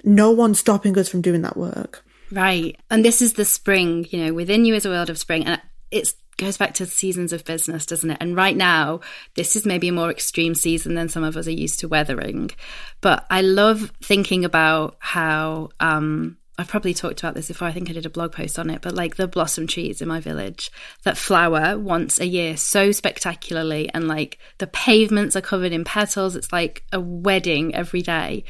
No 0.03 0.31
one's 0.31 0.59
stopping 0.59 0.97
us 0.97 1.07
from 1.07 1.21
doing 1.21 1.43
that 1.43 1.55
work. 1.55 2.03
Right. 2.31 2.79
And 2.89 3.05
this 3.05 3.21
is 3.21 3.33
the 3.33 3.45
spring, 3.45 4.07
you 4.09 4.25
know, 4.25 4.33
within 4.33 4.65
you 4.65 4.73
is 4.73 4.85
a 4.85 4.89
world 4.89 5.11
of 5.11 5.19
spring. 5.19 5.45
And 5.45 5.61
it 5.91 6.13
goes 6.37 6.57
back 6.57 6.73
to 6.75 6.85
seasons 6.85 7.33
of 7.33 7.45
business, 7.45 7.85
doesn't 7.85 8.11
it? 8.11 8.17
And 8.19 8.35
right 8.35 8.55
now, 8.55 9.01
this 9.35 9.55
is 9.55 9.65
maybe 9.65 9.87
a 9.87 9.93
more 9.93 10.11
extreme 10.11 10.55
season 10.55 10.95
than 10.95 11.09
some 11.09 11.23
of 11.23 11.37
us 11.37 11.47
are 11.47 11.51
used 11.51 11.79
to 11.79 11.87
weathering. 11.87 12.51
But 13.01 13.25
I 13.29 13.41
love 13.41 13.91
thinking 14.01 14.45
about 14.45 14.97
how, 14.99 15.69
um, 15.79 16.37
I've 16.57 16.69
probably 16.69 16.93
talked 16.93 17.21
about 17.21 17.35
this 17.35 17.49
before. 17.49 17.67
I 17.67 17.73
think 17.73 17.89
I 17.89 17.93
did 17.93 18.05
a 18.05 18.09
blog 18.09 18.31
post 18.31 18.57
on 18.57 18.69
it, 18.69 18.81
but 18.81 18.95
like 18.95 19.17
the 19.17 19.27
blossom 19.27 19.67
trees 19.67 20.01
in 20.01 20.07
my 20.07 20.21
village 20.21 20.71
that 21.03 21.17
flower 21.17 21.77
once 21.77 22.19
a 22.19 22.25
year 22.25 22.55
so 22.55 22.93
spectacularly, 22.93 23.89
and 23.93 24.07
like 24.07 24.39
the 24.57 24.67
pavements 24.67 25.35
are 25.35 25.41
covered 25.41 25.73
in 25.73 25.83
petals. 25.83 26.35
It's 26.35 26.53
like 26.53 26.83
a 26.93 26.99
wedding 26.99 27.75
every 27.75 28.01
day. 28.01 28.45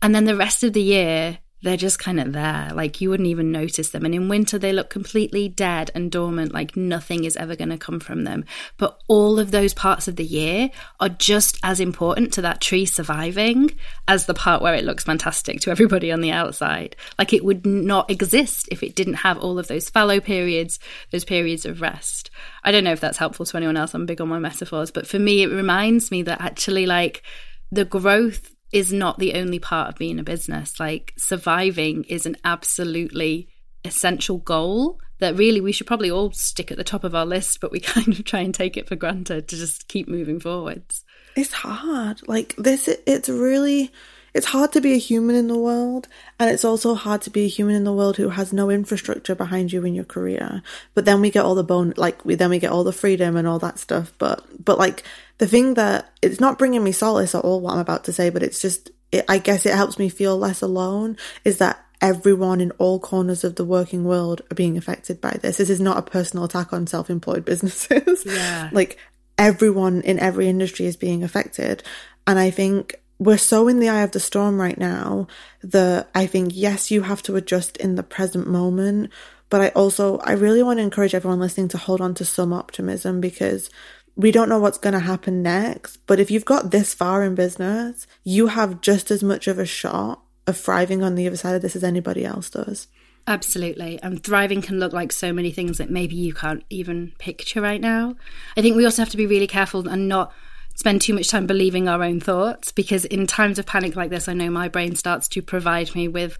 And 0.00 0.14
then 0.14 0.24
the 0.24 0.36
rest 0.36 0.62
of 0.62 0.72
the 0.72 0.82
year, 0.82 1.38
they're 1.62 1.76
just 1.76 1.98
kind 1.98 2.20
of 2.20 2.32
there. 2.32 2.70
Like 2.72 3.00
you 3.00 3.10
wouldn't 3.10 3.28
even 3.28 3.50
notice 3.50 3.90
them. 3.90 4.04
And 4.04 4.14
in 4.14 4.28
winter, 4.28 4.58
they 4.58 4.72
look 4.72 4.90
completely 4.90 5.48
dead 5.48 5.90
and 5.94 6.10
dormant, 6.10 6.52
like 6.52 6.76
nothing 6.76 7.24
is 7.24 7.36
ever 7.36 7.56
going 7.56 7.70
to 7.70 7.78
come 7.78 8.00
from 8.00 8.24
them. 8.24 8.44
But 8.76 9.00
all 9.08 9.38
of 9.38 9.50
those 9.50 9.74
parts 9.74 10.08
of 10.08 10.16
the 10.16 10.24
year 10.24 10.70
are 11.00 11.08
just 11.08 11.58
as 11.62 11.80
important 11.80 12.32
to 12.34 12.42
that 12.42 12.60
tree 12.60 12.86
surviving 12.86 13.70
as 14.06 14.26
the 14.26 14.34
part 14.34 14.62
where 14.62 14.74
it 14.74 14.84
looks 14.84 15.04
fantastic 15.04 15.60
to 15.60 15.70
everybody 15.70 16.12
on 16.12 16.20
the 16.20 16.30
outside. 16.30 16.96
Like 17.18 17.32
it 17.32 17.44
would 17.44 17.66
not 17.66 18.10
exist 18.10 18.68
if 18.70 18.82
it 18.82 18.94
didn't 18.94 19.14
have 19.14 19.38
all 19.38 19.58
of 19.58 19.66
those 19.66 19.90
fallow 19.90 20.20
periods, 20.20 20.78
those 21.10 21.24
periods 21.24 21.66
of 21.66 21.80
rest. 21.80 22.30
I 22.62 22.70
don't 22.70 22.84
know 22.84 22.92
if 22.92 23.00
that's 23.00 23.18
helpful 23.18 23.46
to 23.46 23.56
anyone 23.56 23.76
else. 23.76 23.94
I'm 23.94 24.06
big 24.06 24.20
on 24.20 24.28
my 24.28 24.38
metaphors, 24.38 24.90
but 24.90 25.06
for 25.06 25.18
me, 25.18 25.42
it 25.42 25.48
reminds 25.48 26.10
me 26.10 26.22
that 26.22 26.40
actually, 26.40 26.86
like, 26.86 27.22
the 27.70 27.84
growth 27.84 28.54
is 28.72 28.92
not 28.92 29.18
the 29.18 29.34
only 29.34 29.58
part 29.58 29.88
of 29.88 29.98
being 29.98 30.18
a 30.18 30.24
business. 30.24 30.78
Like 30.78 31.14
surviving 31.16 32.04
is 32.04 32.26
an 32.26 32.36
absolutely 32.44 33.48
essential 33.84 34.38
goal 34.38 34.98
that 35.20 35.36
really 35.36 35.60
we 35.60 35.72
should 35.72 35.86
probably 35.86 36.10
all 36.10 36.32
stick 36.32 36.70
at 36.70 36.76
the 36.76 36.84
top 36.84 37.04
of 37.04 37.14
our 37.14 37.26
list, 37.26 37.60
but 37.60 37.72
we 37.72 37.80
kind 37.80 38.08
of 38.08 38.24
try 38.24 38.40
and 38.40 38.54
take 38.54 38.76
it 38.76 38.88
for 38.88 38.96
granted 38.96 39.48
to 39.48 39.56
just 39.56 39.88
keep 39.88 40.08
moving 40.08 40.40
forwards. 40.40 41.04
It's 41.36 41.52
hard. 41.52 42.20
Like 42.26 42.54
this, 42.56 42.88
it's 42.88 43.28
really, 43.28 43.92
it's 44.34 44.46
hard 44.46 44.72
to 44.72 44.80
be 44.80 44.92
a 44.92 44.98
human 44.98 45.36
in 45.36 45.48
the 45.48 45.58
world. 45.58 46.08
And 46.38 46.50
it's 46.50 46.64
also 46.64 46.94
hard 46.94 47.22
to 47.22 47.30
be 47.30 47.44
a 47.44 47.48
human 47.48 47.74
in 47.74 47.84
the 47.84 47.92
world 47.92 48.16
who 48.16 48.30
has 48.30 48.52
no 48.52 48.70
infrastructure 48.70 49.34
behind 49.34 49.72
you 49.72 49.84
in 49.84 49.94
your 49.94 50.04
career. 50.04 50.62
But 50.94 51.04
then 51.04 51.20
we 51.20 51.30
get 51.30 51.44
all 51.44 51.54
the 51.54 51.64
bone, 51.64 51.94
like 51.96 52.24
we, 52.24 52.34
then 52.34 52.50
we 52.50 52.58
get 52.58 52.70
all 52.70 52.84
the 52.84 52.92
freedom 52.92 53.36
and 53.36 53.46
all 53.46 53.58
that 53.60 53.78
stuff. 53.78 54.12
But, 54.18 54.44
but 54.64 54.78
like 54.78 55.04
the 55.38 55.46
thing 55.46 55.74
that 55.74 56.10
it's 56.20 56.40
not 56.40 56.58
bringing 56.58 56.84
me 56.84 56.92
solace 56.92 57.34
at 57.34 57.44
all 57.44 57.60
what 57.60 57.74
I'm 57.74 57.80
about 57.80 58.04
to 58.04 58.12
say, 58.12 58.30
but 58.30 58.42
it's 58.42 58.60
just, 58.60 58.90
it, 59.12 59.24
I 59.28 59.38
guess 59.38 59.64
it 59.64 59.74
helps 59.74 59.98
me 59.98 60.08
feel 60.08 60.36
less 60.36 60.60
alone 60.60 61.16
is 61.44 61.58
that 61.58 61.84
everyone 62.00 62.60
in 62.60 62.70
all 62.72 63.00
corners 63.00 63.44
of 63.44 63.56
the 63.56 63.64
working 63.64 64.04
world 64.04 64.42
are 64.50 64.54
being 64.54 64.76
affected 64.76 65.20
by 65.20 65.32
this. 65.40 65.56
This 65.56 65.70
is 65.70 65.80
not 65.80 65.98
a 65.98 66.02
personal 66.10 66.44
attack 66.44 66.72
on 66.72 66.86
self 66.86 67.10
employed 67.10 67.44
businesses. 67.44 68.24
Yeah. 68.26 68.70
like 68.72 68.98
everyone 69.36 70.02
in 70.02 70.18
every 70.18 70.48
industry 70.48 70.86
is 70.86 70.96
being 70.96 71.22
affected. 71.22 71.82
And 72.26 72.38
I 72.38 72.50
think 72.50 73.00
we're 73.18 73.38
so 73.38 73.68
in 73.68 73.80
the 73.80 73.88
eye 73.88 74.02
of 74.02 74.12
the 74.12 74.20
storm 74.20 74.60
right 74.60 74.78
now 74.78 75.26
that 75.62 76.08
I 76.14 76.26
think, 76.26 76.52
yes, 76.54 76.90
you 76.90 77.02
have 77.02 77.22
to 77.24 77.36
adjust 77.36 77.76
in 77.78 77.94
the 77.94 78.02
present 78.02 78.46
moment. 78.46 79.10
But 79.50 79.60
I 79.62 79.68
also, 79.68 80.18
I 80.18 80.32
really 80.32 80.62
want 80.62 80.78
to 80.78 80.82
encourage 80.82 81.14
everyone 81.14 81.40
listening 81.40 81.68
to 81.68 81.78
hold 81.78 82.00
on 82.00 82.14
to 82.14 82.24
some 82.24 82.52
optimism 82.52 83.20
because 83.20 83.70
we 84.18 84.32
don't 84.32 84.48
know 84.48 84.58
what's 84.58 84.78
going 84.78 84.94
to 84.94 84.98
happen 84.98 85.42
next. 85.42 85.98
But 86.06 86.18
if 86.18 86.30
you've 86.30 86.44
got 86.44 86.72
this 86.72 86.92
far 86.92 87.22
in 87.22 87.36
business, 87.36 88.06
you 88.24 88.48
have 88.48 88.80
just 88.80 89.10
as 89.12 89.22
much 89.22 89.46
of 89.46 89.58
a 89.58 89.64
shot 89.64 90.20
of 90.46 90.56
thriving 90.56 91.02
on 91.02 91.14
the 91.14 91.26
other 91.26 91.36
side 91.36 91.54
of 91.54 91.62
this 91.62 91.76
as 91.76 91.84
anybody 91.84 92.24
else 92.24 92.50
does. 92.50 92.88
Absolutely. 93.28 94.00
And 94.02 94.22
thriving 94.22 94.60
can 94.60 94.80
look 94.80 94.92
like 94.92 95.12
so 95.12 95.32
many 95.32 95.52
things 95.52 95.78
that 95.78 95.90
maybe 95.90 96.16
you 96.16 96.34
can't 96.34 96.64
even 96.68 97.12
picture 97.18 97.60
right 97.60 97.80
now. 97.80 98.16
I 98.56 98.62
think 98.62 98.76
we 98.76 98.84
also 98.84 99.02
have 99.02 99.10
to 99.10 99.16
be 99.16 99.26
really 99.26 99.46
careful 99.46 99.88
and 99.88 100.08
not 100.08 100.32
spend 100.74 101.00
too 101.00 101.12
much 101.14 101.28
time 101.28 101.46
believing 101.46 101.88
our 101.88 102.02
own 102.02 102.20
thoughts 102.20 102.72
because 102.72 103.04
in 103.04 103.26
times 103.26 103.58
of 103.58 103.66
panic 103.66 103.94
like 103.94 104.10
this, 104.10 104.28
I 104.28 104.32
know 104.32 104.50
my 104.50 104.68
brain 104.68 104.96
starts 104.96 105.28
to 105.28 105.42
provide 105.42 105.94
me 105.94 106.08
with 106.08 106.38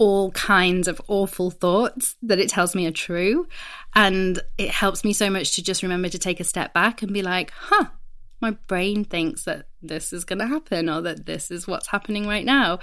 all 0.00 0.30
kinds 0.30 0.88
of 0.88 0.98
awful 1.08 1.50
thoughts 1.50 2.16
that 2.22 2.38
it 2.38 2.48
tells 2.48 2.74
me 2.74 2.86
are 2.86 2.90
true. 2.90 3.46
And 3.94 4.40
it 4.56 4.70
helps 4.70 5.04
me 5.04 5.12
so 5.12 5.28
much 5.28 5.54
to 5.56 5.62
just 5.62 5.82
remember 5.82 6.08
to 6.08 6.18
take 6.18 6.40
a 6.40 6.44
step 6.44 6.72
back 6.72 7.02
and 7.02 7.12
be 7.12 7.20
like, 7.20 7.50
huh, 7.50 7.84
my 8.40 8.52
brain 8.66 9.04
thinks 9.04 9.44
that 9.44 9.66
this 9.82 10.14
is 10.14 10.24
going 10.24 10.38
to 10.38 10.46
happen 10.46 10.88
or 10.88 11.02
that 11.02 11.26
this 11.26 11.50
is 11.50 11.68
what's 11.68 11.88
happening 11.88 12.26
right 12.26 12.46
now. 12.46 12.78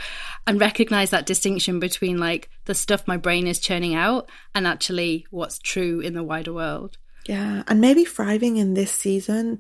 And 0.46 0.62
recognize 0.62 1.10
that 1.10 1.26
distinction 1.26 1.80
between 1.80 2.20
like 2.20 2.52
the 2.66 2.76
stuff 2.76 3.08
my 3.08 3.18
brain 3.18 3.48
is 3.48 3.60
churning 3.60 3.96
out 3.96 4.30
and 4.54 4.68
actually 4.68 5.26
what's 5.32 5.58
true 5.58 6.00
in 6.00 6.14
the 6.14 6.24
wider 6.24 6.54
world. 6.54 7.00
Yeah. 7.26 7.64
And 7.68 7.82
maybe 7.82 8.06
thriving 8.06 8.58
in 8.58 8.76
this 8.76 8.92
season 8.92 9.60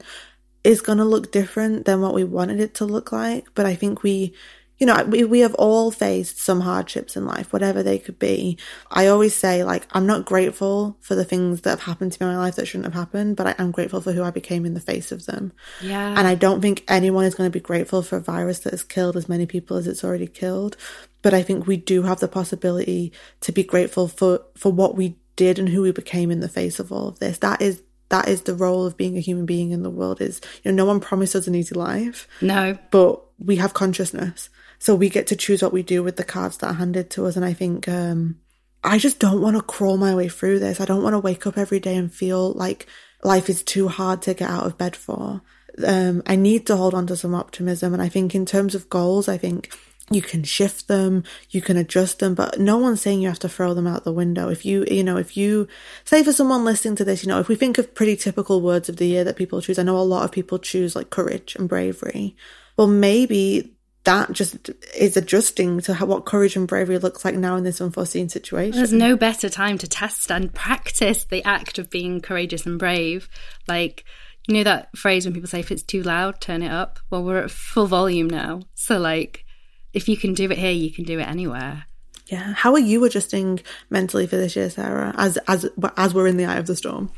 is 0.64 0.82
going 0.82 1.00
to 1.00 1.06
look 1.06 1.32
different 1.32 1.86
than 1.86 2.02
what 2.02 2.14
we 2.14 2.24
wanted 2.24 2.60
it 2.60 2.76
to 2.76 2.86
look 2.86 3.12
like. 3.12 3.48
But 3.56 3.66
I 3.66 3.74
think 3.74 4.04
we 4.04 4.36
you 4.78 4.86
know, 4.86 5.04
we, 5.06 5.24
we 5.24 5.40
have 5.40 5.56
all 5.56 5.90
faced 5.90 6.40
some 6.40 6.62
hardships 6.62 7.16
in 7.16 7.26
life, 7.26 7.52
whatever 7.52 7.82
they 7.82 7.98
could 7.98 8.20
be. 8.20 8.58
I 8.92 9.08
always 9.08 9.34
say, 9.34 9.64
like, 9.64 9.88
I'm 9.92 10.06
not 10.06 10.26
grateful 10.26 10.98
for 11.02 11.16
the 11.16 11.26
things 11.26 11.62
that 11.62 11.72
have 11.72 11.82
happened 11.82 12.14
to 12.14 12.24
me 12.24 12.30
in 12.30 12.36
my 12.36 12.44
life 12.44 12.56
that 12.56 12.68
shouldn't 12.68 12.86
have 12.86 12.94
happened, 12.94 13.36
but 13.36 13.48
I 13.48 13.56
am 13.58 13.72
grateful 13.72 14.02
for 14.02 14.12
who 14.12 14.24
I 14.24 14.30
became 14.30 14.66
in 14.66 14.76
the 14.76 14.80
face 14.80 15.12
of 15.12 15.26
them. 15.26 15.52
Yeah. 15.82 16.14
And 16.16 16.28
I 16.28 16.36
don't 16.36 16.62
think 16.62 16.84
anyone 16.88 17.26
is 17.26 17.34
going 17.34 17.50
to 17.50 17.54
be 17.54 17.60
grateful 17.60 18.04
for 18.04 18.18
a 18.18 18.22
virus 18.22 18.60
that 18.60 18.74
has 18.74 18.84
killed 18.84 19.18
as 19.18 19.28
many 19.28 19.46
people 19.46 19.78
as 19.78 19.88
it's 19.88 20.04
already 20.04 20.28
killed. 20.28 20.78
But 21.24 21.34
I 21.34 21.42
think 21.42 21.66
we 21.66 21.78
do 21.78 22.04
have 22.04 22.20
the 22.20 22.28
possibility 22.28 23.12
to 23.42 23.52
be 23.52 23.64
grateful 23.64 24.08
for, 24.08 24.42
for 24.56 24.72
what 24.72 24.96
we 24.96 25.18
did 25.36 25.58
and 25.58 25.70
who 25.70 25.82
we 25.82 25.92
became 25.92 26.30
in 26.30 26.40
the 26.40 26.50
face 26.50 26.80
of 26.80 26.92
all 26.92 27.08
of 27.08 27.20
this. 27.20 27.40
That 27.40 27.62
is 27.62 27.82
that 28.10 28.30
is 28.30 28.44
the 28.44 28.56
role 28.56 28.86
of 28.86 28.96
being 28.96 29.18
a 29.18 29.22
human 29.22 29.46
being 29.46 29.72
in 29.72 29.84
the 29.84 29.90
world 29.90 30.22
is 30.22 30.40
you 30.64 30.72
know 30.72 30.76
no 30.76 30.86
one 30.86 31.02
promised 31.02 31.36
us 31.36 31.46
an 31.46 31.56
easy 31.56 31.76
life 31.76 32.26
no 32.40 32.78
but 32.90 33.22
we 33.38 33.58
have 33.58 33.74
consciousness 33.74 34.50
so 34.80 34.96
we 34.96 35.10
get 35.10 35.28
to 35.28 35.36
choose 35.36 35.62
what 35.62 35.74
we 35.74 35.84
do 35.84 36.04
with 36.04 36.18
the 36.18 36.24
cards 36.24 36.58
that 36.58 36.68
are 36.68 36.74
handed 36.74 37.10
to 37.12 37.26
us. 37.26 37.36
And 37.36 37.46
I 37.46 37.54
think 37.54 37.88
um, 37.88 38.40
I 38.84 38.98
just 38.98 39.20
don't 39.20 39.42
want 39.42 39.56
to 39.56 39.62
crawl 39.62 39.98
my 39.98 40.16
way 40.16 40.30
through 40.30 40.60
this. 40.60 40.80
I 40.80 40.86
don't 40.86 41.04
want 41.04 41.14
to 41.14 41.20
wake 41.20 41.48
up 41.48 41.58
every 41.58 41.80
day 41.80 41.96
and 41.96 42.14
feel 42.14 42.54
like 42.54 42.88
life 43.24 43.50
is 43.50 43.64
too 43.64 43.88
hard 43.88 44.22
to 44.24 44.34
get 44.34 44.50
out 44.50 44.66
of 44.66 44.78
bed 44.78 44.96
for. 44.96 45.42
Um, 45.86 46.24
I 46.26 46.36
need 46.36 46.66
to 46.68 46.76
hold 46.76 46.94
on 46.94 47.08
to 47.08 47.18
some 47.18 47.36
optimism. 47.36 47.94
And 47.94 48.02
I 48.02 48.10
think 48.10 48.34
in 48.34 48.46
terms 48.46 48.76
of 48.76 48.90
goals, 48.90 49.28
I 49.28 49.38
think 49.38 49.76
you 50.10 50.22
can 50.22 50.44
shift 50.44 50.88
them, 50.88 51.24
you 51.50 51.62
can 51.62 51.76
adjust 51.76 52.20
them, 52.20 52.34
but 52.34 52.60
no 52.60 52.78
one's 52.78 53.02
saying 53.02 53.22
you 53.22 53.28
have 53.28 53.40
to 53.40 53.50
throw 53.50 53.74
them 53.74 53.88
out 53.88 54.06
the 54.06 54.14
window. 54.14 54.48
If 54.48 54.66
you, 54.66 54.86
you 54.90 55.04
know, 55.04 55.18
if 55.18 55.36
you 55.36 55.68
say 56.06 56.24
for 56.24 56.32
someone 56.32 56.64
listening 56.64 56.96
to 56.96 57.04
this, 57.04 57.24
you 57.24 57.30
know, 57.30 57.40
if 57.40 57.50
we 57.50 57.56
think 57.56 57.78
of 57.78 57.94
pretty 57.94 58.16
typical 58.16 58.62
words 58.62 58.88
of 58.88 58.98
the 58.98 59.08
year 59.08 59.26
that 59.26 59.36
people 59.36 59.60
choose, 59.60 59.78
I 59.78 59.84
know 59.84 59.98
a 59.98 60.00
lot 60.00 60.24
of 60.24 60.32
people 60.32 60.60
choose 60.60 60.96
like 60.96 61.10
courage 61.10 61.56
and 61.58 61.68
bravery. 61.68 62.38
Well, 62.78 62.88
maybe 62.88 63.77
that 64.08 64.32
just 64.32 64.70
is 64.96 65.18
adjusting 65.18 65.82
to 65.82 65.94
how, 65.94 66.06
what 66.06 66.24
courage 66.24 66.56
and 66.56 66.66
bravery 66.66 66.98
looks 66.98 67.26
like 67.26 67.36
now 67.36 67.58
in 67.58 67.66
this 67.66 67.82
unforeseen 67.82 68.30
situation. 68.30 68.78
There's 68.78 68.94
no 68.94 69.18
better 69.18 69.50
time 69.50 69.78
to 69.80 69.88
test 69.88 70.32
and 70.32 70.54
practice 70.54 71.26
the 71.26 71.44
act 71.44 71.78
of 71.78 71.90
being 71.90 72.22
courageous 72.22 72.66
and 72.66 72.80
brave. 72.80 73.28
Like, 73.68 74.06
you 74.48 74.56
know 74.56 74.64
that 74.64 74.98
phrase 74.98 75.26
when 75.26 75.34
people 75.34 75.50
say, 75.50 75.60
if 75.60 75.72
it's 75.72 75.84
too 75.84 76.04
loud, 76.04 76.40
turn 76.40 76.64
it 76.64 76.72
up? 76.72 77.00
Well, 77.10 77.22
we're 77.22 77.44
at 77.44 77.52
full 77.52 77.86
volume 77.86 78.30
now. 78.30 78.62
So, 78.76 78.98
like, 78.98 79.44
if 79.92 80.08
you 80.08 80.16
can 80.16 80.34
do 80.34 80.50
it 80.50 80.58
here, 80.58 80.72
you 80.72 80.90
can 80.90 81.04
do 81.04 81.20
it 81.20 81.28
anywhere. 81.28 81.84
Yeah. 82.28 82.54
How 82.54 82.72
are 82.74 82.80
you 82.80 83.04
adjusting 83.04 83.60
mentally 83.90 84.26
for 84.26 84.38
this 84.38 84.56
year, 84.56 84.70
Sara, 84.70 85.14
as, 85.18 85.38
as, 85.50 85.70
as 85.98 86.14
we're 86.14 86.28
in 86.28 86.38
the 86.38 86.46
eye 86.46 86.58
of 86.58 86.68
the 86.68 86.78
storm? 86.78 87.12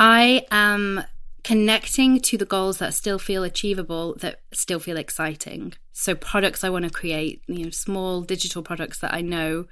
I 0.00 0.44
am 0.50 1.04
connecting 1.44 2.18
to 2.22 2.36
the 2.36 2.44
goals 2.44 2.78
that 2.78 2.92
still 2.92 3.20
feel 3.20 3.44
achievable, 3.44 4.16
that 4.16 4.40
still 4.52 4.80
feel 4.80 4.96
exciting. 4.96 5.74
So, 5.96 6.14
products 6.16 6.64
I 6.64 6.70
want 6.70 6.84
to 6.84 6.90
create, 6.90 7.42
you 7.46 7.64
know, 7.64 7.70
small 7.70 8.20
digital 8.20 8.62
products 8.62 8.98
that 8.98 9.14
I 9.14 9.20
know 9.20 9.66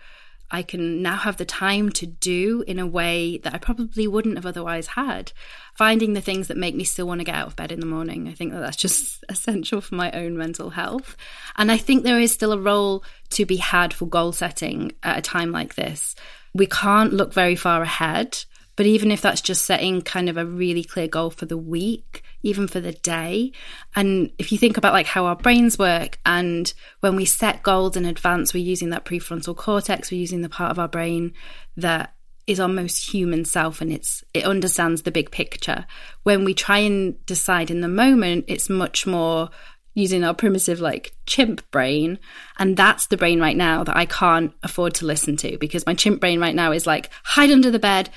I 0.52 0.62
can 0.62 1.02
now 1.02 1.16
have 1.16 1.36
the 1.38 1.44
time 1.44 1.90
to 1.92 2.06
do 2.06 2.62
in 2.66 2.78
a 2.78 2.86
way 2.86 3.38
that 3.38 3.54
I 3.54 3.58
probably 3.58 4.06
wouldn't 4.06 4.36
have 4.36 4.46
otherwise 4.46 4.86
had. 4.86 5.32
Finding 5.74 6.12
the 6.12 6.20
things 6.20 6.46
that 6.48 6.56
make 6.56 6.76
me 6.76 6.84
still 6.84 7.08
want 7.08 7.20
to 7.20 7.24
get 7.24 7.34
out 7.34 7.48
of 7.48 7.56
bed 7.56 7.72
in 7.72 7.80
the 7.80 7.86
morning. 7.86 8.28
I 8.28 8.34
think 8.34 8.52
that 8.52 8.60
that's 8.60 8.76
just 8.76 9.24
essential 9.28 9.80
for 9.80 9.96
my 9.96 10.12
own 10.12 10.36
mental 10.36 10.70
health. 10.70 11.16
And 11.56 11.72
I 11.72 11.76
think 11.76 12.04
there 12.04 12.20
is 12.20 12.32
still 12.32 12.52
a 12.52 12.58
role 12.58 13.02
to 13.30 13.44
be 13.44 13.56
had 13.56 13.92
for 13.92 14.06
goal 14.06 14.32
setting 14.32 14.92
at 15.02 15.18
a 15.18 15.22
time 15.22 15.50
like 15.50 15.74
this. 15.74 16.14
We 16.54 16.66
can't 16.66 17.14
look 17.14 17.32
very 17.32 17.56
far 17.56 17.82
ahead 17.82 18.44
but 18.76 18.86
even 18.86 19.10
if 19.10 19.20
that's 19.20 19.40
just 19.40 19.64
setting 19.64 20.02
kind 20.02 20.28
of 20.28 20.36
a 20.36 20.46
really 20.46 20.84
clear 20.84 21.08
goal 21.08 21.30
for 21.30 21.46
the 21.46 21.56
week, 21.56 22.22
even 22.42 22.66
for 22.66 22.80
the 22.80 22.92
day, 22.92 23.52
and 23.94 24.30
if 24.38 24.50
you 24.50 24.58
think 24.58 24.76
about 24.76 24.92
like 24.92 25.06
how 25.06 25.26
our 25.26 25.36
brains 25.36 25.78
work, 25.78 26.18
and 26.24 26.72
when 27.00 27.16
we 27.16 27.24
set 27.24 27.62
goals 27.62 27.96
in 27.96 28.04
advance, 28.04 28.54
we're 28.54 28.64
using 28.64 28.90
that 28.90 29.04
prefrontal 29.04 29.56
cortex, 29.56 30.10
we're 30.10 30.20
using 30.20 30.42
the 30.42 30.48
part 30.48 30.70
of 30.70 30.78
our 30.78 30.88
brain 30.88 31.34
that 31.76 32.14
is 32.46 32.58
our 32.58 32.68
most 32.68 33.12
human 33.12 33.44
self 33.44 33.80
and 33.80 33.92
it's 33.92 34.24
it 34.34 34.44
understands 34.44 35.02
the 35.02 35.10
big 35.10 35.30
picture. 35.30 35.86
When 36.22 36.44
we 36.44 36.54
try 36.54 36.78
and 36.78 37.24
decide 37.26 37.70
in 37.70 37.80
the 37.80 37.88
moment, 37.88 38.46
it's 38.48 38.68
much 38.68 39.06
more 39.06 39.50
using 39.94 40.24
our 40.24 40.34
primitive 40.34 40.80
like 40.80 41.14
chimp 41.26 41.70
brain 41.70 42.18
and 42.58 42.76
that's 42.76 43.08
the 43.08 43.16
brain 43.16 43.40
right 43.40 43.56
now 43.56 43.84
that 43.84 43.96
I 43.96 44.06
can't 44.06 44.52
afford 44.62 44.94
to 44.94 45.06
listen 45.06 45.36
to 45.36 45.58
because 45.58 45.84
my 45.84 45.94
chimp 45.94 46.18
brain 46.18 46.40
right 46.40 46.54
now 46.54 46.72
is 46.72 46.86
like 46.86 47.10
hide 47.24 47.50
under 47.50 47.70
the 47.70 47.78
bed 47.78 48.08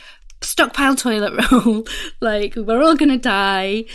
stockpile 0.45 0.95
toilet 0.95 1.51
roll. 1.51 1.85
like, 2.21 2.55
we're 2.55 2.81
all 2.81 2.95
going 2.95 3.09
to 3.09 3.17
die. 3.17 3.85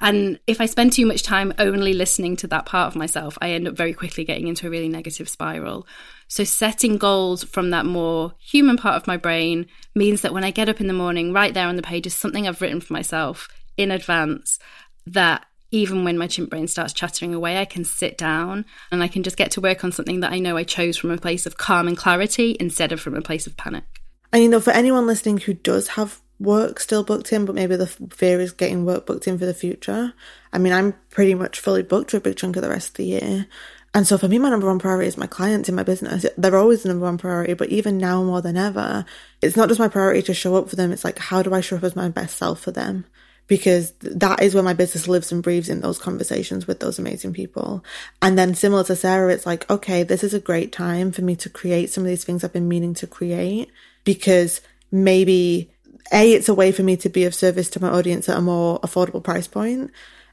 And 0.00 0.40
if 0.46 0.60
I 0.60 0.66
spend 0.66 0.92
too 0.92 1.06
much 1.06 1.22
time 1.22 1.52
only 1.58 1.92
listening 1.92 2.36
to 2.36 2.46
that 2.48 2.66
part 2.66 2.88
of 2.88 2.96
myself, 2.96 3.38
I 3.40 3.50
end 3.50 3.68
up 3.68 3.76
very 3.76 3.92
quickly 3.92 4.24
getting 4.24 4.48
into 4.48 4.66
a 4.66 4.70
really 4.70 4.88
negative 4.88 5.28
spiral. 5.28 5.86
So, 6.28 6.44
setting 6.44 6.96
goals 6.96 7.44
from 7.44 7.70
that 7.70 7.86
more 7.86 8.32
human 8.40 8.76
part 8.76 8.96
of 8.96 9.06
my 9.06 9.16
brain 9.16 9.66
means 9.94 10.22
that 10.22 10.32
when 10.32 10.44
I 10.44 10.50
get 10.50 10.68
up 10.68 10.80
in 10.80 10.86
the 10.86 10.92
morning, 10.92 11.32
right 11.32 11.52
there 11.52 11.68
on 11.68 11.76
the 11.76 11.82
page 11.82 12.06
is 12.06 12.14
something 12.14 12.48
I've 12.48 12.60
written 12.60 12.80
for 12.80 12.94
myself 12.94 13.48
in 13.76 13.90
advance 13.90 14.58
that 15.06 15.46
even 15.70 16.04
when 16.04 16.18
my 16.18 16.26
chimp 16.26 16.50
brain 16.50 16.68
starts 16.68 16.92
chattering 16.92 17.34
away, 17.34 17.58
I 17.58 17.64
can 17.64 17.84
sit 17.84 18.18
down 18.18 18.64
and 18.90 19.02
I 19.02 19.08
can 19.08 19.22
just 19.22 19.38
get 19.38 19.52
to 19.52 19.60
work 19.60 19.84
on 19.84 19.92
something 19.92 20.20
that 20.20 20.32
I 20.32 20.38
know 20.38 20.56
I 20.56 20.64
chose 20.64 20.96
from 20.96 21.10
a 21.10 21.18
place 21.18 21.46
of 21.46 21.56
calm 21.56 21.88
and 21.88 21.96
clarity 21.96 22.56
instead 22.60 22.92
of 22.92 23.00
from 23.00 23.14
a 23.14 23.22
place 23.22 23.46
of 23.46 23.56
panic. 23.56 24.01
And 24.32 24.42
you 24.42 24.48
know, 24.48 24.60
for 24.60 24.70
anyone 24.70 25.06
listening 25.06 25.38
who 25.38 25.54
does 25.54 25.88
have 25.88 26.20
work 26.40 26.80
still 26.80 27.04
booked 27.04 27.32
in, 27.32 27.44
but 27.44 27.54
maybe 27.54 27.76
the 27.76 27.86
fear 27.86 28.40
is 28.40 28.52
getting 28.52 28.84
work 28.84 29.06
booked 29.06 29.28
in 29.28 29.38
for 29.38 29.46
the 29.46 29.54
future. 29.54 30.12
I 30.52 30.58
mean, 30.58 30.72
I'm 30.72 30.94
pretty 31.10 31.34
much 31.34 31.60
fully 31.60 31.82
booked 31.82 32.10
for 32.10 32.16
a 32.16 32.20
big 32.20 32.36
chunk 32.36 32.56
of 32.56 32.62
the 32.62 32.70
rest 32.70 32.90
of 32.90 32.94
the 32.94 33.04
year. 33.04 33.46
And 33.94 34.06
so 34.06 34.16
for 34.16 34.26
me, 34.26 34.38
my 34.38 34.48
number 34.48 34.66
one 34.66 34.78
priority 34.78 35.06
is 35.06 35.18
my 35.18 35.26
clients 35.26 35.68
in 35.68 35.74
my 35.74 35.82
business. 35.82 36.24
They're 36.38 36.56
always 36.56 36.82
the 36.82 36.88
number 36.88 37.04
one 37.04 37.18
priority, 37.18 37.52
but 37.54 37.68
even 37.68 37.98
now 37.98 38.22
more 38.22 38.40
than 38.40 38.56
ever, 38.56 39.04
it's 39.42 39.56
not 39.56 39.68
just 39.68 39.80
my 39.80 39.88
priority 39.88 40.22
to 40.22 40.34
show 40.34 40.56
up 40.56 40.70
for 40.70 40.76
them. 40.76 40.92
It's 40.92 41.04
like, 41.04 41.18
how 41.18 41.42
do 41.42 41.52
I 41.52 41.60
show 41.60 41.76
up 41.76 41.84
as 41.84 41.94
my 41.94 42.08
best 42.08 42.38
self 42.38 42.60
for 42.60 42.70
them? 42.70 43.04
Because 43.48 43.92
that 44.00 44.42
is 44.42 44.54
where 44.54 44.62
my 44.62 44.72
business 44.72 45.08
lives 45.08 45.30
and 45.30 45.42
breathes 45.42 45.68
in 45.68 45.80
those 45.80 45.98
conversations 45.98 46.66
with 46.66 46.80
those 46.80 46.98
amazing 46.98 47.34
people. 47.34 47.84
And 48.22 48.38
then 48.38 48.54
similar 48.54 48.84
to 48.84 48.96
Sara, 48.96 49.30
it's 49.30 49.44
like, 49.44 49.68
okay, 49.68 50.04
this 50.04 50.24
is 50.24 50.32
a 50.32 50.40
great 50.40 50.72
time 50.72 51.12
for 51.12 51.20
me 51.20 51.36
to 51.36 51.50
create 51.50 51.90
some 51.90 52.04
of 52.04 52.08
these 52.08 52.24
things 52.24 52.42
I've 52.42 52.52
been 52.52 52.68
meaning 52.68 52.94
to 52.94 53.06
create 53.06 53.70
because 54.04 54.60
maybe 54.90 55.70
A, 56.12 56.32
it's 56.32 56.48
a 56.48 56.54
way 56.54 56.72
for 56.72 56.82
me 56.82 56.96
to 56.98 57.08
be 57.08 57.24
of 57.24 57.34
service 57.34 57.70
to 57.70 57.80
my 57.80 57.88
audience 57.88 58.28
at 58.28 58.38
a 58.38 58.42
more 58.42 58.80
affordable 58.80 59.22
price 59.22 59.46
point. 59.46 59.90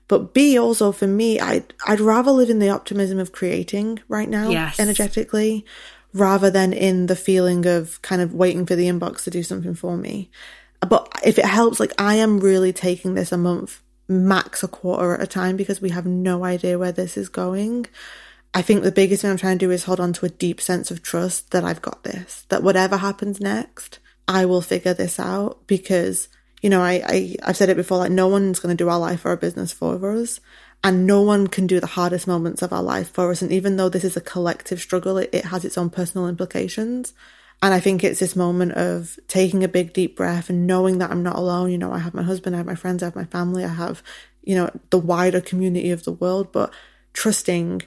But 0.07 0.33
B, 0.33 0.57
also 0.57 0.91
for 0.91 1.07
me, 1.07 1.39
I'd, 1.39 1.73
I'd 1.87 1.99
rather 1.99 2.31
live 2.31 2.49
in 2.49 2.59
the 2.59 2.69
optimism 2.69 3.19
of 3.19 3.31
creating 3.31 3.99
right 4.07 4.27
now, 4.27 4.49
yes. 4.49 4.79
energetically, 4.79 5.65
rather 6.13 6.49
than 6.49 6.73
in 6.73 7.05
the 7.05 7.15
feeling 7.15 7.67
of 7.67 8.01
kind 8.01 8.21
of 8.21 8.33
waiting 8.33 8.65
for 8.65 8.75
the 8.75 8.87
inbox 8.87 9.23
to 9.23 9.29
do 9.29 9.43
something 9.43 9.75
for 9.75 9.95
me. 9.95 10.31
But 10.81 11.11
if 11.23 11.37
it 11.37 11.45
helps, 11.45 11.79
like 11.79 11.93
I 11.99 12.15
am 12.15 12.39
really 12.39 12.73
taking 12.73 13.13
this 13.13 13.31
a 13.31 13.37
month, 13.37 13.81
max 14.07 14.63
a 14.63 14.67
quarter 14.67 15.13
at 15.13 15.21
a 15.21 15.27
time 15.27 15.55
because 15.55 15.79
we 15.81 15.91
have 15.91 16.05
no 16.05 16.43
idea 16.43 16.79
where 16.79 16.91
this 16.91 17.15
is 17.15 17.29
going. 17.29 17.85
I 18.53 18.61
think 18.61 18.83
the 18.83 18.91
biggest 18.91 19.21
thing 19.21 19.31
I'm 19.31 19.37
trying 19.37 19.59
to 19.59 19.65
do 19.65 19.71
is 19.71 19.83
hold 19.83 19.99
on 19.99 20.13
to 20.13 20.25
a 20.25 20.29
deep 20.29 20.59
sense 20.59 20.89
of 20.89 21.03
trust 21.03 21.51
that 21.51 21.63
I've 21.63 21.81
got 21.81 22.03
this, 22.03 22.45
that 22.49 22.63
whatever 22.63 22.97
happens 22.97 23.39
next, 23.39 23.99
I 24.27 24.45
will 24.45 24.61
figure 24.61 24.93
this 24.93 25.19
out 25.19 25.65
because, 25.67 26.29
you 26.61 26.69
know, 26.69 26.81
I, 26.81 27.03
I, 27.05 27.35
I've 27.43 27.57
said 27.57 27.69
it 27.69 27.77
before, 27.77 27.99
like 27.99 28.11
no 28.11 28.27
one's 28.27 28.59
going 28.59 28.75
to 28.75 28.83
do 28.83 28.89
our 28.89 28.99
life 28.99 29.23
or 29.25 29.29
our 29.29 29.37
business 29.37 29.71
for 29.71 30.11
us 30.11 30.39
and 30.83 31.05
no 31.05 31.21
one 31.21 31.47
can 31.47 31.67
do 31.67 31.79
the 31.79 31.87
hardest 31.87 32.27
moments 32.27 32.61
of 32.61 32.71
our 32.71 32.83
life 32.83 33.11
for 33.11 33.31
us. 33.31 33.41
And 33.41 33.51
even 33.51 33.75
though 33.75 33.89
this 33.89 34.03
is 34.03 34.15
a 34.15 34.21
collective 34.21 34.79
struggle, 34.79 35.17
it, 35.17 35.29
it 35.33 35.45
has 35.45 35.65
its 35.65 35.77
own 35.77 35.89
personal 35.89 36.27
implications. 36.27 37.13
And 37.61 37.73
I 37.73 37.81
think 37.81 38.03
it's 38.03 38.21
this 38.21 38.35
moment 38.35 38.71
of 38.73 39.19
taking 39.27 39.63
a 39.63 39.67
big 39.67 39.91
deep 39.91 40.15
breath 40.15 40.49
and 40.49 40.65
knowing 40.65 40.99
that 40.99 41.11
I'm 41.11 41.23
not 41.23 41.35
alone. 41.35 41.71
You 41.71 41.77
know, 41.77 41.91
I 41.91 41.99
have 41.99 42.13
my 42.13 42.23
husband, 42.23 42.55
I 42.55 42.59
have 42.59 42.65
my 42.65 42.75
friends, 42.75 43.03
I 43.03 43.07
have 43.07 43.15
my 43.15 43.25
family, 43.25 43.65
I 43.65 43.73
have, 43.73 44.01
you 44.43 44.55
know, 44.55 44.69
the 44.89 44.97
wider 44.97 45.41
community 45.41 45.91
of 45.91 46.05
the 46.05 46.13
world, 46.13 46.53
but 46.53 46.73
trusting 47.11 47.81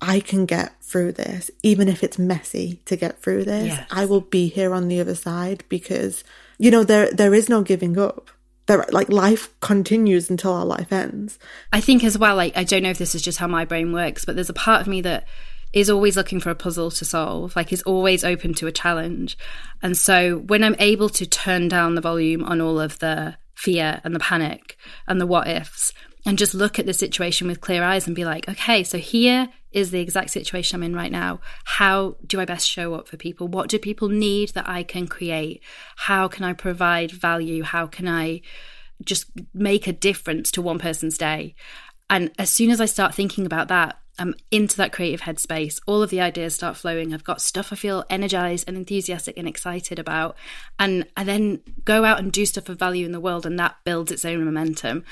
I 0.00 0.20
can 0.20 0.46
get 0.46 0.82
through 0.82 1.12
this, 1.12 1.50
even 1.62 1.88
if 1.88 2.04
it's 2.04 2.18
messy 2.18 2.80
to 2.84 2.96
get 2.96 3.22
through 3.22 3.44
this. 3.44 3.68
Yes. 3.68 3.86
I 3.90 4.04
will 4.04 4.20
be 4.20 4.48
here 4.48 4.74
on 4.74 4.88
the 4.88 5.00
other 5.00 5.14
side 5.14 5.64
because, 5.68 6.22
you 6.58 6.70
know, 6.70 6.84
there 6.84 7.10
there 7.10 7.34
is 7.34 7.48
no 7.48 7.62
giving 7.62 7.98
up. 7.98 8.30
There, 8.66 8.84
like 8.90 9.08
life 9.08 9.58
continues 9.60 10.28
until 10.28 10.52
our 10.52 10.64
life 10.64 10.92
ends. 10.92 11.38
I 11.72 11.80
think 11.80 12.02
as 12.02 12.18
well, 12.18 12.36
like 12.36 12.56
I 12.56 12.64
don't 12.64 12.82
know 12.82 12.90
if 12.90 12.98
this 12.98 13.14
is 13.14 13.22
just 13.22 13.38
how 13.38 13.46
my 13.46 13.64
brain 13.64 13.92
works, 13.92 14.24
but 14.24 14.34
there's 14.34 14.50
a 14.50 14.54
part 14.54 14.80
of 14.80 14.88
me 14.88 15.00
that 15.02 15.26
is 15.72 15.90
always 15.90 16.16
looking 16.16 16.40
for 16.40 16.50
a 16.50 16.54
puzzle 16.54 16.90
to 16.90 17.04
solve, 17.04 17.54
like 17.54 17.72
is 17.72 17.82
always 17.82 18.24
open 18.24 18.54
to 18.54 18.66
a 18.66 18.72
challenge. 18.72 19.38
And 19.82 19.96
so 19.96 20.38
when 20.38 20.64
I'm 20.64 20.76
able 20.78 21.08
to 21.10 21.26
turn 21.26 21.68
down 21.68 21.94
the 21.94 22.00
volume 22.00 22.44
on 22.44 22.60
all 22.60 22.80
of 22.80 22.98
the 22.98 23.36
fear 23.54 24.00
and 24.04 24.14
the 24.14 24.20
panic 24.20 24.76
and 25.06 25.20
the 25.20 25.26
what 25.26 25.48
ifs, 25.48 25.92
and 26.24 26.36
just 26.36 26.54
look 26.54 26.78
at 26.78 26.86
the 26.86 26.92
situation 26.92 27.46
with 27.46 27.60
clear 27.60 27.84
eyes 27.84 28.06
and 28.06 28.16
be 28.16 28.24
like, 28.24 28.48
okay, 28.48 28.82
so 28.82 28.98
here 28.98 29.48
is 29.76 29.90
the 29.90 30.00
exact 30.00 30.30
situation 30.30 30.74
I'm 30.74 30.82
in 30.82 30.96
right 30.96 31.12
now. 31.12 31.38
How 31.64 32.16
do 32.26 32.40
I 32.40 32.46
best 32.46 32.66
show 32.66 32.94
up 32.94 33.06
for 33.06 33.18
people? 33.18 33.46
What 33.46 33.68
do 33.68 33.78
people 33.78 34.08
need 34.08 34.48
that 34.54 34.66
I 34.66 34.82
can 34.82 35.06
create? 35.06 35.62
How 35.96 36.28
can 36.28 36.44
I 36.44 36.54
provide 36.54 37.12
value? 37.12 37.62
How 37.62 37.86
can 37.86 38.08
I 38.08 38.40
just 39.04 39.30
make 39.52 39.86
a 39.86 39.92
difference 39.92 40.50
to 40.52 40.62
one 40.62 40.78
person's 40.78 41.18
day? 41.18 41.54
And 42.08 42.32
as 42.38 42.48
soon 42.48 42.70
as 42.70 42.80
I 42.80 42.86
start 42.86 43.14
thinking 43.14 43.44
about 43.44 43.68
that, 43.68 43.98
I'm 44.18 44.34
into 44.50 44.78
that 44.78 44.92
creative 44.92 45.20
headspace. 45.20 45.78
All 45.86 46.02
of 46.02 46.08
the 46.08 46.22
ideas 46.22 46.54
start 46.54 46.78
flowing. 46.78 47.12
I've 47.12 47.22
got 47.22 47.42
stuff 47.42 47.70
I 47.70 47.76
feel 47.76 48.06
energized 48.08 48.64
and 48.66 48.78
enthusiastic 48.78 49.36
and 49.36 49.46
excited 49.46 49.98
about. 49.98 50.38
And 50.78 51.06
I 51.18 51.24
then 51.24 51.60
go 51.84 52.02
out 52.02 52.18
and 52.18 52.32
do 52.32 52.46
stuff 52.46 52.70
of 52.70 52.78
value 52.78 53.04
in 53.04 53.12
the 53.12 53.20
world, 53.20 53.44
and 53.44 53.58
that 53.58 53.76
builds 53.84 54.10
its 54.10 54.24
own 54.24 54.42
momentum. 54.42 55.04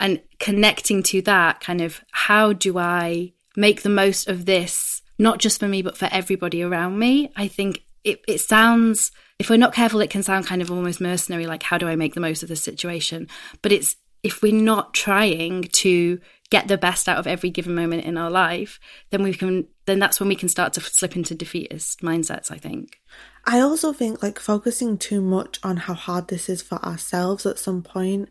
And 0.00 0.22
connecting 0.40 1.04
to 1.04 1.22
that 1.22 1.60
kind 1.60 1.80
of 1.80 2.00
how 2.10 2.52
do 2.52 2.78
I 2.78 3.34
make 3.58 3.82
the 3.82 3.88
most 3.88 4.28
of 4.28 4.46
this, 4.46 5.02
not 5.18 5.38
just 5.38 5.58
for 5.58 5.66
me, 5.66 5.82
but 5.82 5.98
for 5.98 6.08
everybody 6.12 6.62
around 6.62 6.96
me? 6.96 7.32
I 7.34 7.48
think 7.48 7.82
it, 8.04 8.22
it 8.28 8.38
sounds, 8.38 9.10
if 9.40 9.50
we're 9.50 9.56
not 9.56 9.74
careful, 9.74 10.00
it 10.00 10.10
can 10.10 10.22
sound 10.22 10.46
kind 10.46 10.62
of 10.62 10.70
almost 10.70 11.00
mercenary, 11.00 11.48
like 11.48 11.64
how 11.64 11.76
do 11.76 11.88
I 11.88 11.96
make 11.96 12.14
the 12.14 12.20
most 12.20 12.44
of 12.44 12.48
this 12.48 12.62
situation? 12.62 13.26
But 13.60 13.72
it's, 13.72 13.96
if 14.22 14.42
we're 14.42 14.52
not 14.52 14.94
trying 14.94 15.64
to 15.64 16.20
get 16.50 16.68
the 16.68 16.78
best 16.78 17.08
out 17.08 17.18
of 17.18 17.26
every 17.26 17.50
given 17.50 17.74
moment 17.74 18.04
in 18.04 18.16
our 18.16 18.30
life, 18.30 18.78
then 19.10 19.24
we 19.24 19.34
can 19.34 19.66
then 19.86 19.98
that's 19.98 20.20
when 20.20 20.28
we 20.28 20.36
can 20.36 20.48
start 20.48 20.72
to 20.74 20.80
slip 20.80 21.16
into 21.16 21.34
defeatist 21.34 22.00
mindsets, 22.00 22.50
I 22.50 22.58
think. 22.58 23.00
I 23.44 23.60
also 23.60 23.92
think 23.92 24.22
like 24.22 24.38
focusing 24.38 24.98
too 24.98 25.20
much 25.20 25.58
on 25.62 25.76
how 25.76 25.94
hard 25.94 26.28
this 26.28 26.48
is 26.48 26.62
for 26.62 26.76
ourselves 26.84 27.44
at 27.44 27.58
some 27.58 27.82
point 27.82 28.28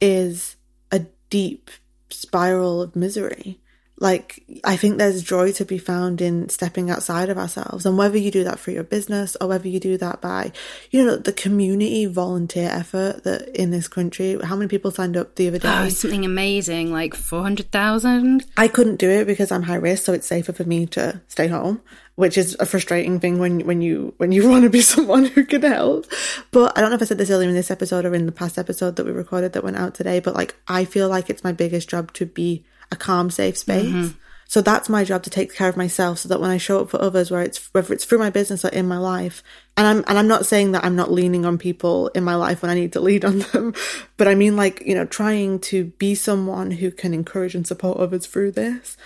is 0.00 0.56
a 0.92 1.06
deep 1.30 1.70
spiral 2.10 2.82
of 2.82 2.94
misery 2.94 3.60
like 3.98 4.42
i 4.64 4.76
think 4.76 4.98
there's 4.98 5.22
joy 5.22 5.52
to 5.52 5.64
be 5.64 5.78
found 5.78 6.20
in 6.20 6.48
stepping 6.48 6.90
outside 6.90 7.28
of 7.28 7.38
ourselves 7.38 7.86
and 7.86 7.96
whether 7.96 8.18
you 8.18 8.30
do 8.30 8.44
that 8.44 8.58
for 8.58 8.70
your 8.70 8.84
business 8.84 9.36
or 9.40 9.48
whether 9.48 9.68
you 9.68 9.80
do 9.80 9.96
that 9.96 10.20
by 10.20 10.52
you 10.90 11.04
know 11.04 11.16
the 11.16 11.32
community 11.32 12.04
volunteer 12.06 12.68
effort 12.70 13.24
that 13.24 13.48
in 13.48 13.70
this 13.70 13.88
country 13.88 14.38
how 14.44 14.56
many 14.56 14.68
people 14.68 14.90
signed 14.90 15.16
up 15.16 15.34
the 15.36 15.48
other 15.48 15.56
oh, 15.56 15.60
day 15.60 15.86
oh 15.86 15.88
something 15.88 16.24
amazing 16.24 16.92
like 16.92 17.14
400,000 17.14 18.44
i 18.56 18.68
couldn't 18.68 18.96
do 18.96 19.10
it 19.10 19.26
because 19.26 19.50
i'm 19.50 19.62
high 19.62 19.76
risk 19.76 20.04
so 20.04 20.12
it's 20.12 20.26
safer 20.26 20.52
for 20.52 20.64
me 20.64 20.86
to 20.86 21.20
stay 21.28 21.48
home 21.48 21.80
which 22.16 22.38
is 22.38 22.56
a 22.58 22.66
frustrating 22.66 23.20
thing 23.20 23.38
when 23.38 23.60
when 23.60 23.80
you 23.80 24.12
when 24.16 24.32
you 24.32 24.48
want 24.50 24.64
to 24.64 24.70
be 24.70 24.80
someone 24.80 25.26
who 25.26 25.44
can 25.44 25.62
help. 25.62 26.06
But 26.50 26.76
I 26.76 26.80
don't 26.80 26.90
know 26.90 26.96
if 26.96 27.02
I 27.02 27.04
said 27.04 27.18
this 27.18 27.30
earlier 27.30 27.48
in 27.48 27.54
this 27.54 27.70
episode 27.70 28.04
or 28.04 28.14
in 28.14 28.26
the 28.26 28.32
past 28.32 28.58
episode 28.58 28.96
that 28.96 29.06
we 29.06 29.12
recorded 29.12 29.52
that 29.52 29.62
went 29.62 29.76
out 29.76 29.94
today. 29.94 30.20
But 30.20 30.34
like 30.34 30.56
I 30.66 30.84
feel 30.84 31.08
like 31.08 31.30
it's 31.30 31.44
my 31.44 31.52
biggest 31.52 31.88
job 31.88 32.12
to 32.14 32.26
be 32.26 32.64
a 32.90 32.96
calm, 32.96 33.30
safe 33.30 33.56
space. 33.56 33.86
Mm-hmm. 33.86 34.18
So 34.48 34.60
that's 34.60 34.88
my 34.88 35.02
job 35.02 35.24
to 35.24 35.30
take 35.30 35.52
care 35.54 35.68
of 35.68 35.76
myself 35.76 36.20
so 36.20 36.28
that 36.28 36.40
when 36.40 36.50
I 36.50 36.56
show 36.56 36.80
up 36.80 36.90
for 36.90 37.02
others, 37.02 37.30
where 37.30 37.42
it's, 37.42 37.68
whether 37.74 37.92
it's 37.92 38.04
through 38.04 38.18
my 38.18 38.30
business 38.30 38.64
or 38.64 38.68
in 38.68 38.86
my 38.86 38.98
life, 38.98 39.42
and 39.76 39.86
I'm, 39.86 40.04
and 40.06 40.18
I'm 40.18 40.28
not 40.28 40.46
saying 40.46 40.72
that 40.72 40.84
I'm 40.84 40.94
not 40.94 41.10
leaning 41.10 41.44
on 41.44 41.58
people 41.58 42.08
in 42.08 42.22
my 42.22 42.36
life 42.36 42.62
when 42.62 42.70
I 42.70 42.74
need 42.74 42.92
to 42.92 43.00
lead 43.00 43.24
on 43.24 43.40
them, 43.40 43.74
but 44.16 44.28
I 44.28 44.36
mean 44.36 44.56
like, 44.56 44.82
you 44.86 44.94
know, 44.94 45.04
trying 45.04 45.58
to 45.60 45.86
be 45.98 46.14
someone 46.14 46.70
who 46.70 46.92
can 46.92 47.12
encourage 47.12 47.56
and 47.56 47.66
support 47.66 47.98
others 47.98 48.26
through 48.26 48.52
this 48.52 48.96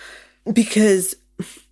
because 0.51 1.15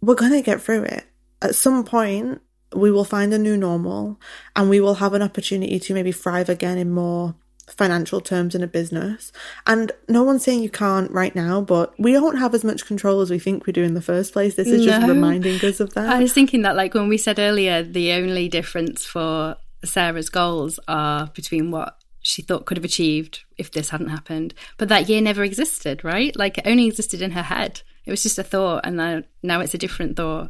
we're 0.02 0.16
going 0.16 0.32
to 0.32 0.42
get 0.42 0.62
through 0.62 0.84
it. 0.84 1.06
At 1.42 1.56
some 1.56 1.84
point, 1.84 2.42
we 2.74 2.92
will 2.92 3.06
find 3.06 3.34
a 3.34 3.38
new 3.38 3.56
normal 3.56 4.20
and 4.56 4.70
we 4.70 4.80
will 4.80 4.96
have 4.96 5.14
an 5.14 5.22
opportunity 5.22 5.80
to 5.80 5.94
maybe 5.94 6.12
thrive 6.12 6.50
again 6.50 6.78
in 6.78 6.92
more 6.92 7.36
financial 7.70 8.20
terms 8.22 8.56
in 8.56 8.64
a 8.64 8.68
business. 8.68 9.32
And 9.66 9.92
no 10.08 10.24
one's 10.24 10.44
saying 10.44 10.64
you 10.64 10.70
can't 10.70 11.12
right 11.12 11.36
now, 11.36 11.62
but 11.62 11.94
we 12.00 12.14
don't 12.14 12.38
have 12.38 12.54
as 12.54 12.64
much 12.64 12.86
control 12.86 13.22
as 13.22 13.30
we 13.30 13.40
think 13.40 13.66
we 13.66 13.74
do 13.74 13.84
in 13.84 13.94
the 13.94 14.02
first 14.02 14.34
place. 14.34 14.56
This 14.56 14.68
is 14.68 14.86
no. 14.86 14.92
just 14.92 15.08
reminding 15.08 15.56
us 15.64 15.80
of 15.80 15.94
that. 15.94 16.10
I 16.10 16.20
was 16.20 16.34
thinking 16.34 16.64
that, 16.64 16.76
like, 16.76 16.94
when 16.94 17.10
we 17.10 17.18
said 17.18 17.40
earlier, 17.40 17.84
the 17.84 18.14
only 18.14 18.48
difference 18.50 19.06
for 19.06 19.56
Sarah's 19.84 20.30
goals 20.30 20.80
are 20.88 21.28
between 21.28 21.72
what 21.72 21.98
she 22.22 22.42
thought 22.42 22.66
could 22.66 22.78
have 22.78 22.86
achieved 22.86 23.42
if 23.58 23.72
this 23.72 23.90
hadn't 23.90 24.10
happened. 24.10 24.54
But 24.78 24.90
that 24.90 25.08
year 25.08 25.22
never 25.22 25.44
existed, 25.44 26.04
right? 26.04 26.36
Like, 26.36 26.58
it 26.58 26.68
only 26.68 26.88
existed 26.88 27.22
in 27.22 27.32
her 27.32 27.44
head. 27.44 27.82
It 28.06 28.12
was 28.12 28.24
just 28.24 28.40
a 28.40 28.44
thought, 28.44 28.86
and 28.86 28.98
now, 28.98 29.24
now 29.44 29.62
it's 29.62 29.74
a 29.74 29.78
different 29.78 30.18
thought. 30.18 30.50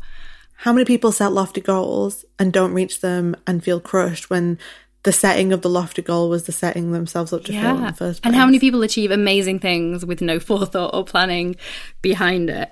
How 0.64 0.74
many 0.74 0.84
people 0.84 1.12
set 1.12 1.32
lofty 1.32 1.62
goals 1.62 2.26
and 2.38 2.52
don't 2.52 2.74
reach 2.74 3.00
them 3.00 3.36
and 3.48 3.64
feel 3.64 3.80
crushed 3.80 4.30
when 4.30 4.60
the 5.04 5.14
setting 5.14 5.54
of 5.54 5.62
the 5.62 5.70
lofty 5.70 6.02
goal 6.02 6.30
was 6.30 6.44
the 6.44 6.52
setting 6.52 6.92
themselves 6.92 7.32
up 7.32 7.44
to 7.46 7.54
yeah. 7.54 7.62
fail 7.62 7.78
in 7.78 7.86
the 7.86 7.94
first 7.94 8.22
place. 8.22 8.22
And 8.24 8.36
how 8.36 8.46
many 8.46 8.60
people 8.60 8.84
achieve 8.84 9.12
amazing 9.12 9.60
things 9.60 10.06
with 10.06 10.22
no 10.22 10.40
forethought 10.40 10.94
or 10.94 11.06
planning 11.06 11.56
behind 12.02 12.50
it? 12.50 12.72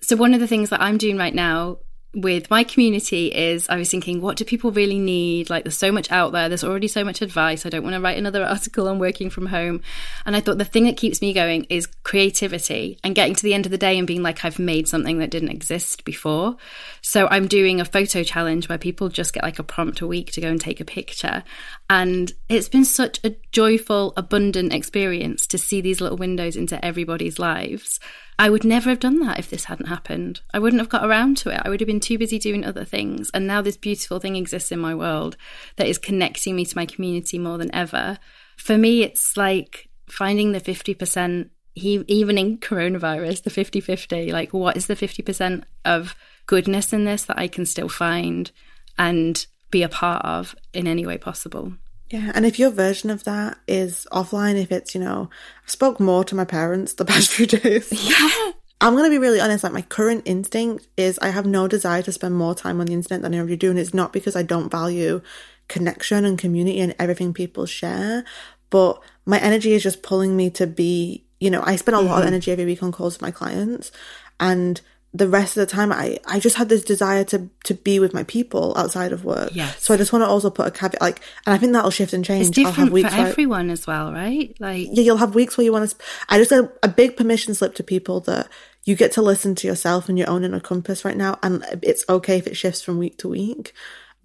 So 0.00 0.16
one 0.16 0.34
of 0.34 0.40
the 0.40 0.46
things 0.46 0.70
that 0.70 0.80
I'm 0.80 0.96
doing 0.96 1.18
right 1.18 1.34
now 1.34 1.78
with 2.14 2.48
my 2.48 2.64
community 2.64 3.26
is 3.26 3.68
I 3.68 3.76
was 3.76 3.90
thinking, 3.90 4.22
what 4.22 4.38
do 4.38 4.44
people 4.44 4.70
really 4.72 4.98
need? 4.98 5.50
Like, 5.50 5.64
there's 5.64 5.76
so 5.76 5.92
much 5.92 6.10
out 6.10 6.32
there. 6.32 6.48
There's 6.48 6.64
already 6.64 6.88
so 6.88 7.04
much 7.04 7.20
advice. 7.20 7.66
I 7.66 7.68
don't 7.68 7.82
want 7.82 7.94
to 7.94 8.00
write 8.00 8.16
another 8.16 8.44
article 8.46 8.88
on 8.88 8.98
working 8.98 9.28
from 9.28 9.46
home. 9.46 9.82
And 10.24 10.34
I 10.34 10.40
thought 10.40 10.56
the 10.56 10.64
thing 10.64 10.84
that 10.84 10.96
keeps 10.96 11.20
me 11.20 11.34
going 11.34 11.66
is 11.68 11.86
creativity 12.04 12.98
and 13.04 13.14
getting 13.14 13.34
to 13.34 13.42
the 13.42 13.52
end 13.52 13.66
of 13.66 13.70
the 13.70 13.78
day 13.78 13.98
and 13.98 14.06
being 14.06 14.22
like, 14.22 14.44
I've 14.44 14.58
made 14.58 14.88
something 14.88 15.18
that 15.18 15.30
didn't 15.30 15.50
exist 15.50 16.04
before. 16.06 16.56
So 17.02 17.28
I'm 17.30 17.46
doing 17.46 17.80
a 17.80 17.84
photo 17.84 18.22
challenge 18.22 18.70
where 18.70 18.78
people 18.78 19.10
just 19.10 19.34
get 19.34 19.42
like 19.42 19.58
a 19.58 19.62
prompt 19.62 20.00
a 20.00 20.06
week 20.06 20.32
to 20.32 20.40
go 20.40 20.48
and 20.48 20.60
take 20.60 20.80
a 20.80 20.86
picture. 20.86 21.44
And 21.90 22.32
it's 22.48 22.70
been 22.70 22.86
such 22.86 23.20
a 23.22 23.36
joyful, 23.52 24.14
abundant 24.16 24.72
experience 24.72 25.46
to 25.48 25.58
see 25.58 25.82
these 25.82 26.00
little 26.00 26.16
windows 26.16 26.56
into 26.56 26.82
everybody's 26.82 27.38
lives. 27.38 28.00
I 28.40 28.50
would 28.50 28.64
never 28.64 28.90
have 28.90 29.00
done 29.00 29.18
that 29.20 29.40
if 29.40 29.50
this 29.50 29.64
hadn't 29.64 29.86
happened. 29.86 30.42
I 30.54 30.60
wouldn't 30.60 30.80
have 30.80 30.88
got 30.88 31.04
around 31.04 31.38
to 31.38 31.50
it. 31.50 31.60
I 31.64 31.68
would 31.68 31.80
have 31.80 31.88
been 31.88 31.98
too 31.98 32.18
busy 32.18 32.38
doing 32.38 32.64
other 32.64 32.84
things. 32.84 33.30
And 33.34 33.48
now 33.48 33.62
this 33.62 33.76
beautiful 33.76 34.20
thing 34.20 34.36
exists 34.36 34.70
in 34.70 34.78
my 34.78 34.94
world 34.94 35.36
that 35.76 35.88
is 35.88 35.98
connecting 35.98 36.54
me 36.54 36.64
to 36.64 36.76
my 36.76 36.86
community 36.86 37.38
more 37.38 37.58
than 37.58 37.74
ever. 37.74 38.18
For 38.56 38.78
me, 38.78 39.02
it's 39.02 39.36
like 39.36 39.88
finding 40.08 40.52
the 40.52 40.60
50%, 40.60 41.50
even 41.74 42.38
in 42.38 42.58
coronavirus, 42.58 43.42
the 43.42 43.50
50 43.50 43.80
50. 43.80 44.30
Like, 44.30 44.52
what 44.52 44.76
is 44.76 44.86
the 44.86 44.96
50% 44.96 45.64
of 45.84 46.14
goodness 46.46 46.92
in 46.92 47.04
this 47.04 47.24
that 47.24 47.38
I 47.38 47.48
can 47.48 47.66
still 47.66 47.88
find 47.88 48.52
and 48.96 49.44
be 49.70 49.82
a 49.82 49.88
part 49.88 50.24
of 50.24 50.54
in 50.72 50.86
any 50.86 51.04
way 51.04 51.18
possible? 51.18 51.72
Yeah, 52.10 52.32
and 52.34 52.46
if 52.46 52.58
your 52.58 52.70
version 52.70 53.10
of 53.10 53.24
that 53.24 53.58
is 53.66 54.06
offline, 54.10 54.60
if 54.60 54.72
it's, 54.72 54.94
you 54.94 55.00
know, 55.00 55.28
I 55.64 55.68
spoke 55.68 56.00
more 56.00 56.24
to 56.24 56.34
my 56.34 56.44
parents 56.44 56.94
the 56.94 57.04
past 57.06 57.30
few 57.30 57.46
days. 57.46 57.92
Yeah. 57.92 58.52
I'm 58.80 58.92
going 58.92 59.04
to 59.04 59.10
be 59.10 59.18
really 59.18 59.40
honest. 59.40 59.64
Like, 59.64 59.72
my 59.72 59.82
current 59.82 60.22
instinct 60.24 60.86
is 60.96 61.18
I 61.18 61.30
have 61.30 61.46
no 61.46 61.66
desire 61.66 62.02
to 62.02 62.12
spend 62.12 62.36
more 62.36 62.54
time 62.54 62.80
on 62.80 62.86
the 62.86 62.92
internet 62.92 63.22
than 63.22 63.34
I 63.34 63.38
already 63.38 63.56
do. 63.56 63.70
And 63.70 63.78
it's 63.78 63.92
not 63.92 64.12
because 64.12 64.36
I 64.36 64.42
don't 64.42 64.70
value 64.70 65.20
connection 65.66 66.24
and 66.24 66.38
community 66.38 66.80
and 66.80 66.94
everything 66.98 67.34
people 67.34 67.66
share, 67.66 68.24
but 68.70 69.02
my 69.26 69.38
energy 69.38 69.72
is 69.72 69.82
just 69.82 70.02
pulling 70.02 70.36
me 70.36 70.48
to 70.50 70.66
be, 70.66 71.24
you 71.40 71.50
know, 71.50 71.62
I 71.64 71.76
spend 71.76 71.96
a 71.96 71.98
mm-hmm. 71.98 72.08
lot 72.08 72.18
of 72.18 72.20
mm-hmm. 72.20 72.28
energy 72.28 72.52
every 72.52 72.64
week 72.64 72.82
on 72.82 72.92
calls 72.92 73.14
with 73.14 73.22
my 73.22 73.30
clients. 73.30 73.92
And 74.40 74.80
the 75.14 75.28
rest 75.28 75.56
of 75.56 75.66
the 75.66 75.72
time 75.72 75.90
I, 75.90 76.18
I 76.26 76.38
just 76.38 76.56
had 76.56 76.68
this 76.68 76.84
desire 76.84 77.24
to 77.24 77.48
to 77.64 77.74
be 77.74 77.98
with 77.98 78.12
my 78.12 78.24
people 78.24 78.76
outside 78.76 79.12
of 79.12 79.24
work. 79.24 79.50
Yes. 79.54 79.82
So 79.82 79.94
I 79.94 79.96
just 79.96 80.12
want 80.12 80.22
to 80.22 80.26
also 80.26 80.50
put 80.50 80.66
a 80.66 80.70
caveat 80.70 81.00
like 81.00 81.20
and 81.46 81.54
I 81.54 81.58
think 81.58 81.72
that'll 81.72 81.90
shift 81.90 82.12
and 82.12 82.24
change. 82.24 82.48
It's 82.48 82.54
different 82.54 82.90
for 82.90 83.06
everyone 83.06 83.70
as 83.70 83.86
well, 83.86 84.12
right? 84.12 84.54
Like 84.60 84.88
Yeah, 84.90 85.02
you'll 85.02 85.16
have 85.16 85.34
weeks 85.34 85.56
where 85.56 85.64
you 85.64 85.72
want 85.72 85.90
to 85.90 85.96
I 86.28 86.38
just 86.38 86.52
a, 86.52 86.70
a 86.82 86.88
big 86.88 87.16
permission 87.16 87.54
slip 87.54 87.74
to 87.76 87.82
people 87.82 88.20
that 88.20 88.48
you 88.84 88.96
get 88.96 89.12
to 89.12 89.22
listen 89.22 89.54
to 89.56 89.66
yourself 89.66 90.08
and 90.08 90.18
your 90.18 90.28
own 90.28 90.44
inner 90.44 90.60
compass 90.60 91.04
right 91.04 91.16
now 91.16 91.38
and 91.42 91.64
it's 91.82 92.04
okay 92.08 92.36
if 92.36 92.46
it 92.46 92.56
shifts 92.56 92.82
from 92.82 92.98
week 92.98 93.16
to 93.18 93.28
week. 93.28 93.72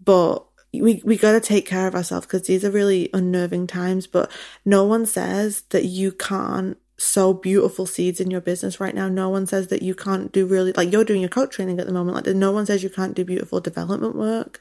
But 0.04 0.46
we 0.74 1.02
we 1.06 1.18
got 1.18 1.34
to 1.34 1.40
take 1.40 1.66
care 1.66 1.88
of 1.88 1.96
ourselves 1.96 2.26
because 2.26 2.48
these 2.48 2.66
are 2.66 2.72
really 2.72 3.10
unnerving 3.14 3.68
times 3.68 4.08
but 4.08 4.32
no 4.66 4.84
one 4.84 5.06
says 5.06 5.62
that 5.70 5.86
you 5.86 6.12
can't 6.12 6.78
sow 7.04 7.34
beautiful 7.34 7.86
seeds 7.86 8.20
in 8.20 8.32
your 8.32 8.42
business 8.42 8.80
right 8.80 8.96
now. 8.96 9.10
No 9.10 9.30
one 9.30 9.46
says 9.46 9.68
that 9.68 9.82
you 9.82 9.94
can't 9.94 10.32
do 10.32 10.46
really, 10.46 10.72
like 10.74 10.92
you're 10.92 11.04
doing 11.04 11.22
your 11.22 11.30
coach 11.30 11.52
training 11.52 11.80
at 11.80 11.86
the 11.86 11.94
moment. 11.94 12.16
Like 12.16 12.36
no 12.36 12.52
one 12.52 12.66
says 12.66 12.84
you 12.84 12.90
can't 12.90 13.14
do 13.14 13.26
beautiful 13.26 13.60
development 13.60 14.16
work. 14.16 14.60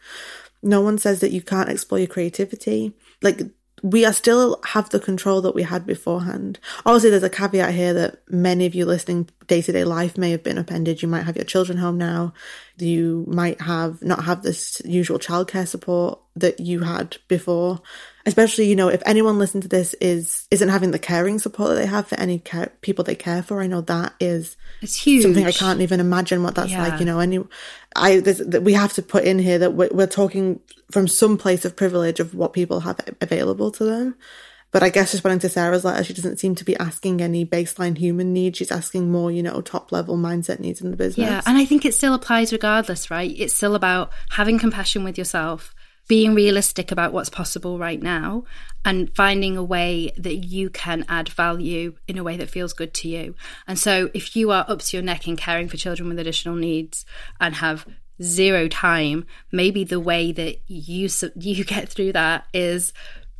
No 0.62 0.80
one 0.80 0.98
says 0.98 1.20
that 1.20 1.32
you 1.32 1.42
can't 1.42 1.68
explore 1.68 1.98
your 1.98 2.08
creativity. 2.08 2.94
Like 3.20 3.42
we 3.82 4.04
are 4.04 4.12
still 4.12 4.60
have 4.64 4.88
the 4.90 5.00
control 5.00 5.40
that 5.42 5.54
we 5.54 5.64
had 5.64 5.84
beforehand. 5.84 6.58
Obviously, 6.86 7.10
there's 7.10 7.22
a 7.22 7.30
caveat 7.30 7.74
here 7.74 7.92
that 7.94 8.22
many 8.30 8.64
of 8.64 8.74
you 8.74 8.86
listening 8.86 9.28
day 9.48 9.60
to 9.60 9.72
day 9.72 9.84
life 9.84 10.16
may 10.16 10.30
have 10.30 10.44
been 10.44 10.58
upended. 10.58 11.02
You 11.02 11.08
might 11.08 11.24
have 11.24 11.36
your 11.36 11.44
children 11.44 11.78
home 11.78 11.98
now. 11.98 12.32
You 12.78 13.24
might 13.28 13.60
have 13.60 14.02
not 14.02 14.24
have 14.24 14.42
this 14.42 14.80
usual 14.84 15.18
childcare 15.18 15.66
support 15.66 16.20
that 16.36 16.60
you 16.60 16.80
had 16.80 17.16
before 17.28 17.82
especially 18.24 18.68
you 18.68 18.76
know 18.76 18.88
if 18.88 19.02
anyone 19.04 19.38
listening 19.38 19.62
to 19.62 19.68
this 19.68 19.94
is 20.00 20.46
isn't 20.50 20.68
having 20.68 20.92
the 20.92 20.98
caring 20.98 21.38
support 21.38 21.70
that 21.70 21.74
they 21.76 21.86
have 21.86 22.06
for 22.06 22.18
any 22.18 22.38
care, 22.38 22.72
people 22.80 23.04
they 23.04 23.14
care 23.14 23.42
for 23.42 23.60
i 23.60 23.66
know 23.66 23.80
that 23.80 24.14
is 24.20 24.56
it's 24.80 24.96
huge 24.96 25.22
something 25.22 25.44
i 25.44 25.52
can't 25.52 25.80
even 25.80 26.00
imagine 26.00 26.42
what 26.42 26.54
that's 26.54 26.70
yeah. 26.70 26.86
like 26.86 27.00
you 27.00 27.06
know 27.06 27.18
any 27.18 27.38
i 27.96 28.20
we 28.62 28.72
have 28.72 28.92
to 28.92 29.02
put 29.02 29.24
in 29.24 29.38
here 29.38 29.58
that 29.58 29.72
we're, 29.72 29.90
we're 29.92 30.06
talking 30.06 30.60
from 30.92 31.08
some 31.08 31.36
place 31.36 31.64
of 31.64 31.74
privilege 31.74 32.20
of 32.20 32.34
what 32.34 32.52
people 32.52 32.80
have 32.80 33.00
available 33.20 33.70
to 33.70 33.84
them 33.84 34.14
but 34.72 34.82
I 34.82 34.88
guess 34.88 35.12
responding 35.12 35.38
to 35.40 35.50
Sarah's 35.50 35.84
letter, 35.84 36.02
she 36.02 36.14
doesn't 36.14 36.40
seem 36.40 36.54
to 36.56 36.64
be 36.64 36.76
asking 36.78 37.20
any 37.20 37.44
baseline 37.44 37.96
human 37.96 38.32
needs. 38.32 38.56
She's 38.56 38.72
asking 38.72 39.12
more, 39.12 39.30
you 39.30 39.42
know, 39.42 39.60
top 39.60 39.92
level 39.92 40.16
mindset 40.16 40.60
needs 40.60 40.80
in 40.80 40.90
the 40.90 40.96
business. 40.96 41.28
Yeah. 41.28 41.42
And 41.44 41.58
I 41.58 41.66
think 41.66 41.84
it 41.84 41.94
still 41.94 42.14
applies 42.14 42.52
regardless, 42.52 43.10
right? 43.10 43.32
It's 43.36 43.54
still 43.54 43.74
about 43.74 44.12
having 44.30 44.58
compassion 44.58 45.04
with 45.04 45.18
yourself, 45.18 45.74
being 46.08 46.34
realistic 46.34 46.90
about 46.90 47.12
what's 47.12 47.28
possible 47.28 47.78
right 47.78 48.02
now 48.02 48.44
and 48.82 49.14
finding 49.14 49.58
a 49.58 49.62
way 49.62 50.10
that 50.16 50.36
you 50.36 50.70
can 50.70 51.04
add 51.06 51.28
value 51.28 51.94
in 52.08 52.16
a 52.16 52.24
way 52.24 52.38
that 52.38 52.48
feels 52.48 52.72
good 52.72 52.94
to 52.94 53.08
you. 53.08 53.34
And 53.68 53.78
so 53.78 54.10
if 54.14 54.34
you 54.34 54.52
are 54.52 54.64
up 54.66 54.80
to 54.80 54.96
your 54.96 55.04
neck 55.04 55.28
in 55.28 55.36
caring 55.36 55.68
for 55.68 55.76
children 55.76 56.08
with 56.08 56.18
additional 56.18 56.56
needs 56.56 57.04
and 57.38 57.54
have 57.56 57.86
zero 58.20 58.68
time, 58.68 59.26
maybe 59.50 59.84
the 59.84 60.00
way 60.00 60.32
that 60.32 60.58
you 60.66 61.08
you 61.36 61.64
get 61.64 61.88
through 61.88 62.12
that 62.12 62.46
is 62.52 62.92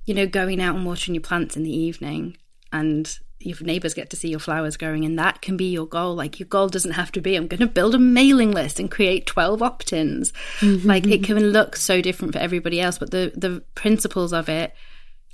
you 0.05 0.14
know 0.14 0.27
going 0.27 0.61
out 0.61 0.77
and 0.77 0.87
watering 0.87 1.14
your 1.14 1.23
plants 1.23 1.57
in 1.57 1.62
the 1.62 1.77
evening 1.77 2.37
and 2.73 3.18
your 3.45 3.57
neighbors 3.61 3.95
get 3.95 4.11
to 4.11 4.16
see 4.16 4.29
your 4.29 4.39
flowers 4.39 4.77
growing 4.77 5.05
and 5.05 5.18
that 5.18 5.43
can 5.43 5.57
be 5.57 5.70
your 5.70 5.87
goal. 5.87 6.14
Like 6.14 6.39
your 6.39 6.47
goal 6.47 6.68
doesn't 6.68 6.93
have 6.93 7.12
to 7.12 7.20
be 7.20 7.37
i'm 7.37 7.47
going 7.47 7.61
to 7.61 7.66
build 7.66 7.95
a 7.95 7.99
mailing 7.99 8.53
list 8.53 8.79
and 8.79 8.91
create 8.91 9.27
12 9.27 9.62
opt-ins. 9.62 10.33
Mm-hmm. 10.61 10.89
like 10.89 11.07
it 11.07 11.25
can 11.25 11.39
look 11.39 11.77
so 11.77 12.01
different 12.01 12.35
for 12.35 12.41
everybody 12.41 12.81
else 12.81 12.99
but 12.99 13.11
the 13.11 13.33
the 13.37 13.62
principles 13.75 14.33
of 14.33 14.49
it 14.49 14.75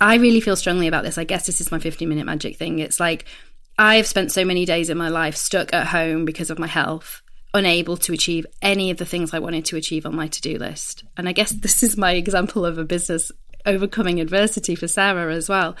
i 0.01 0.15
really 0.15 0.41
feel 0.41 0.55
strongly 0.55 0.87
about 0.87 1.03
this. 1.03 1.17
I 1.17 1.23
guess 1.23 1.45
this 1.45 1.61
is 1.61 1.71
my 1.71 1.79
50 1.79 2.05
minute 2.05 2.25
magic 2.25 2.57
thing. 2.57 2.79
It's 2.79 2.99
like 2.99 3.25
i've 3.77 4.07
spent 4.07 4.31
so 4.31 4.43
many 4.43 4.65
days 4.65 4.89
in 4.89 4.97
my 4.97 5.09
life 5.09 5.35
stuck 5.35 5.73
at 5.73 5.87
home 5.87 6.25
because 6.25 6.49
of 6.49 6.59
my 6.59 6.67
health 6.67 7.21
unable 7.53 7.97
to 7.97 8.13
achieve 8.13 8.45
any 8.61 8.91
of 8.91 8.97
the 8.97 9.05
things 9.05 9.33
i 9.33 9.39
wanted 9.39 9.65
to 9.65 9.75
achieve 9.75 10.05
on 10.05 10.15
my 10.15 10.27
to-do 10.27 10.57
list 10.57 11.03
and 11.17 11.27
i 11.27 11.31
guess 11.31 11.51
this 11.51 11.83
is 11.83 11.97
my 11.97 12.13
example 12.13 12.65
of 12.65 12.77
a 12.77 12.83
business 12.83 13.31
overcoming 13.65 14.19
adversity 14.19 14.75
for 14.75 14.87
sarah 14.87 15.33
as 15.33 15.49
well 15.49 15.75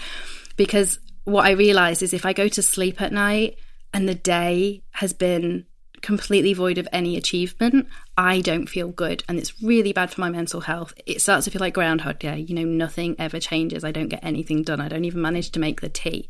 because 0.57 0.99
what 1.29 1.45
I 1.45 1.51
realize 1.51 2.01
is 2.01 2.13
if 2.13 2.25
I 2.25 2.33
go 2.33 2.47
to 2.47 2.61
sleep 2.61 3.01
at 3.01 3.13
night 3.13 3.57
and 3.93 4.07
the 4.07 4.15
day 4.15 4.83
has 4.91 5.13
been 5.13 5.65
completely 6.01 6.53
void 6.53 6.77
of 6.77 6.87
any 6.93 7.17
achievement, 7.17 7.87
I 8.17 8.41
don't 8.41 8.67
feel 8.67 8.89
good. 8.89 9.23
And 9.27 9.37
it's 9.37 9.61
really 9.61 9.91
bad 9.91 10.11
for 10.11 10.21
my 10.21 10.29
mental 10.29 10.61
health. 10.61 10.93
It 11.05 11.21
starts 11.21 11.45
to 11.45 11.51
feel 11.51 11.59
like 11.59 11.73
Groundhog 11.73 12.19
Day. 12.19 12.39
You 12.39 12.55
know, 12.55 12.63
nothing 12.63 13.15
ever 13.19 13.39
changes. 13.39 13.83
I 13.83 13.91
don't 13.91 14.07
get 14.07 14.23
anything 14.23 14.63
done. 14.63 14.79
I 14.79 14.87
don't 14.87 15.05
even 15.05 15.21
manage 15.21 15.51
to 15.51 15.59
make 15.59 15.81
the 15.81 15.89
tea. 15.89 16.29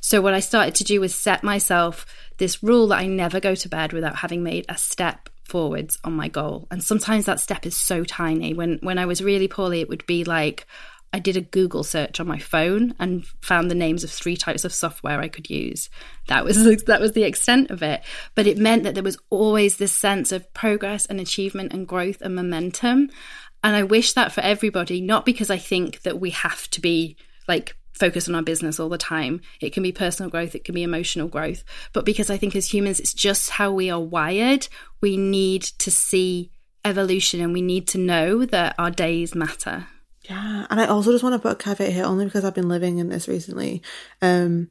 So, 0.00 0.20
what 0.20 0.34
I 0.34 0.40
started 0.40 0.76
to 0.76 0.84
do 0.84 1.00
was 1.00 1.14
set 1.14 1.42
myself 1.42 2.06
this 2.38 2.62
rule 2.62 2.88
that 2.88 2.98
I 2.98 3.06
never 3.06 3.40
go 3.40 3.54
to 3.54 3.68
bed 3.68 3.92
without 3.92 4.16
having 4.16 4.42
made 4.42 4.64
a 4.68 4.78
step 4.78 5.28
forwards 5.44 5.98
on 6.04 6.12
my 6.12 6.28
goal. 6.28 6.66
And 6.70 6.82
sometimes 6.82 7.24
that 7.24 7.40
step 7.40 7.66
is 7.66 7.76
so 7.76 8.04
tiny. 8.04 8.54
When 8.54 8.78
when 8.82 8.98
I 8.98 9.06
was 9.06 9.22
really 9.22 9.48
poorly, 9.48 9.80
it 9.80 9.88
would 9.88 10.06
be 10.06 10.24
like, 10.24 10.66
I 11.12 11.18
did 11.20 11.36
a 11.36 11.40
Google 11.40 11.84
search 11.84 12.20
on 12.20 12.26
my 12.26 12.38
phone 12.38 12.94
and 12.98 13.24
found 13.40 13.70
the 13.70 13.74
names 13.74 14.04
of 14.04 14.10
three 14.10 14.36
types 14.36 14.64
of 14.64 14.74
software 14.74 15.20
I 15.20 15.28
could 15.28 15.48
use. 15.48 15.88
That 16.28 16.44
was 16.44 16.84
that 16.84 17.00
was 17.00 17.12
the 17.12 17.24
extent 17.24 17.70
of 17.70 17.82
it. 17.82 18.02
But 18.34 18.46
it 18.46 18.58
meant 18.58 18.82
that 18.84 18.94
there 18.94 19.02
was 19.02 19.18
always 19.30 19.76
this 19.76 19.92
sense 19.92 20.32
of 20.32 20.52
progress 20.52 21.06
and 21.06 21.20
achievement 21.20 21.72
and 21.72 21.88
growth 21.88 22.20
and 22.20 22.34
momentum. 22.34 23.10
And 23.64 23.74
I 23.74 23.82
wish 23.82 24.12
that 24.12 24.32
for 24.32 24.42
everybody, 24.42 25.00
not 25.00 25.24
because 25.24 25.50
I 25.50 25.58
think 25.58 26.02
that 26.02 26.20
we 26.20 26.30
have 26.30 26.68
to 26.70 26.80
be 26.80 27.16
like 27.48 27.76
focused 27.98 28.28
on 28.28 28.34
our 28.34 28.42
business 28.42 28.78
all 28.80 28.88
the 28.88 28.98
time. 28.98 29.40
It 29.60 29.72
can 29.72 29.82
be 29.82 29.92
personal 29.92 30.30
growth, 30.30 30.54
it 30.54 30.64
can 30.64 30.74
be 30.74 30.82
emotional 30.82 31.28
growth. 31.28 31.64
But 31.92 32.04
because 32.04 32.30
I 32.30 32.36
think 32.36 32.54
as 32.56 32.72
humans, 32.72 33.00
it's 33.00 33.14
just 33.14 33.50
how 33.50 33.72
we 33.72 33.90
are 33.90 34.00
wired. 34.00 34.68
We 35.00 35.16
need 35.16 35.62
to 35.62 35.90
see 35.90 36.50
evolution 36.84 37.40
and 37.40 37.52
we 37.52 37.62
need 37.62 37.86
to 37.88 37.98
know 37.98 38.44
that 38.46 38.74
our 38.78 38.90
days 38.90 39.34
matter. 39.34 39.86
Yeah, 40.28 40.66
and 40.68 40.80
I 40.80 40.86
also 40.86 41.12
just 41.12 41.24
want 41.24 41.34
to 41.34 41.38
put 41.38 41.52
a 41.52 41.56
caveat 41.56 41.92
here, 41.92 42.04
only 42.04 42.26
because 42.26 42.44
I've 42.44 42.54
been 42.54 42.68
living 42.68 42.98
in 42.98 43.08
this 43.08 43.28
recently. 43.28 43.82
Um, 44.20 44.68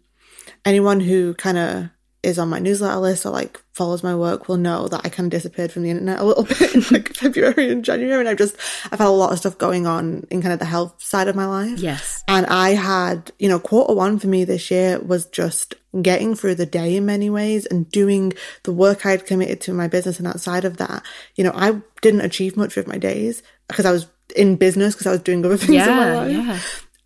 anyone 0.65 0.99
who 0.99 1.33
kind 1.33 1.57
of 1.57 1.89
is 2.23 2.39
on 2.39 2.49
my 2.49 2.59
newsletter 2.59 2.99
list 2.99 3.25
or 3.25 3.29
like 3.29 3.61
follows 3.73 4.03
my 4.03 4.15
work 4.15 4.47
will 4.47 4.57
know 4.57 4.87
that 4.87 5.01
I 5.05 5.09
kind 5.09 5.31
of 5.31 5.37
disappeared 5.37 5.71
from 5.71 5.83
the 5.83 5.91
internet 5.91 6.19
a 6.19 6.23
little 6.23 6.43
bit 6.43 6.75
in 6.75 6.81
like 6.91 7.13
February 7.13 7.71
and 7.71 7.85
January, 7.85 8.19
and 8.19 8.27
I've 8.27 8.37
just 8.37 8.55
I've 8.91 8.99
had 8.99 9.07
a 9.07 9.09
lot 9.09 9.31
of 9.31 9.39
stuff 9.39 9.57
going 9.57 9.85
on 9.85 10.25
in 10.31 10.41
kind 10.41 10.53
of 10.53 10.59
the 10.59 10.65
health 10.65 11.01
side 11.01 11.27
of 11.27 11.35
my 11.35 11.45
life. 11.45 11.79
Yes, 11.79 12.23
and 12.27 12.45
I 12.47 12.71
had 12.71 13.31
you 13.39 13.47
know 13.47 13.59
quarter 13.59 13.93
one 13.93 14.19
for 14.19 14.27
me 14.27 14.43
this 14.43 14.71
year 14.71 14.99
was 14.99 15.25
just 15.27 15.75
getting 16.01 16.35
through 16.35 16.55
the 16.55 16.65
day 16.65 16.97
in 16.97 17.05
many 17.05 17.29
ways 17.29 17.65
and 17.65 17.89
doing 17.91 18.33
the 18.63 18.73
work 18.73 19.05
I'd 19.05 19.25
committed 19.25 19.61
to 19.61 19.73
my 19.73 19.87
business, 19.87 20.19
and 20.19 20.27
outside 20.27 20.65
of 20.65 20.77
that, 20.77 21.03
you 21.35 21.43
know, 21.43 21.53
I 21.53 21.81
didn't 22.01 22.21
achieve 22.21 22.57
much 22.57 22.75
with 22.75 22.87
my 22.87 22.97
days 22.97 23.43
because 23.67 23.85
I 23.85 23.91
was 23.91 24.07
in 24.35 24.55
business 24.55 24.95
because 24.95 25.07
I 25.07 25.11
was 25.11 25.21
doing 25.21 25.45
other 25.45 25.57
things 25.57 25.73
yeah, 25.73 25.89
in 25.89 25.97
my 25.97 26.15
life. 26.15 26.31
Yeah. 26.31 26.59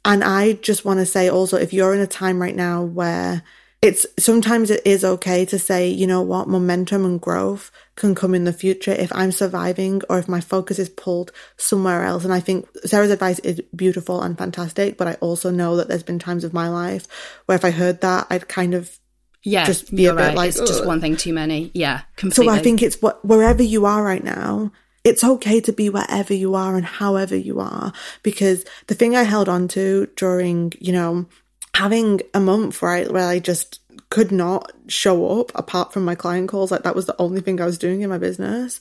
And 0.04 0.24
I 0.24 0.54
just 0.54 0.84
want 0.84 1.00
to 1.00 1.06
say 1.06 1.30
also, 1.30 1.58
if 1.58 1.74
you're 1.74 1.94
in 1.94 2.02
a 2.02 2.08
time 2.08 2.42
right 2.42 2.56
now 2.56 2.82
where 2.82 3.44
it's 3.82 4.06
sometimes 4.20 4.70
it 4.70 4.86
is 4.86 5.04
okay 5.04 5.44
to 5.46 5.58
say, 5.58 5.88
you 5.88 6.06
know 6.06 6.22
what, 6.22 6.48
momentum 6.48 7.04
and 7.04 7.20
growth 7.20 7.72
can 7.96 8.14
come 8.14 8.36
in 8.36 8.44
the 8.44 8.54
future 8.54 8.92
if 8.92 9.12
I'm 9.16 9.32
surviving 9.32 10.04
or 10.08 10.20
if 10.20 10.28
my 10.28 10.40
focus 10.40 10.78
is 10.78 10.90
pulled 10.90 11.32
somewhere 11.58 12.04
else. 12.04 12.24
And 12.24 12.32
I 12.34 12.40
think 12.40 12.68
Sara's 12.86 13.10
advice 13.10 13.40
is 13.40 13.60
beautiful 13.76 14.22
and 14.22 14.38
fantastic, 14.38 14.98
but 14.98 15.08
I 15.08 15.16
also 15.16 15.50
know 15.50 15.78
that 15.78 15.88
there's 15.88 16.04
been 16.04 16.20
times 16.20 16.44
of 16.44 16.54
my 16.54 16.70
life 16.70 17.08
where 17.48 17.56
if 17.56 17.66
I 17.66 17.72
heard 17.72 18.02
that, 18.02 18.28
I'd 18.30 18.48
kind 18.48 18.76
of 18.76 19.00
yeah, 19.44 19.66
just 19.66 19.94
be 19.94 20.06
a 20.06 20.14
bit 20.14 20.22
right. 20.22 20.36
like, 20.36 20.50
it's 20.50 20.60
Ugh. 20.60 20.68
just 20.68 20.86
one 20.86 21.02
thing 21.02 21.18
too 21.18 21.34
many. 21.34 21.72
Yeah, 21.74 22.02
completely. 22.18 22.54
So 22.54 22.60
I 22.60 22.62
think 22.62 22.84
it's 22.84 23.02
what 23.02 23.26
wherever 23.26 23.64
you 23.64 23.88
are 23.88 24.04
right 24.04 24.24
now, 24.24 24.72
it's 25.04 25.24
okay 25.24 25.60
to 25.62 25.74
be 25.74 25.90
wherever 25.90 26.36
you 26.36 26.54
are 26.54 26.76
and 26.76 26.86
however 26.86 27.36
you 27.36 27.60
are. 27.60 27.92
Because 28.22 28.64
the 28.86 28.94
thing 28.94 29.16
I 29.16 29.24
held 29.24 29.50
on 29.50 29.68
to 29.70 30.08
during, 30.16 30.74
you 30.80 30.94
know, 30.94 31.26
having 31.76 32.22
a 32.34 32.40
month 32.40 32.84
I, 32.84 33.06
where 33.06 33.28
I 33.28 33.40
just 33.40 33.80
could 34.10 34.32
not 34.32 34.72
show 34.88 35.40
up 35.40 35.52
apart 35.56 35.94
from 35.94 36.06
my 36.06 36.16
client 36.16 36.50
calls, 36.50 36.72
like 36.72 36.84
that 36.84 36.96
was 36.96 37.06
the 37.06 37.20
only 37.20 37.42
thing 37.42 37.62
I 37.62 37.66
was 37.66 37.78
doing 37.78 38.02
in 38.02 38.10
my 38.10 38.18
business. 38.18 38.80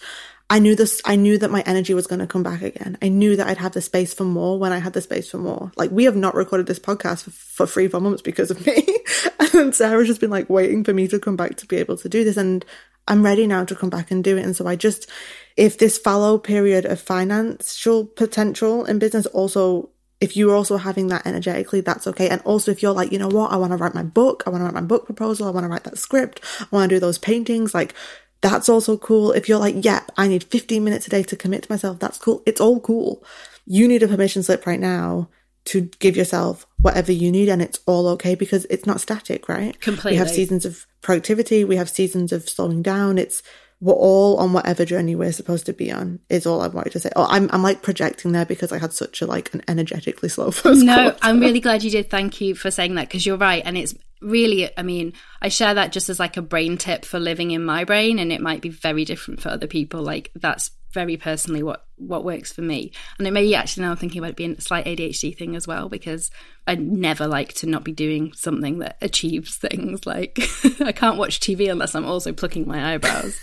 I 0.53 0.59
knew 0.59 0.75
this, 0.75 1.01
I 1.05 1.15
knew 1.15 1.39
that 1.39 1.53
my 1.53 1.63
energy 1.65 1.95
was 1.95 2.09
going 2.09 2.19
to 2.19 2.27
come 2.27 2.43
back 2.43 2.63
again. 2.63 2.99
I 3.01 3.09
knew 3.09 3.37
that 3.37 3.47
I'd 3.47 3.59
have 3.59 3.71
the 3.71 3.81
space 3.81 4.13
for 4.13 4.25
more 4.25 4.59
when 4.59 4.73
I 4.73 4.79
had 4.79 4.93
the 4.93 5.01
space 5.01 5.31
for 5.31 5.39
more. 5.39 5.71
Like 5.77 5.93
we 5.93 6.05
have 6.05 6.17
not 6.17 6.35
recorded 6.35 6.67
this 6.67 6.81
podcast 6.81 7.23
for, 7.23 7.31
for 7.31 7.67
three, 7.69 7.87
four 7.87 8.01
months 8.01 8.21
because 8.21 8.51
of 8.51 8.67
me. 8.67 8.85
and 9.55 9.73
Sara's 9.73 10.09
just 10.09 10.21
been 10.21 10.31
like 10.31 10.51
waiting 10.51 10.83
for 10.83 10.93
me 10.93 11.07
to 11.07 11.21
come 11.21 11.37
back 11.37 11.55
to 11.57 11.67
be 11.67 11.77
able 11.77 11.97
to 11.99 12.09
do 12.09 12.25
this. 12.25 12.37
And 12.37 12.65
I'm 13.07 13.25
ready 13.25 13.47
now 13.47 13.65
to 13.65 13.77
come 13.77 13.91
back 13.91 14.11
and 14.11 14.25
do 14.25 14.37
it. 14.37 14.45
And 14.45 14.57
so 14.57 14.67
I 14.67 14.75
just, 14.75 15.09
if 15.57 15.79
this 15.79 15.99
fallow 15.99 16.37
period 16.37 16.85
of 16.85 17.01
financial 17.01 18.07
potential 18.07 18.85
in 18.85 18.99
business 18.99 19.27
also 19.27 19.91
if 20.21 20.37
you're 20.37 20.55
also 20.55 20.77
having 20.77 21.09
that 21.09 21.27
energetically, 21.27 21.81
that's 21.81 22.07
okay. 22.07 22.29
And 22.29 22.43
also, 22.43 22.71
if 22.71 22.83
you're 22.83 22.93
like, 22.93 23.11
you 23.11 23.19
know 23.19 23.29
what, 23.29 23.53
I 23.53 23.57
want 23.57 23.73
to 23.73 23.77
write 23.77 23.95
my 23.95 24.03
book, 24.03 24.43
I 24.47 24.51
want 24.51 24.61
to 24.61 24.65
write 24.65 24.75
my 24.75 24.81
book 24.81 25.07
proposal, 25.07 25.47
I 25.47 25.51
want 25.51 25.65
to 25.65 25.69
write 25.69 25.85
that 25.85 25.99
script, 25.99 26.41
I 26.61 26.67
want 26.71 26.91
to 26.91 26.97
do 26.97 27.01
those 27.01 27.19
paintings, 27.19 27.75
like, 27.75 27.95
that's 28.43 28.69
also 28.69 28.97
cool. 28.97 29.33
If 29.33 29.49
you're 29.49 29.59
like, 29.59 29.85
yeah, 29.85 30.03
I 30.17 30.29
need 30.29 30.45
15 30.45 30.83
minutes 30.83 31.07
a 31.07 31.11
day 31.11 31.23
to 31.25 31.37
commit 31.37 31.65
to 31.65 31.73
myself, 31.73 31.99
that's 31.99 32.19
cool. 32.19 32.43
It's 32.47 32.61
all 32.61 32.81
cool. 32.81 33.23
You 33.67 33.87
need 33.87 34.03
a 34.03 34.09
permission 34.09 34.43
slip 34.43 34.67
right 34.67 34.81
now 34.81 35.29
to 35.67 35.83
give 35.99 36.17
yourself 36.17 36.67
whatever 36.81 37.13
you 37.13 37.31
need 37.31 37.51
and 37.51 37.61
it's 37.61 37.81
all 37.87 38.09
okay 38.09 38.35
because 38.35 38.67
it's 38.71 38.87
not 38.87 39.01
static, 39.01 39.49
right? 39.49 39.79
Completely. 39.81 40.13
We 40.13 40.17
have 40.17 40.31
seasons 40.31 40.65
of 40.65 40.87
productivity, 41.03 41.65
we 41.65 41.77
have 41.77 41.91
seasons 41.91 42.33
of 42.33 42.49
slowing 42.49 42.83
down. 42.83 43.19
It's 43.19 43.43
we're 43.81 43.95
all 43.95 44.37
on 44.37 44.53
whatever 44.53 44.85
journey 44.85 45.15
we're 45.15 45.33
supposed 45.33 45.65
to 45.67 45.73
be 45.73 45.91
on 45.91 46.21
is 46.29 46.47
all 46.47 46.61
I 46.61 46.69
wanted 46.69 46.93
to 46.93 47.01
say. 47.01 47.11
Oh, 47.17 47.27
I'm 47.29 47.49
I'm 47.53 47.63
like 47.63 47.83
projecting 47.83 48.33
there 48.33 48.45
because 48.45 48.73
I 48.73 48.79
had 48.79 48.93
such 48.93 49.23
a 49.23 49.27
like 49.27 49.53
an 49.55 49.63
energetically 49.69 50.29
slow 50.29 50.51
first. 50.51 50.85
No, 50.85 50.95
quarter. 50.95 51.19
I'm 51.23 51.41
really 51.41 51.61
glad 51.61 51.83
you 51.83 51.91
did. 51.91 52.11
Thank 52.11 52.41
you 52.41 52.55
for 52.55 52.71
saying 52.71 52.95
that 52.97 53.09
because 53.09 53.25
you're 53.25 53.39
right, 53.39 53.63
and 53.65 53.79
it's 53.79 53.95
really. 54.21 54.71
I 54.77 54.83
mean, 54.83 55.15
I 55.41 55.49
share 55.49 55.75
that 55.75 55.93
just 55.93 56.11
as 56.11 56.19
like 56.19 56.37
a 56.37 56.43
brain 56.43 56.77
tip 56.77 57.05
for 57.05 57.19
living 57.19 57.53
in 57.53 57.65
my 57.65 57.85
brain, 57.85 58.19
and 58.19 58.33
it 58.33 58.43
might 58.43 58.61
be 58.61 58.69
very 58.69 59.05
different 59.05 59.41
for 59.41 59.49
other 59.49 59.67
people. 59.67 60.03
Like 60.03 60.31
that's 60.35 60.71
very 60.93 61.17
personally 61.17 61.63
what 61.63 61.87
what 61.97 62.25
works 62.25 62.51
for 62.53 62.63
me. 62.63 62.93
And 63.19 63.27
it 63.27 63.31
may 63.33 63.53
actually 63.55 63.85
now 63.85 63.91
I'm 63.91 63.97
thinking 63.97 64.21
about 64.21 64.31
it 64.31 64.37
being 64.37 64.53
a 64.53 64.61
slight 64.61 64.87
ADHD 64.87 65.37
thing 65.37 65.55
as 65.55 65.67
well 65.67 65.89
because 65.89 66.31
I 66.67 66.75
never 66.75 67.27
like 67.27 67.53
to 67.55 67.67
not 67.67 67.85
be 67.85 67.93
doing 67.93 68.33
something 68.33 68.79
that 68.79 68.97
achieves 69.03 69.57
things. 69.57 70.07
Like 70.07 70.39
I 70.81 70.93
can't 70.93 71.19
watch 71.19 71.41
TV 71.41 71.71
unless 71.71 71.95
I'm 71.95 72.07
also 72.07 72.33
plucking 72.33 72.67
my 72.67 72.95
eyebrows. 72.95 73.39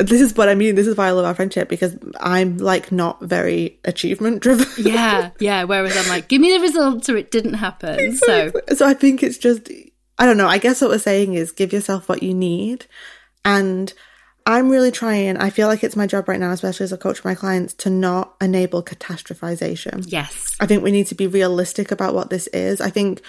this 0.01 0.21
is 0.21 0.35
what 0.35 0.49
I 0.49 0.55
mean. 0.55 0.75
This 0.75 0.87
is 0.87 0.97
why 0.97 1.09
I 1.09 1.11
love 1.11 1.27
our 1.27 1.35
friendship 1.35 1.69
because 1.69 1.97
I'm 2.21 2.59
like 2.59 2.91
not 2.91 3.23
very 3.23 3.79
achievement 3.85 4.41
driven. 4.41 4.67
yeah, 4.79 5.31
yeah. 5.39 5.65
Whereas 5.65 5.97
I'm 5.97 6.09
like, 6.09 6.29
give 6.29 6.41
me 6.41 6.53
the 6.53 6.61
results 6.61 7.09
or 7.09 7.17
it 7.17 7.31
didn't 7.31 7.55
happen. 7.55 7.99
Exactly. 8.01 8.63
So, 8.69 8.75
so 8.77 8.87
I 8.87 8.95
think 8.95 9.23
it's 9.23 9.39
just 9.39 9.71
I 10.19 10.27
don't 10.27 10.37
know. 10.37 10.49
I 10.49 10.59
guess 10.59 10.81
what 10.81 10.91
we're 10.91 10.99
saying 10.99 11.35
is 11.35 11.53
give 11.53 11.73
yourself 11.73 12.09
what 12.09 12.23
you 12.23 12.35
need 12.35 12.87
and 13.45 13.93
I'm 14.47 14.71
really 14.71 14.91
trying, 14.91 15.37
I 15.37 15.51
feel 15.51 15.69
like 15.69 15.85
it's 15.85 15.97
my 15.97 16.07
job 16.07 16.29
right 16.29 16.41
now, 16.41 16.51
especially 16.51 16.85
as 16.85 16.93
a 16.93 16.99
coach 16.99 17.21
for 17.21 17.29
my 17.29 17.35
clients, 17.35 17.75
to 17.75 17.91
not 17.91 18.35
enable 18.41 18.83
catastrophization. 18.83 20.05
Yes. 20.07 20.57
I 20.61 20.67
think 20.67 20.83
we 20.83 20.91
need 20.91 21.07
to 21.09 21.15
be 21.15 21.27
realistic 21.27 21.91
about 21.91 22.15
what 22.15 22.31
this 22.31 22.47
is. 22.49 22.81
I 22.81 22.91
think 22.91 23.23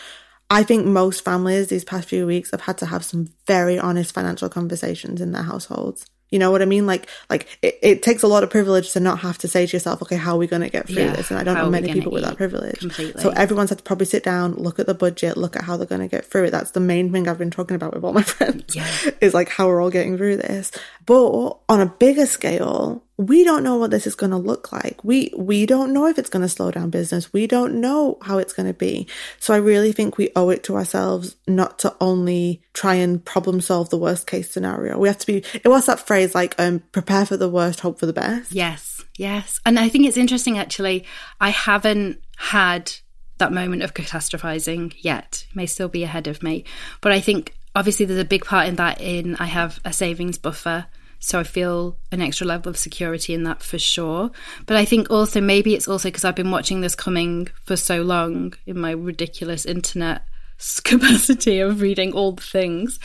I 0.50 0.64
think 0.64 0.86
most 0.86 1.24
families 1.24 1.70
these 1.70 1.86
past 1.86 2.10
few 2.10 2.26
weeks 2.26 2.52
have 2.52 2.62
had 2.62 2.78
to 2.80 2.86
have 2.86 3.06
some 3.06 3.30
very 3.48 3.80
honest 3.80 4.14
financial 4.14 4.50
conversations 4.50 5.22
in 5.22 5.32
their 5.32 5.44
households. 5.44 6.06
You 6.32 6.40
know 6.40 6.50
what 6.50 6.62
I 6.62 6.66
mean? 6.66 6.86
Like, 6.86 7.08
like 7.30 7.48
it, 7.62 7.78
it 7.82 8.04
takes 8.04 8.24
a 8.24 8.28
lot 8.28 8.44
of 8.44 8.50
privilege 8.50 8.94
to 8.94 9.00
not 9.00 9.20
have 9.20 9.38
to 9.40 9.48
say 9.48 9.68
to 9.68 9.74
yourself, 9.74 10.02
okay, 10.02 10.16
how 10.16 10.36
are 10.36 10.38
we 10.38 10.48
going 10.48 10.62
to 10.62 10.70
get 10.70 10.88
through 10.88 11.04
yeah, 11.04 11.14
this? 11.14 11.30
And 11.30 11.40
I 11.40 11.44
don't 11.44 11.56
know 11.56 11.70
many 11.70 11.92
people 11.92 12.12
with 12.12 12.24
that 12.24 12.38
privilege. 12.38 12.80
Completely. 12.80 13.22
So 13.22 13.30
everyone's 13.32 13.70
had 13.70 13.80
to 13.80 13.84
probably 13.84 14.06
sit 14.06 14.24
down, 14.24 14.54
look 14.54 14.80
at 14.80 14.88
the 14.88 14.94
budget, 14.94 15.38
look 15.38 15.56
at 15.56 15.64
how 15.64 15.78
they're 15.78 15.86
going 15.86 16.02
to 16.02 16.08
get 16.08 16.26
through 16.26 16.46
it. 16.46 16.52
That's 16.52 16.72
the 16.72 16.80
main 16.80 17.12
thing 17.12 17.28
I've 17.28 17.38
been 17.38 17.52
talking 17.52 17.76
about 17.76 17.94
with 17.94 18.04
all 18.04 18.14
my 18.14 18.22
friends. 18.24 18.76
Yeah. 18.76 18.88
Is 19.20 19.34
like 19.34 19.50
how 19.50 19.68
we're 19.68 19.82
all 19.82 19.90
getting 19.90 20.18
through 20.18 20.38
this. 20.38 20.72
But 21.06 21.58
on 21.68 21.82
a 21.82 21.86
bigger 21.86 22.26
scale, 22.26 23.04
we 23.22 23.44
don't 23.44 23.64
know 23.64 23.78
what 23.78 23.92
this 23.92 24.08
is 24.08 24.16
going 24.16 24.32
to 24.32 24.38
look 24.38 24.72
like. 24.72 25.04
We 25.04 25.32
we 25.38 25.68
don't 25.68 25.94
know 25.94 26.08
if 26.08 26.18
it's 26.18 26.30
going 26.30 26.42
to 26.42 26.50
slow 26.50 26.72
down 26.72 26.90
business. 26.90 27.32
We 27.32 27.46
don't 27.46 27.80
know 27.80 28.18
how 28.22 28.40
it's 28.40 28.54
going 28.54 28.68
to 28.68 28.74
be. 28.74 29.08
So 29.40 29.54
I 29.54 29.58
really 29.58 29.92
think 29.92 30.18
we 30.18 30.32
owe 30.36 30.50
it 30.50 30.64
to 30.64 30.76
ourselves 30.76 31.36
not 31.48 31.78
to 31.80 31.96
only 32.02 32.64
try 32.74 32.96
and 32.96 33.24
problem 33.24 33.62
solve 33.62 33.92
the 33.92 33.98
worst 33.98 34.26
case 34.26 34.50
scenario. 34.50 34.98
We 34.98 35.08
have 35.08 35.20
to 35.20 35.28
be 35.28 35.44
it 35.54 35.68
was 35.68 35.86
that 35.86 36.00
phrase 36.00 36.34
like 36.34 36.56
um 36.58 36.80
prepare 36.92 37.28
for 37.28 37.38
the 37.38 37.50
worst, 37.50 37.82
hope 37.82 38.00
for 38.00 38.08
the 38.08 38.14
best. 38.14 38.52
Yes. 38.52 39.04
Yes. 39.18 39.60
And 39.68 39.78
I 39.78 39.88
think 39.88 40.08
it's 40.08 40.18
interesting 40.18 40.58
actually. 40.58 41.06
I 41.40 41.50
haven't 41.50 42.22
had 42.38 42.92
that 43.38 43.54
moment 43.54 43.84
of 43.84 43.94
catastrophizing 43.94 44.96
yet. 44.98 45.46
It 45.50 45.56
may 45.56 45.68
still 45.68 45.90
be 45.90 46.04
ahead 46.04 46.26
of 46.26 46.42
me. 46.42 46.64
But 47.02 47.12
I 47.12 47.20
think 47.20 47.54
obviously 47.76 48.08
there's 48.08 48.20
a 48.20 48.26
big 48.26 48.46
part 48.46 48.68
in 48.68 48.78
that 48.78 49.00
in 49.00 49.36
I 49.36 49.46
have 49.46 49.80
a 49.86 49.94
savings 49.94 50.40
buffer 50.40 50.88
so 51.24 51.40
I 51.40 51.44
feel 51.44 51.98
an 52.12 52.20
extra 52.20 52.48
level 52.48 52.72
of 52.72 52.78
security 52.78 53.36
in 53.36 53.44
that 53.44 53.62
for 53.62 53.78
sure. 53.78 54.32
But 54.66 54.76
I 54.76 54.86
think 54.86 55.12
also 55.12 55.40
maybe 55.40 55.76
it's 55.76 55.88
also 55.88 56.10
because 56.10 56.26
I've 56.26 56.36
been 56.36 56.50
watching 56.50 56.82
this 56.82 56.96
coming 56.96 57.48
for 57.64 57.78
so 57.78 58.02
long 58.02 58.54
in 58.66 58.80
my 58.80 58.92
ridiculous 58.92 59.64
internet 59.64 60.26
capacity 60.84 61.60
of 61.60 61.80
reading 61.80 62.14
all 62.14 62.32
the 62.32 62.42
things. 62.42 63.00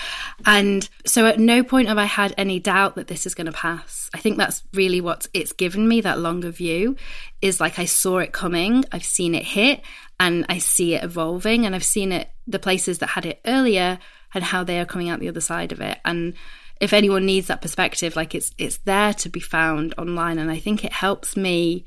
And 0.47 0.89
so 1.05 1.27
at 1.27 1.39
no 1.39 1.63
point 1.63 1.89
have 1.89 1.99
I 1.99 2.07
had 2.07 2.35
any 2.39 2.59
doubt 2.59 2.95
that 2.95 3.07
this 3.07 3.27
is 3.27 3.35
going 3.35 3.49
to 3.49 3.53
pass. 3.53 4.09
I 4.15 4.19
think 4.19 4.39
that's 4.39 4.63
really 4.73 5.03
what 5.03 5.27
it's 5.35 5.53
given 5.53 5.87
me 5.87 6.01
that 6.01 6.19
longer 6.19 6.51
view 6.51 6.97
is 7.43 7.61
like 7.61 7.79
I 7.79 7.85
saw 7.85 8.19
it 8.19 8.33
coming, 8.33 8.87
I've 8.93 9.05
seen 9.05 9.35
it 9.35 9.45
hit, 9.45 9.83
and 10.19 10.47
I 10.49 10.57
see 10.57 10.95
it 10.95 11.05
evolving, 11.05 11.67
and 11.67 11.75
I've 11.75 11.85
seen 11.85 12.13
it, 12.13 12.31
the 12.47 12.59
places 12.59 12.99
that 12.99 13.09
had 13.09 13.27
it 13.27 13.41
earlier 13.45 13.99
and 14.33 14.43
how 14.43 14.65
they 14.65 14.81
are 14.81 14.87
coming 14.87 15.11
out 15.11 15.21
the 15.21 15.29
other 15.29 15.43
side 15.43 15.73
of 15.73 15.83
it. 15.83 15.99
And 16.03 16.33
if 16.81 16.93
anyone 16.93 17.27
needs 17.27 17.47
that 17.47 17.63
perspective, 17.63 18.17
like 18.17 18.35
it's 18.35 18.53
it's 18.59 18.79
there 18.79 19.15
to 19.15 19.29
be 19.29 19.41
found 19.41 19.95
online, 19.99 20.39
and 20.39 20.51
I 20.51 20.59
think 20.59 20.85
it 20.85 20.93
helps 20.93 21.37
me 21.37 21.85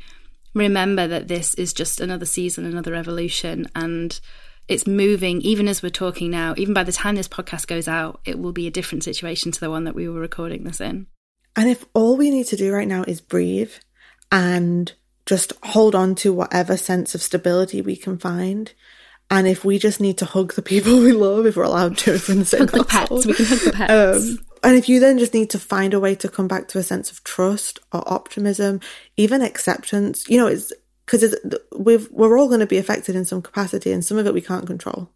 remember 0.54 1.08
that 1.08 1.28
this 1.28 1.54
is 1.56 1.74
just 1.74 2.02
another 2.02 2.26
season, 2.26 2.66
another 2.66 2.96
evolution, 2.96 3.68
and 3.76 4.20
it's 4.68 4.88
moving. 4.88 5.42
Even 5.42 5.68
as 5.68 5.84
we're 5.84 5.90
talking 5.90 6.32
now, 6.32 6.54
even 6.58 6.74
by 6.74 6.84
the 6.84 6.92
time 6.92 7.16
this 7.16 7.28
podcast 7.28 7.68
goes 7.68 7.88
out, 7.88 8.22
it 8.26 8.40
will 8.40 8.52
be 8.52 8.68
a 8.68 8.72
different 8.72 9.04
situation 9.04 9.52
to 9.52 9.60
the 9.60 9.70
one 9.70 9.84
that 9.84 9.96
we 9.96 10.10
were 10.10 10.20
recording 10.20 10.64
this 10.64 10.82
in. 10.82 11.08
And 11.56 11.70
if 11.70 11.86
all 11.94 12.18
we 12.18 12.30
need 12.30 12.46
to 12.48 12.56
do 12.56 12.72
right 12.72 12.88
now 12.88 13.04
is 13.08 13.22
breathe 13.22 13.74
and 14.32 14.92
just 15.26 15.54
hold 15.64 15.94
on 15.94 16.16
to 16.16 16.34
whatever 16.34 16.78
sense 16.78 17.14
of 17.14 17.22
stability 17.22 17.82
we 17.82 17.96
can 17.96 18.18
find, 18.18 18.74
and 19.32 19.48
if 19.48 19.64
we 19.64 19.78
just 19.78 20.00
need 20.00 20.18
to 20.20 20.26
hug 20.26 20.54
the 20.54 20.62
people 20.62 21.00
we 21.00 21.12
love, 21.12 21.46
if 21.46 21.56
we're 21.56 21.64
allowed 21.64 21.98
to, 22.00 22.16
if 22.16 22.28
we're 22.28 22.34
in 22.34 22.40
the 22.40 22.46
same 22.46 22.62
hug 22.62 22.72
the 22.72 22.84
pets, 22.84 23.26
we 23.26 23.34
can 23.34 23.46
hug 23.46 23.60
the 23.60 23.72
pets. 23.72 24.30
Um, 24.30 24.46
and 24.64 24.76
if 24.76 24.90
you 24.90 25.00
then 25.00 25.20
just 25.20 25.34
need 25.34 25.50
to 25.52 25.60
find 25.60 25.94
a 25.94 26.00
way 26.00 26.16
to 26.16 26.30
come 26.30 26.48
back 26.48 26.68
to 26.70 26.80
a 26.80 26.84
sense 26.84 27.12
of 27.12 27.24
trust 27.24 27.80
or 27.92 28.04
optimism, 28.12 28.80
even 29.18 29.42
acceptance, 29.42 30.28
you 30.28 30.38
know, 30.38 30.48
it's 30.48 30.72
because 31.06 31.36
we've, 31.76 32.08
we're 32.12 32.38
all 32.38 32.48
going 32.48 32.60
to 32.60 32.68
be 32.68 32.78
affected 32.78 33.16
in 33.16 33.26
some 33.26 33.42
capacity 33.42 33.92
and 33.92 34.06
some 34.06 34.18
of 34.18 34.28
it 34.28 34.34
we 34.34 34.42
can't 34.42 34.68
control. 34.68 35.10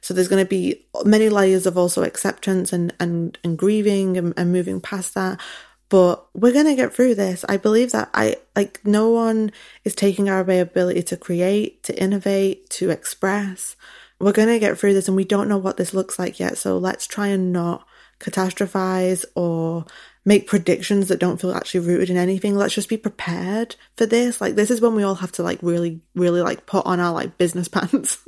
So 0.00 0.14
there's 0.14 0.28
going 0.28 0.44
to 0.44 0.48
be 0.48 0.86
many 1.04 1.28
layers 1.28 1.66
of 1.66 1.76
also 1.76 2.04
acceptance 2.04 2.72
and, 2.72 2.94
and, 3.00 3.36
and 3.42 3.58
grieving 3.58 4.16
and, 4.16 4.32
and 4.36 4.52
moving 4.52 4.80
past 4.80 5.14
that. 5.14 5.40
But 5.88 6.24
we're 6.34 6.52
going 6.52 6.66
to 6.66 6.76
get 6.76 6.94
through 6.94 7.16
this. 7.16 7.44
I 7.48 7.56
believe 7.56 7.90
that 7.90 8.10
I, 8.14 8.36
like, 8.54 8.80
no 8.84 9.10
one 9.10 9.50
is 9.82 9.96
taking 9.96 10.28
our 10.28 10.38
ability 10.38 11.02
to 11.02 11.16
create, 11.16 11.82
to 11.82 12.00
innovate, 12.00 12.70
to 12.70 12.90
express. 12.90 13.74
We're 14.20 14.30
going 14.30 14.48
to 14.48 14.60
get 14.60 14.78
through 14.78 14.94
this 14.94 15.08
and 15.08 15.16
we 15.16 15.24
don't 15.24 15.48
know 15.48 15.58
what 15.58 15.78
this 15.78 15.92
looks 15.92 16.16
like 16.16 16.38
yet. 16.38 16.58
So 16.58 16.78
let's 16.78 17.08
try 17.08 17.26
and 17.26 17.52
not 17.52 17.84
catastrophize 18.20 19.24
or 19.34 19.84
make 20.24 20.46
predictions 20.46 21.08
that 21.08 21.18
don't 21.18 21.40
feel 21.40 21.52
actually 21.52 21.80
rooted 21.80 22.10
in 22.10 22.16
anything. 22.16 22.54
Let's 22.54 22.74
just 22.74 22.88
be 22.88 22.96
prepared 22.98 23.76
for 23.96 24.06
this. 24.06 24.40
Like 24.40 24.54
this 24.54 24.70
is 24.70 24.80
when 24.80 24.94
we 24.94 25.02
all 25.02 25.14
have 25.16 25.32
to 25.32 25.42
like 25.42 25.58
really, 25.62 26.00
really 26.14 26.42
like 26.42 26.66
put 26.66 26.84
on 26.86 27.00
our 27.00 27.12
like 27.12 27.38
business 27.38 27.68
pants 27.76 28.18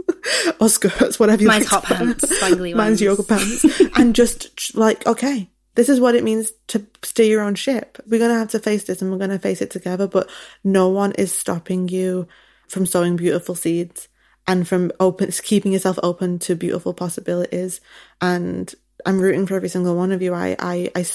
or 0.61 0.69
skirts, 0.69 1.21
whatever 1.21 1.43
you 1.43 1.49
Mine's 1.49 1.71
like. 1.71 1.85
hot 1.85 1.85
pants, 1.85 2.25
spangly 2.25 2.75
Mine's 2.75 3.01
ones. 3.01 3.01
yoga 3.03 3.23
pants. 3.23 3.65
and 3.97 4.15
just 4.15 4.75
like, 4.75 5.07
okay, 5.07 5.51
this 5.75 5.89
is 5.89 6.01
what 6.01 6.15
it 6.15 6.25
means 6.25 6.53
to 6.69 6.87
steer 7.03 7.27
your 7.27 7.43
own 7.43 7.55
ship. 7.55 7.99
We're 8.07 8.19
gonna 8.21 8.39
have 8.39 8.51
to 8.51 8.59
face 8.59 8.85
this 8.85 9.03
and 9.03 9.11
we're 9.11 9.19
gonna 9.19 9.39
face 9.39 9.61
it 9.63 9.71
together, 9.71 10.07
but 10.07 10.31
no 10.65 10.89
one 10.89 11.13
is 11.13 11.33
stopping 11.33 11.89
you 11.89 12.27
from 12.69 12.87
sowing 12.87 13.17
beautiful 13.17 13.55
seeds 13.55 14.09
and 14.47 14.67
from 14.67 14.91
open 14.99 15.31
keeping 15.31 15.73
yourself 15.73 15.99
open 16.03 16.39
to 16.41 16.57
beautiful 16.57 16.93
possibilities 16.95 17.81
and 18.21 18.75
I'm 19.07 19.21
rooting 19.21 19.47
for 19.47 19.57
every 19.57 19.69
single 19.69 19.97
one 19.97 20.13
of 20.13 20.23
you. 20.23 20.35
I, 20.35 20.57
I, 20.59 20.91
I, 20.95 21.07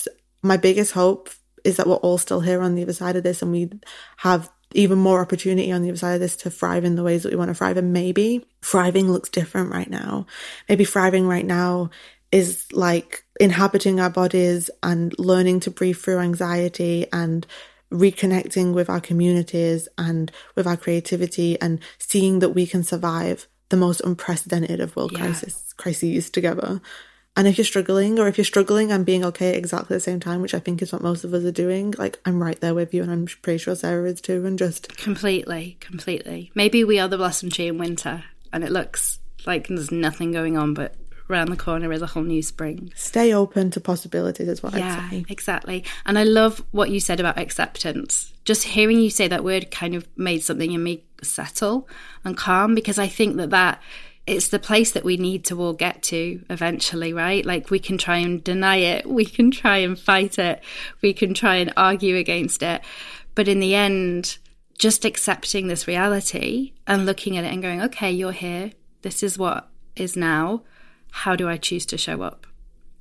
my 0.41 0.57
biggest 0.57 0.91
hope 0.91 1.29
is 1.63 1.77
that 1.77 1.88
we're 1.88 1.95
all 1.95 2.17
still 2.17 2.41
here 2.41 2.61
on 2.61 2.75
the 2.75 2.83
other 2.83 2.93
side 2.93 3.15
of 3.15 3.23
this 3.23 3.41
and 3.41 3.51
we 3.51 3.69
have 4.17 4.49
even 4.73 4.97
more 4.97 5.21
opportunity 5.21 5.71
on 5.71 5.81
the 5.81 5.89
other 5.89 5.97
side 5.97 6.13
of 6.13 6.19
this 6.19 6.35
to 6.38 6.49
thrive 6.49 6.83
in 6.83 6.95
the 6.95 7.03
ways 7.03 7.23
that 7.23 7.31
we 7.31 7.38
want 7.38 7.49
to 7.49 7.55
thrive. 7.55 7.77
And 7.77 7.93
maybe 7.93 8.45
thriving 8.61 9.11
looks 9.11 9.29
different 9.29 9.71
right 9.71 9.89
now. 9.89 10.25
Maybe 10.67 10.85
thriving 10.85 11.27
right 11.27 11.45
now 11.45 11.89
is 12.31 12.65
like 12.73 13.23
inhabiting 13.39 13.99
our 13.99 14.09
bodies 14.09 14.69
and 14.83 15.17
learning 15.17 15.61
to 15.61 15.71
breathe 15.71 15.97
through 15.97 16.19
anxiety 16.19 17.07
and 17.13 17.47
reconnecting 17.91 18.73
with 18.73 18.89
our 18.89 18.99
communities 18.99 19.88
and 19.97 20.31
with 20.55 20.67
our 20.67 20.75
creativity 20.75 21.59
and 21.61 21.79
seeing 21.97 22.39
that 22.39 22.49
we 22.49 22.67
can 22.67 22.83
survive 22.83 23.47
the 23.69 23.77
most 23.77 24.01
unprecedented 24.01 24.79
of 24.79 24.95
world 24.95 25.13
yeah. 25.13 25.19
crisis 25.19 25.73
crises 25.77 26.29
together. 26.29 26.81
And 27.38 27.47
if 27.47 27.57
you're 27.57 27.65
struggling, 27.65 28.17
or 28.19 28.27
if 28.27 28.38
you're 28.38 28.45
struggling 28.45 28.91
and 28.91 29.05
being 29.05 29.23
okay 29.23 29.49
at 29.49 29.55
exactly 29.55 29.95
the 29.95 30.01
same 30.01 30.19
time, 30.19 30.41
which 30.41 30.55
I 30.55 30.59
think 30.59 30.81
is 30.81 30.91
what 30.91 31.03
most 31.03 31.23
of 31.23 31.33
us 31.35 31.43
are 31.43 31.51
doing, 31.51 31.93
like 31.97 32.19
I'm 32.25 32.41
right 32.41 32.59
there 32.59 32.73
with 32.73 32.95
you, 32.95 33.03
and 33.03 33.11
I'm 33.11 33.27
pretty 33.27 33.59
sure 33.59 33.75
Sara 33.75 34.09
is 34.09 34.19
too. 34.19 34.43
And 34.43 34.57
just 34.57 34.97
completely, 34.97 35.77
completely. 35.79 36.51
Maybe 36.55 36.83
we 36.83 36.99
are 36.99 37.07
the 37.07 37.17
blossom 37.17 37.51
tree 37.51 37.67
in 37.67 37.77
winter, 37.77 38.23
and 38.51 38.63
it 38.63 38.71
looks 38.71 39.19
like 39.45 39.67
there's 39.67 39.91
nothing 39.91 40.31
going 40.31 40.57
on, 40.57 40.73
but 40.73 40.95
around 41.29 41.49
the 41.49 41.57
corner 41.57 41.91
is 41.91 42.01
a 42.01 42.07
whole 42.07 42.23
new 42.23 42.41
spring. 42.41 42.91
Stay 42.95 43.33
open 43.33 43.69
to 43.71 43.79
possibilities, 43.79 44.47
is 44.47 44.63
what 44.63 44.73
yeah, 44.73 45.01
I'd 45.03 45.09
say. 45.11 45.25
Exactly. 45.29 45.83
And 46.05 46.17
I 46.17 46.23
love 46.23 46.63
what 46.71 46.89
you 46.89 46.99
said 46.99 47.19
about 47.19 47.38
acceptance. 47.38 48.33
Just 48.45 48.63
hearing 48.63 48.99
you 48.99 49.09
say 49.09 49.27
that 49.27 49.43
word 49.43 49.69
kind 49.69 49.93
of 49.93 50.07
made 50.17 50.43
something 50.43 50.71
in 50.71 50.83
me 50.83 51.03
settle 51.21 51.88
and 52.23 52.35
calm 52.35 52.75
because 52.75 52.97
I 52.97 53.07
think 53.07 53.38
that 53.38 53.49
that 53.51 53.81
it's 54.28 54.49
the 54.49 54.59
place 54.59 54.91
that 54.91 55.05
we 55.05 55.15
need 55.15 55.45
to 55.45 55.59
all 55.59 55.73
get 55.73 56.03
to 56.03 56.43
eventually, 56.49 57.13
right? 57.13 57.45
Like 57.45 57.69
we 57.69 57.80
can 57.80 57.97
try 57.97 58.17
and 58.17 58.43
deny 58.43 58.75
it, 58.75 59.05
we 59.09 59.25
can 59.25 59.49
try 59.49 59.78
and 59.78 59.97
fight 59.97 60.38
it, 60.38 60.61
we 61.01 61.13
can 61.13 61.34
try 61.34 61.55
and 61.55 61.73
argue 61.75 62.17
against 62.17 62.61
it. 62.61 62.82
But 63.34 63.47
in 63.47 63.59
the 63.59 63.73
end, 63.73 64.38
just 64.78 65.05
accepting 65.05 65.67
this 65.67 65.88
reality 65.88 66.73
and 66.86 67.05
looking 67.05 67.38
at 67.38 67.45
it 67.45 67.53
and 67.53 67.61
going, 67.61 67.82
okay, 67.82 68.11
you're 68.11 68.32
here. 68.32 68.71
This 69.01 69.23
is 69.23 69.38
what 69.38 69.69
is 69.95 70.15
now. 70.15 70.63
How 71.11 71.36
do 71.36 71.47
I 71.47 71.57
choose 71.57 71.86
to 71.88 71.97
show 71.97 72.21
up? 72.21 72.45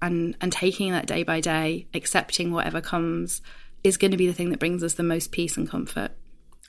And 0.01 0.37
and 0.41 0.53
taking 0.53 0.93
that 0.93 1.07
day 1.07 1.23
by 1.23 1.41
day, 1.41 1.87
accepting 1.93 2.53
whatever 2.53 2.81
comes 2.81 3.43
is 3.83 3.97
going 3.97 4.11
to 4.11 4.17
be 4.17 4.27
the 4.27 4.33
thing 4.33 4.51
that 4.51 4.61
brings 4.61 4.83
us 4.83 4.95
the 4.95 5.03
most 5.03 5.33
peace 5.33 5.57
and 5.57 5.69
comfort. 5.69 6.13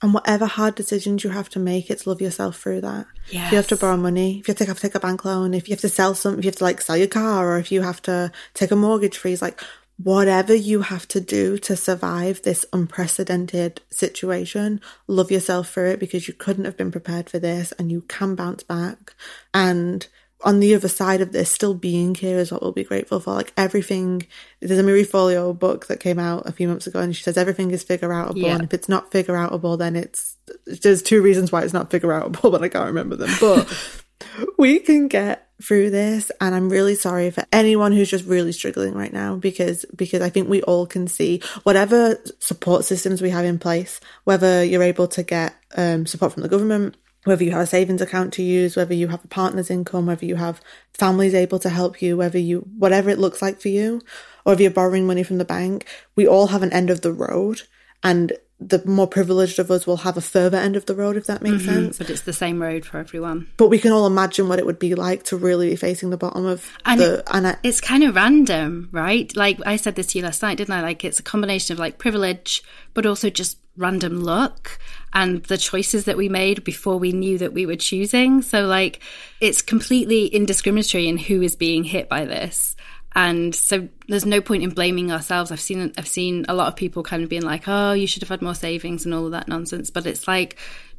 And 0.01 0.13
whatever 0.13 0.45
hard 0.45 0.75
decisions 0.75 1.23
you 1.23 1.31
have 1.31 1.49
to 1.49 1.59
make, 1.59 1.89
it's 1.89 2.05
love 2.05 2.21
yourself 2.21 2.59
through 2.59 2.81
that. 2.81 3.07
Yes. 3.29 3.47
If 3.47 3.51
you 3.51 3.57
have 3.57 3.67
to 3.67 3.75
borrow 3.75 3.97
money, 3.97 4.39
if 4.39 4.47
you 4.47 4.51
have 4.51 4.57
to, 4.57 4.65
have 4.65 4.75
to 4.77 4.81
take 4.81 4.95
a 4.95 4.99
bank 4.99 5.25
loan, 5.25 5.53
if 5.53 5.67
you 5.67 5.73
have 5.73 5.81
to 5.81 5.89
sell 5.89 6.13
something, 6.13 6.39
if 6.39 6.45
you 6.45 6.49
have 6.49 6.57
to 6.57 6.63
like 6.63 6.81
sell 6.81 6.97
your 6.97 7.07
car, 7.07 7.53
or 7.53 7.57
if 7.57 7.71
you 7.71 7.81
have 7.81 8.01
to 8.03 8.31
take 8.53 8.69
a 8.69 8.75
mortgage 8.75 9.17
freeze, 9.17 9.41
like 9.41 9.59
whatever 10.01 10.53
you 10.53 10.81
have 10.81 11.07
to 11.07 11.19
do 11.19 11.57
to 11.57 11.75
survive 11.75 12.43
this 12.43 12.65
unprecedented 12.71 13.81
situation, 13.89 14.79
love 15.07 15.31
yourself 15.31 15.71
through 15.71 15.89
it 15.91 15.99
because 15.99 16.27
you 16.27 16.33
couldn't 16.33 16.65
have 16.65 16.77
been 16.77 16.91
prepared 16.91 17.29
for 17.29 17.39
this 17.39 17.71
and 17.73 17.91
you 17.91 18.01
can 18.01 18.35
bounce 18.35 18.63
back. 18.63 19.15
And 19.53 20.07
on 20.43 20.59
the 20.59 20.75
other 20.75 20.87
side 20.87 21.21
of 21.21 21.31
this, 21.31 21.49
still 21.49 21.73
being 21.73 22.13
here 22.13 22.37
is 22.37 22.51
what 22.51 22.61
we'll 22.61 22.71
be 22.71 22.83
grateful 22.83 23.19
for. 23.19 23.33
Like 23.33 23.53
everything, 23.57 24.27
there's 24.59 24.79
a 24.79 24.83
Marie 24.83 25.05
Forleo 25.05 25.57
book 25.57 25.87
that 25.87 25.99
came 25.99 26.19
out 26.19 26.47
a 26.47 26.51
few 26.51 26.67
months 26.67 26.85
ago, 26.85 26.99
and 26.99 27.15
she 27.15 27.23
says 27.23 27.37
everything 27.37 27.71
is 27.71 27.83
figure 27.83 28.09
outable. 28.09 28.43
Yeah. 28.43 28.55
And 28.55 28.63
if 28.63 28.73
it's 28.73 28.89
not 28.89 29.11
figure 29.11 29.33
outable, 29.33 29.77
then 29.77 29.95
it's 29.95 30.37
there's 30.65 31.01
two 31.01 31.21
reasons 31.21 31.51
why 31.51 31.63
it's 31.63 31.73
not 31.73 31.89
figure 31.89 32.09
outable, 32.09 32.51
but 32.51 32.63
I 32.63 32.69
can't 32.69 32.87
remember 32.87 33.15
them. 33.15 33.31
But 33.39 33.95
we 34.57 34.79
can 34.79 35.07
get 35.07 35.47
through 35.61 35.89
this, 35.89 36.31
and 36.39 36.53
I'm 36.53 36.69
really 36.69 36.93
sorry 36.93 37.31
for 37.31 37.43
anyone 37.51 37.91
who's 37.91 38.09
just 38.09 38.25
really 38.25 38.51
struggling 38.51 38.93
right 38.93 39.11
now 39.11 39.37
because 39.37 39.85
because 39.95 40.21
I 40.21 40.29
think 40.29 40.49
we 40.49 40.61
all 40.61 40.85
can 40.85 41.07
see 41.07 41.41
whatever 41.63 42.21
support 42.39 42.85
systems 42.85 43.23
we 43.23 43.31
have 43.31 43.45
in 43.45 43.57
place, 43.57 43.99
whether 44.23 44.63
you're 44.63 44.83
able 44.83 45.07
to 45.09 45.23
get 45.23 45.55
um, 45.75 46.05
support 46.05 46.33
from 46.33 46.43
the 46.43 46.49
government 46.49 46.95
whether 47.27 47.43
you 47.43 47.51
have 47.51 47.61
a 47.61 47.67
savings 47.67 48.01
account 48.01 48.33
to 48.33 48.41
use, 48.43 48.75
whether 48.75 48.93
you 48.93 49.07
have 49.09 49.23
a 49.23 49.27
partner's 49.27 49.69
income, 49.69 50.05
whether 50.07 50.25
you 50.25 50.35
have 50.35 50.61
families 50.93 51.33
able 51.33 51.59
to 51.59 51.69
help 51.69 52.01
you, 52.01 52.17
whether 52.17 52.39
you, 52.39 52.59
whatever 52.77 53.09
it 53.09 53.19
looks 53.19 53.41
like 53.41 53.59
for 53.61 53.67
you, 53.69 54.01
or 54.45 54.53
if 54.53 54.59
you're 54.59 54.71
borrowing 54.71 55.05
money 55.05 55.23
from 55.23 55.37
the 55.37 55.45
bank, 55.45 55.85
we 56.15 56.27
all 56.27 56.47
have 56.47 56.63
an 56.63 56.73
end 56.73 56.89
of 56.89 57.01
the 57.01 57.11
road. 57.11 57.61
And 58.03 58.33
the 58.59 58.81
more 58.85 59.07
privileged 59.07 59.59
of 59.59 59.69
us 59.69 59.85
will 59.85 59.97
have 59.97 60.17
a 60.17 60.21
further 60.21 60.57
end 60.57 60.75
of 60.75 60.85
the 60.87 60.95
road, 60.95 61.15
if 61.17 61.25
that 61.27 61.41
makes 61.43 61.63
Mm-hmm. 61.63 61.73
sense. 61.83 61.97
But 61.99 62.09
it's 62.09 62.21
the 62.21 62.33
same 62.33 62.61
road 62.61 62.85
for 62.85 62.97
everyone. 62.97 63.47
But 63.57 63.67
we 63.67 63.77
can 63.77 63.91
all 63.91 64.07
imagine 64.07 64.47
what 64.49 64.57
it 64.57 64.65
would 64.65 64.79
be 64.79 64.95
like 64.95 65.23
to 65.25 65.37
really 65.37 65.69
be 65.69 65.75
facing 65.75 66.09
the 66.09 66.17
bottom 66.17 66.45
of 66.45 66.67
And 66.85 66.99
the. 67.01 67.23
and 67.35 67.47
I, 67.47 67.57
It's 67.61 67.81
kind 67.81 68.03
of 68.03 68.15
random, 68.15 68.89
right? 68.91 69.35
Like 69.35 69.59
I 69.65 69.75
said 69.75 69.95
this 69.95 70.07
to 70.07 70.17
you 70.19 70.23
last 70.23 70.41
night, 70.41 70.57
didn't 70.57 70.73
I? 70.73 70.81
Like 70.81 71.03
it's 71.03 71.19
a 71.19 71.23
combination 71.23 71.73
of 71.73 71.79
like 71.79 71.97
privilege, 71.99 72.63
but 72.95 73.05
also 73.05 73.29
just 73.29 73.59
random 73.77 74.21
luck 74.23 74.79
and 75.13 75.43
the 75.45 75.57
choices 75.57 76.05
that 76.05 76.17
we 76.17 76.29
made 76.29 76.63
before 76.63 76.97
we 76.97 77.11
knew 77.11 77.37
that 77.37 77.53
we 77.53 77.65
were 77.65 77.75
choosing. 77.75 78.41
So 78.41 78.65
like 78.65 79.01
it's 79.39 79.61
completely 79.61 80.27
indiscriminatory 80.27 81.07
in 81.07 81.17
who 81.17 81.41
is 81.41 81.55
being 81.55 81.83
hit 81.83 82.09
by 82.09 82.25
this. 82.25 82.75
And 83.15 83.55
so 83.55 83.87
there's 84.07 84.25
no 84.25 84.41
point 84.41 84.63
in 84.63 84.71
blaming 84.71 85.11
ourselves. 85.11 85.51
I've 85.51 85.61
seen 85.61 85.93
I've 85.97 86.07
seen 86.07 86.45
a 86.47 86.53
lot 86.53 86.67
of 86.67 86.75
people 86.75 87.01
kind 87.03 87.23
of 87.23 87.29
being 87.29 87.41
like, 87.41 87.63
"Oh, 87.67 87.93
you 87.93 88.05
should 88.05 88.21
have 88.21 88.29
had 88.29 88.41
more 88.43 88.53
savings 88.53 89.05
and 89.05 89.13
all 89.13 89.25
of 89.25 89.31
that 89.31 89.47
nonsense." 89.47 89.89
But 89.89 90.05
it's 90.05 90.27
like 90.27 90.57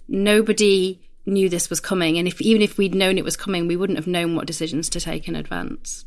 nobody 0.08 1.00
knew 1.26 1.48
this 1.48 1.70
was 1.70 1.78
coming, 1.78 2.18
and 2.18 2.26
if 2.26 2.40
even 2.40 2.62
if 2.62 2.76
we'd 2.76 2.94
known 2.94 3.18
it 3.18 3.24
was 3.24 3.36
coming, 3.36 3.68
we 3.68 3.76
wouldn't 3.76 3.98
have 3.98 4.08
known 4.08 4.34
what 4.34 4.46
decisions 4.46 4.88
to 4.90 5.00
take 5.00 5.28
in 5.28 5.36
advance. 5.36 6.06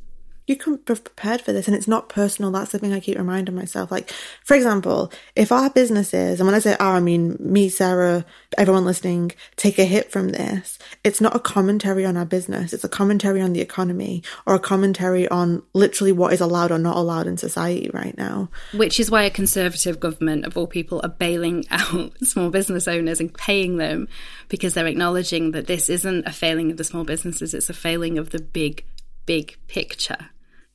You 0.52 0.56
can 0.56 0.76
be 0.76 0.94
prepared 0.96 1.42
for 1.42 1.52
this 1.52 1.68
and 1.68 1.76
it's 1.76 1.88
not 1.88 2.10
personal 2.10 2.52
that's 2.52 2.72
the 2.72 2.80
thing 2.80 2.94
i 2.94 3.00
keep 3.00 3.18
reminding 3.18 3.56
myself 3.56 3.92
like 3.92 4.12
for 4.44 4.56
example 4.56 5.12
if 5.36 5.52
our 5.52 5.70
businesses 5.70 6.40
and 6.40 6.48
when 6.48 6.56
i 6.56 6.60
say 6.60 6.76
our 6.80 6.98
i 6.98 7.00
mean 7.00 7.36
me 7.40 7.70
sarah 7.70 8.24
everyone 8.58 8.86
listening 8.86 9.32
take 9.56 9.80
a 9.80 9.86
hit 9.86 10.12
from 10.12 10.30
this 10.30 10.78
it's 11.04 11.22
not 11.22 11.36
a 11.36 11.40
commentary 11.40 12.06
on 12.06 12.16
our 12.16 12.26
business 12.26 12.74
it's 12.74 12.84
a 12.84 12.90
commentary 12.90 13.42
on 13.42 13.54
the 13.54 13.62
economy 13.62 14.22
or 14.46 14.54
a 14.54 14.60
commentary 14.60 15.28
on 15.30 15.64
literally 15.74 16.12
what 16.12 16.34
is 16.34 16.42
allowed 16.42 16.72
or 16.72 16.78
not 16.78 16.98
allowed 16.98 17.26
in 17.26 17.38
society 17.38 17.90
right 17.94 18.18
now 18.18 18.50
Which 18.74 19.00
is 19.00 19.10
why 19.10 19.24
a 19.24 19.30
conservative 19.30 20.00
government, 20.00 20.46
of 20.46 20.58
all 20.58 20.68
people, 20.68 21.02
are 21.04 21.10
bailing 21.10 21.66
out 21.72 22.12
small 22.24 22.50
business 22.50 22.88
owners 22.88 23.20
and 23.20 23.34
paying 23.34 23.78
them 23.78 24.08
because 24.50 24.74
they're 24.74 24.88
acknowledging 24.88 25.52
that 25.52 25.68
this 25.68 25.90
isn't 25.90 26.28
a 26.28 26.32
failing 26.32 26.72
of 26.72 26.78
the 26.78 26.84
small 26.84 27.04
businesses, 27.04 27.54
it's 27.54 27.70
a 27.70 27.74
failing 27.74 28.18
of 28.18 28.32
the 28.32 28.42
big, 28.42 28.86
big 29.26 29.58
picture. 29.68 30.30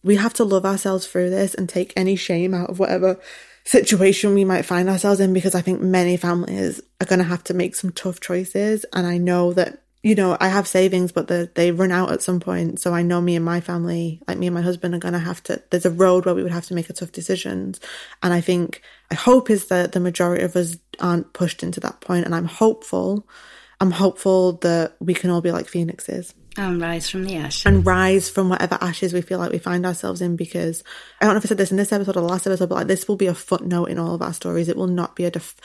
We 0.07 0.17
have 0.17 0.33
to 0.35 0.45
love 0.45 0.65
ourselves 0.65 1.07
through 1.07 1.31
this 1.31 1.53
and 1.53 1.69
take 1.69 1.93
any 1.97 2.15
shame 2.15 2.55
out 2.55 2.71
of 2.71 2.79
whatever 2.79 3.19
situation 3.65 4.35
we 4.35 4.45
might 4.45 4.63
find 4.63 4.89
ourselves 4.89 5.19
in 5.19 5.33
because 5.33 5.57
I 5.57 5.61
think 5.63 5.81
many 5.81 6.17
families 6.17 6.81
are 7.01 7.07
going 7.07 7.19
to 7.19 7.25
have 7.25 7.43
to 7.45 7.55
make 7.55 7.75
some 7.75 7.91
tough 7.91 8.21
choices. 8.21 8.87
And 8.93 9.05
I 9.05 9.19
know 9.19 9.53
that, 9.55 9.83
you 10.05 10.15
know, 10.15 10.37
I 10.39 10.47
have 10.47 10.69
savings, 10.69 11.11
but 11.11 11.27
they 11.27 11.51
they 11.55 11.73
run 11.73 11.91
out 11.91 12.13
at 12.13 12.23
some 12.23 12.39
point. 12.39 12.79
So 12.79 12.95
I 12.95 13.03
know 13.03 13.21
me 13.21 13.35
and 13.35 13.45
my 13.45 13.61
family, 13.61 14.23
like 14.29 14.39
me 14.39 14.47
and 14.47 14.55
my 14.55 14.63
husband, 14.63 14.95
are 14.95 15.01
going 15.01 15.15
to 15.15 15.19
have 15.19 15.43
to, 15.45 15.61
there's 15.71 15.85
a 15.85 15.91
road 15.91 16.25
where 16.25 16.37
we 16.37 16.45
would 16.45 16.53
have 16.53 16.67
to 16.67 16.75
make 16.75 16.89
a 16.89 16.93
tough 16.93 17.11
decision. 17.11 17.75
And 18.23 18.33
I 18.33 18.41
think, 18.41 18.83
I 19.11 19.17
hope 19.17 19.51
is 19.51 19.67
that 19.67 19.91
the 19.91 19.99
majority 19.99 20.45
of 20.45 20.55
us 20.55 20.77
aren't 21.01 21.33
pushed 21.33 21.65
into 21.65 21.81
that 21.81 22.01
point. 22.01 22.27
And 22.27 22.35
I'm 22.35 22.45
hopeful, 22.45 23.27
I'm 23.81 23.91
hopeful 23.91 24.53
that 24.59 24.97
we 25.01 25.15
can 25.15 25.31
all 25.31 25.41
be 25.41 25.51
like 25.51 25.67
phoenixes 25.67 26.33
And 26.59 26.81
rise 26.81 27.11
from 27.11 27.25
the 27.25 27.37
ashes. 27.37 27.67
and 27.67 27.85
rise 27.85 28.31
from 28.31 28.49
whatever 28.49 28.79
ashes 28.81 29.13
we 29.13 29.21
feel 29.21 29.39
like 29.39 29.53
we 29.53 29.59
find 29.59 29.85
ourselves 29.85 30.21
in 30.23 30.37
because 30.37 30.83
I 31.21 31.25
don't 31.25 31.35
know 31.35 31.39
if 31.39 31.47
I 31.47 31.49
said 31.49 31.59
this 31.59 31.71
in 31.71 31.77
this 31.77 31.93
episode 31.93 32.17
or 32.17 32.21
the 32.21 32.29
last 32.29 32.47
episode, 32.47 32.69
but 32.69 32.77
like 32.77 32.87
this 32.87 33.07
will 33.07 33.17
be 33.17 33.27
a 33.27 33.35
footnote 33.35 33.87
in 33.87 33.99
all 33.99 34.15
of 34.15 34.23
our 34.23 34.33
stories. 34.33 34.69
It 34.69 34.77
will 34.77 34.87
not 34.87 35.17
be 35.17 35.25
a 35.25 35.31
def- 35.31 35.57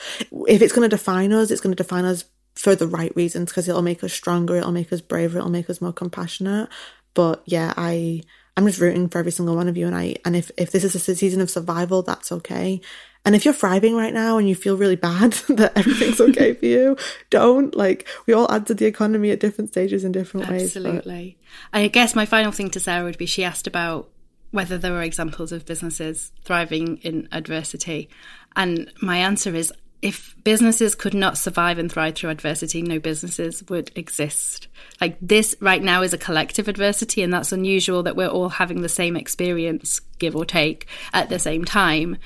if 0.46 0.62
it's 0.62 0.72
going 0.72 0.88
to 0.88 0.96
define 0.96 1.32
us, 1.32 1.50
it's 1.50 1.60
going 1.60 1.74
to 1.74 1.82
define 1.82 2.04
us 2.04 2.24
for 2.54 2.74
the 2.74 2.86
right 2.86 3.14
reasons 3.16 3.50
because 3.50 3.68
it'll 3.68 3.82
make 3.82 4.04
us 4.04 4.12
stronger, 4.12 4.56
it'll 4.56 4.72
make 4.72 4.92
us 4.92 5.00
braver, 5.00 5.38
it'll 5.38 5.50
make 5.50 5.70
us 5.70 5.80
more 5.80 5.92
compassionate. 5.92 6.68
But 7.14 7.42
yeah, 7.46 7.72
I 7.76 8.22
I'm 8.56 8.66
just 8.66 8.80
rooting 8.80 9.08
for 9.08 9.18
every 9.18 9.32
single 9.32 9.56
one 9.56 9.68
of 9.68 9.76
you, 9.76 9.86
and 9.86 9.96
I 9.96 10.16
and 10.24 10.36
if 10.36 10.50
if 10.56 10.70
this 10.70 10.84
is 10.84 10.94
a 10.94 11.14
season 11.14 11.40
of 11.40 11.50
survival, 11.50 12.02
that's 12.02 12.32
okay. 12.32 12.80
And 13.24 13.36
if 13.36 13.44
you're 13.44 13.54
thriving 13.54 13.94
right 13.94 14.12
now 14.12 14.38
and 14.38 14.48
you 14.48 14.54
feel 14.54 14.76
really 14.76 14.96
bad 14.96 15.32
that 15.48 15.76
everything's 15.76 16.20
okay 16.20 16.54
for 16.54 16.66
you, 16.66 16.96
don't 17.30 17.74
like 17.74 18.06
we 18.26 18.34
all 18.34 18.50
add 18.50 18.66
to 18.66 18.74
the 18.74 18.86
economy 18.86 19.30
at 19.30 19.40
different 19.40 19.70
stages 19.70 20.04
in 20.04 20.12
different 20.12 20.48
ways. 20.48 20.74
but- 20.74 20.84
Absolutely. 20.84 21.38
I 21.72 21.86
guess 21.88 22.14
my 22.14 22.26
final 22.26 22.52
thing 22.52 22.70
to 22.70 22.80
Sarah 22.80 23.04
would 23.04 23.18
be 23.18 23.26
she 23.26 23.44
asked 23.44 23.66
about 23.66 24.08
whether 24.50 24.76
there 24.76 24.92
were 24.92 25.02
examples 25.02 25.52
of 25.52 25.64
businesses 25.64 26.32
thriving 26.44 26.98
in 26.98 27.28
adversity. 27.32 28.08
And 28.56 28.92
my 29.00 29.18
answer 29.18 29.54
is 29.54 29.72
if 30.02 30.34
businesses 30.42 30.96
could 30.96 31.14
not 31.14 31.38
survive 31.38 31.78
and 31.78 31.90
thrive 31.90 32.16
through 32.16 32.30
adversity, 32.30 32.82
no 32.82 32.98
businesses 32.98 33.62
would 33.68 33.92
exist. 33.94 34.66
Like 35.00 35.16
this 35.22 35.54
right 35.60 35.82
now 35.82 36.02
is 36.02 36.12
a 36.12 36.18
collective 36.18 36.66
adversity, 36.66 37.22
and 37.22 37.32
that's 37.32 37.52
unusual 37.52 38.02
that 38.02 38.16
we're 38.16 38.26
all 38.26 38.48
having 38.48 38.82
the 38.82 38.88
same 38.88 39.16
experience, 39.16 40.00
give 40.18 40.34
or 40.34 40.44
take, 40.44 40.88
at 41.12 41.28
the 41.28 41.38
same 41.38 41.64
time. 41.64 42.18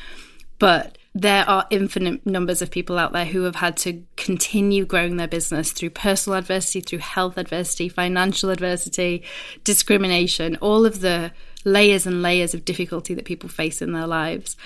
But 0.59 0.98
there 1.14 1.48
are 1.48 1.66
infinite 1.70 2.26
numbers 2.26 2.61
of 2.61 2.70
people 2.70 2.98
out 2.98 3.12
there 3.12 3.24
who 3.24 3.42
have 3.44 3.57
had 3.57 3.76
to 3.78 4.02
continue 4.16 4.84
growing 4.84 5.16
their 5.16 5.26
business 5.26 5.72
through 5.72 5.90
personal 5.90 6.38
adversity, 6.38 6.80
through 6.80 6.98
health 6.98 7.38
adversity, 7.38 7.88
financial 7.88 8.50
adversity, 8.50 9.24
discrimination, 9.64 10.57
all 10.57 10.84
of 10.84 11.00
the 11.00 11.32
layers 11.64 12.07
and 12.07 12.20
layers 12.20 12.52
of 12.52 12.66
difficulty 12.66 13.14
that 13.14 13.24
people 13.24 13.48
face 13.48 13.80
in 13.80 13.92
their 13.92 14.07
lives. 14.07 14.57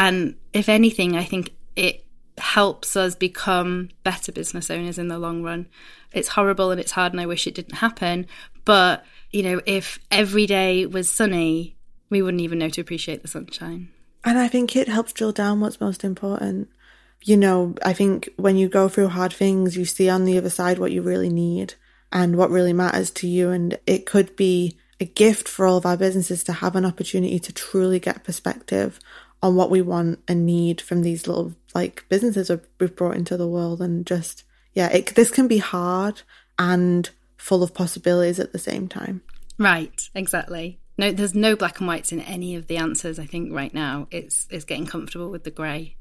And 0.00 0.34
if 0.52 0.68
anything, 0.68 1.16
I 1.16 1.22
think 1.22 1.50
it 1.76 2.04
helps 2.38 2.96
us 2.96 3.14
become 3.14 3.90
better 4.02 4.32
business 4.32 4.70
owners 4.70 4.98
in 4.98 5.06
the 5.06 5.18
long 5.18 5.44
run. 5.44 5.68
It's 6.12 6.28
horrible 6.28 6.72
and 6.72 6.80
it's 6.80 6.90
hard, 6.90 7.12
and 7.12 7.20
I 7.20 7.26
wish 7.26 7.46
it 7.46 7.54
didn't 7.54 7.76
happen. 7.76 8.26
But, 8.64 9.04
you 9.30 9.42
know, 9.44 9.60
if 9.66 9.98
every 10.10 10.46
day 10.46 10.86
was 10.86 11.08
sunny, 11.08 11.76
we 12.10 12.22
wouldn't 12.22 12.42
even 12.42 12.58
know 12.58 12.70
to 12.70 12.80
appreciate 12.80 13.22
the 13.22 13.28
sunshine. 13.28 13.88
And 14.24 14.38
I 14.38 14.48
think 14.48 14.76
it 14.76 14.88
helps 14.88 15.12
drill 15.12 15.32
down 15.32 15.60
what's 15.60 15.80
most 15.80 16.04
important. 16.04 16.68
You 17.24 17.36
know, 17.36 17.74
I 17.84 17.92
think 17.92 18.28
when 18.36 18.56
you 18.56 18.68
go 18.68 18.88
through 18.88 19.08
hard 19.08 19.32
things, 19.32 19.76
you 19.76 19.84
see 19.84 20.08
on 20.08 20.24
the 20.24 20.38
other 20.38 20.50
side 20.50 20.78
what 20.78 20.92
you 20.92 21.02
really 21.02 21.28
need 21.28 21.74
and 22.10 22.36
what 22.36 22.50
really 22.50 22.72
matters 22.72 23.10
to 23.10 23.26
you. 23.26 23.50
And 23.50 23.78
it 23.86 24.06
could 24.06 24.36
be 24.36 24.76
a 25.00 25.04
gift 25.04 25.48
for 25.48 25.66
all 25.66 25.76
of 25.76 25.86
our 25.86 25.96
businesses 25.96 26.44
to 26.44 26.52
have 26.52 26.76
an 26.76 26.84
opportunity 26.84 27.38
to 27.38 27.52
truly 27.52 27.98
get 27.98 28.24
perspective 28.24 29.00
on 29.42 29.56
what 29.56 29.70
we 29.70 29.82
want 29.82 30.20
and 30.28 30.46
need 30.46 30.80
from 30.80 31.02
these 31.02 31.26
little 31.26 31.54
like 31.74 32.04
businesses 32.08 32.50
we've 32.78 32.94
brought 32.94 33.16
into 33.16 33.36
the 33.36 33.48
world. 33.48 33.80
And 33.80 34.06
just, 34.06 34.44
yeah, 34.72 34.88
it, 34.88 35.14
this 35.14 35.30
can 35.30 35.48
be 35.48 35.58
hard 35.58 36.22
and 36.58 37.10
full 37.36 37.62
of 37.64 37.74
possibilities 37.74 38.38
at 38.38 38.52
the 38.52 38.58
same 38.58 38.86
time. 38.86 39.22
Right, 39.58 40.08
exactly. 40.14 40.78
No, 41.02 41.10
there's 41.10 41.34
no 41.34 41.56
black 41.56 41.80
and 41.80 41.88
whites 41.88 42.12
in 42.12 42.20
any 42.20 42.54
of 42.54 42.68
the 42.68 42.76
answers. 42.76 43.18
I 43.18 43.26
think 43.26 43.52
right 43.52 43.74
now 43.74 44.06
it's 44.12 44.46
it's 44.50 44.64
getting 44.64 44.86
comfortable 44.86 45.30
with 45.30 45.42
the 45.42 45.50
grey, 45.50 45.96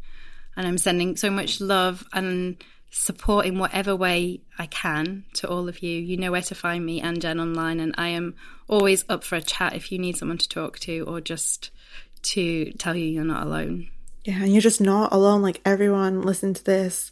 and 0.55 0.67
I'm 0.67 0.77
sending 0.77 1.17
so 1.17 1.31
much 1.31 1.59
love 1.59 2.07
and 2.13 2.63
support 2.91 3.47
in 3.47 3.57
whatever 3.57 3.95
way 3.95 4.41
I 4.59 4.67
can 4.67 5.25
to 5.33 5.49
all 5.49 5.67
of 5.67 5.81
you. 5.81 5.97
You 5.97 6.17
know 6.17 6.31
where 6.31 6.43
to 6.43 6.53
find 6.53 6.85
me 6.85 7.01
and 7.01 7.19
Jen 7.19 7.39
online, 7.39 7.79
and 7.79 7.95
I 7.97 8.09
am 8.09 8.35
always 8.67 9.03
up 9.09 9.23
for 9.23 9.37
a 9.37 9.41
chat 9.41 9.73
if 9.73 9.91
you 9.91 9.97
need 9.97 10.17
someone 10.17 10.37
to 10.37 10.47
talk 10.47 10.77
to 10.81 10.99
or 11.07 11.19
just 11.19 11.71
to 12.21 12.71
tell 12.73 12.95
you 12.95 13.05
you're 13.05 13.23
not 13.23 13.47
alone. 13.47 13.87
Yeah, 14.23 14.43
and 14.43 14.53
you're 14.53 14.61
just 14.61 14.81
not 14.81 15.11
alone. 15.11 15.41
Like 15.41 15.61
everyone 15.65 16.21
listen 16.21 16.53
to 16.53 16.63
this. 16.63 17.11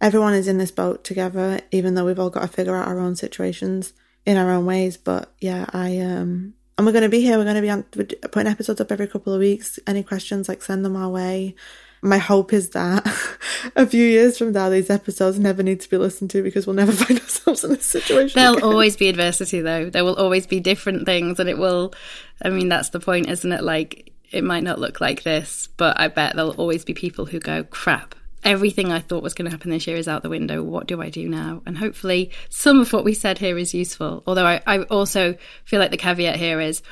Everyone 0.00 0.32
is 0.32 0.48
in 0.48 0.56
this 0.56 0.70
boat 0.70 1.04
together, 1.04 1.60
even 1.70 1.96
though 1.96 2.06
we've 2.06 2.18
all 2.18 2.30
got 2.30 2.40
to 2.40 2.48
figure 2.48 2.74
out 2.74 2.88
our 2.88 2.98
own 2.98 3.14
situations 3.14 3.92
in 4.24 4.38
our 4.38 4.50
own 4.52 4.64
ways. 4.64 4.96
But 4.96 5.34
yeah, 5.38 5.66
I 5.74 5.98
um 5.98 6.54
and 6.76 6.86
we're 6.86 6.92
going 6.92 7.02
to 7.02 7.08
be 7.08 7.20
here. 7.22 7.38
We're 7.38 7.44
going 7.44 7.56
to 7.56 7.62
be 7.62 7.70
on, 7.70 7.82
putting 7.84 8.50
episodes 8.50 8.80
up 8.80 8.92
every 8.92 9.06
couple 9.06 9.32
of 9.32 9.40
weeks. 9.40 9.78
Any 9.86 10.02
questions, 10.02 10.48
like 10.48 10.62
send 10.62 10.84
them 10.84 10.96
our 10.96 11.08
way. 11.08 11.54
My 12.02 12.18
hope 12.18 12.52
is 12.52 12.70
that 12.70 13.06
a 13.76 13.86
few 13.86 14.04
years 14.04 14.36
from 14.36 14.52
now, 14.52 14.68
these 14.68 14.90
episodes 14.90 15.38
never 15.38 15.62
need 15.62 15.80
to 15.80 15.88
be 15.88 15.96
listened 15.96 16.30
to 16.30 16.42
because 16.42 16.66
we'll 16.66 16.76
never 16.76 16.92
find 17.04 17.18
ourselves 17.18 17.64
in 17.64 17.70
this 17.70 17.86
situation. 17.86 18.38
There'll 18.38 18.58
again. 18.58 18.68
always 18.68 18.96
be 18.96 19.08
adversity, 19.08 19.60
though. 19.60 19.88
There 19.88 20.04
will 20.04 20.16
always 20.16 20.46
be 20.46 20.60
different 20.60 21.06
things, 21.06 21.40
and 21.40 21.48
it 21.48 21.58
will. 21.58 21.94
I 22.42 22.50
mean, 22.50 22.68
that's 22.68 22.90
the 22.90 23.00
point, 23.00 23.28
isn't 23.30 23.50
it? 23.50 23.62
Like, 23.62 24.12
it 24.30 24.44
might 24.44 24.62
not 24.62 24.78
look 24.78 25.00
like 25.00 25.22
this, 25.22 25.68
but 25.76 25.98
I 25.98 26.08
bet 26.08 26.36
there'll 26.36 26.50
always 26.52 26.84
be 26.84 26.94
people 26.94 27.24
who 27.24 27.40
go, 27.40 27.64
crap. 27.64 28.14
Everything 28.46 28.92
I 28.92 29.00
thought 29.00 29.22
was 29.22 29.34
going 29.34 29.46
to 29.46 29.50
happen 29.50 29.70
this 29.70 29.86
year 29.86 29.96
is 29.96 30.08
out 30.08 30.22
the 30.22 30.28
window. 30.28 30.62
What 30.62 30.86
do 30.86 31.02
I 31.02 31.10
do 31.10 31.28
now? 31.28 31.62
And 31.66 31.76
hopefully, 31.76 32.30
some 32.48 32.80
of 32.80 32.92
what 32.92 33.04
we 33.04 33.12
said 33.12 33.38
here 33.38 33.58
is 33.58 33.74
useful. 33.74 34.22
Although 34.26 34.46
I, 34.46 34.62
I 34.66 34.82
also 34.84 35.36
feel 35.64 35.80
like 35.80 35.90
the 35.90 35.96
caveat 35.96 36.36
here 36.36 36.60
is 36.60 36.82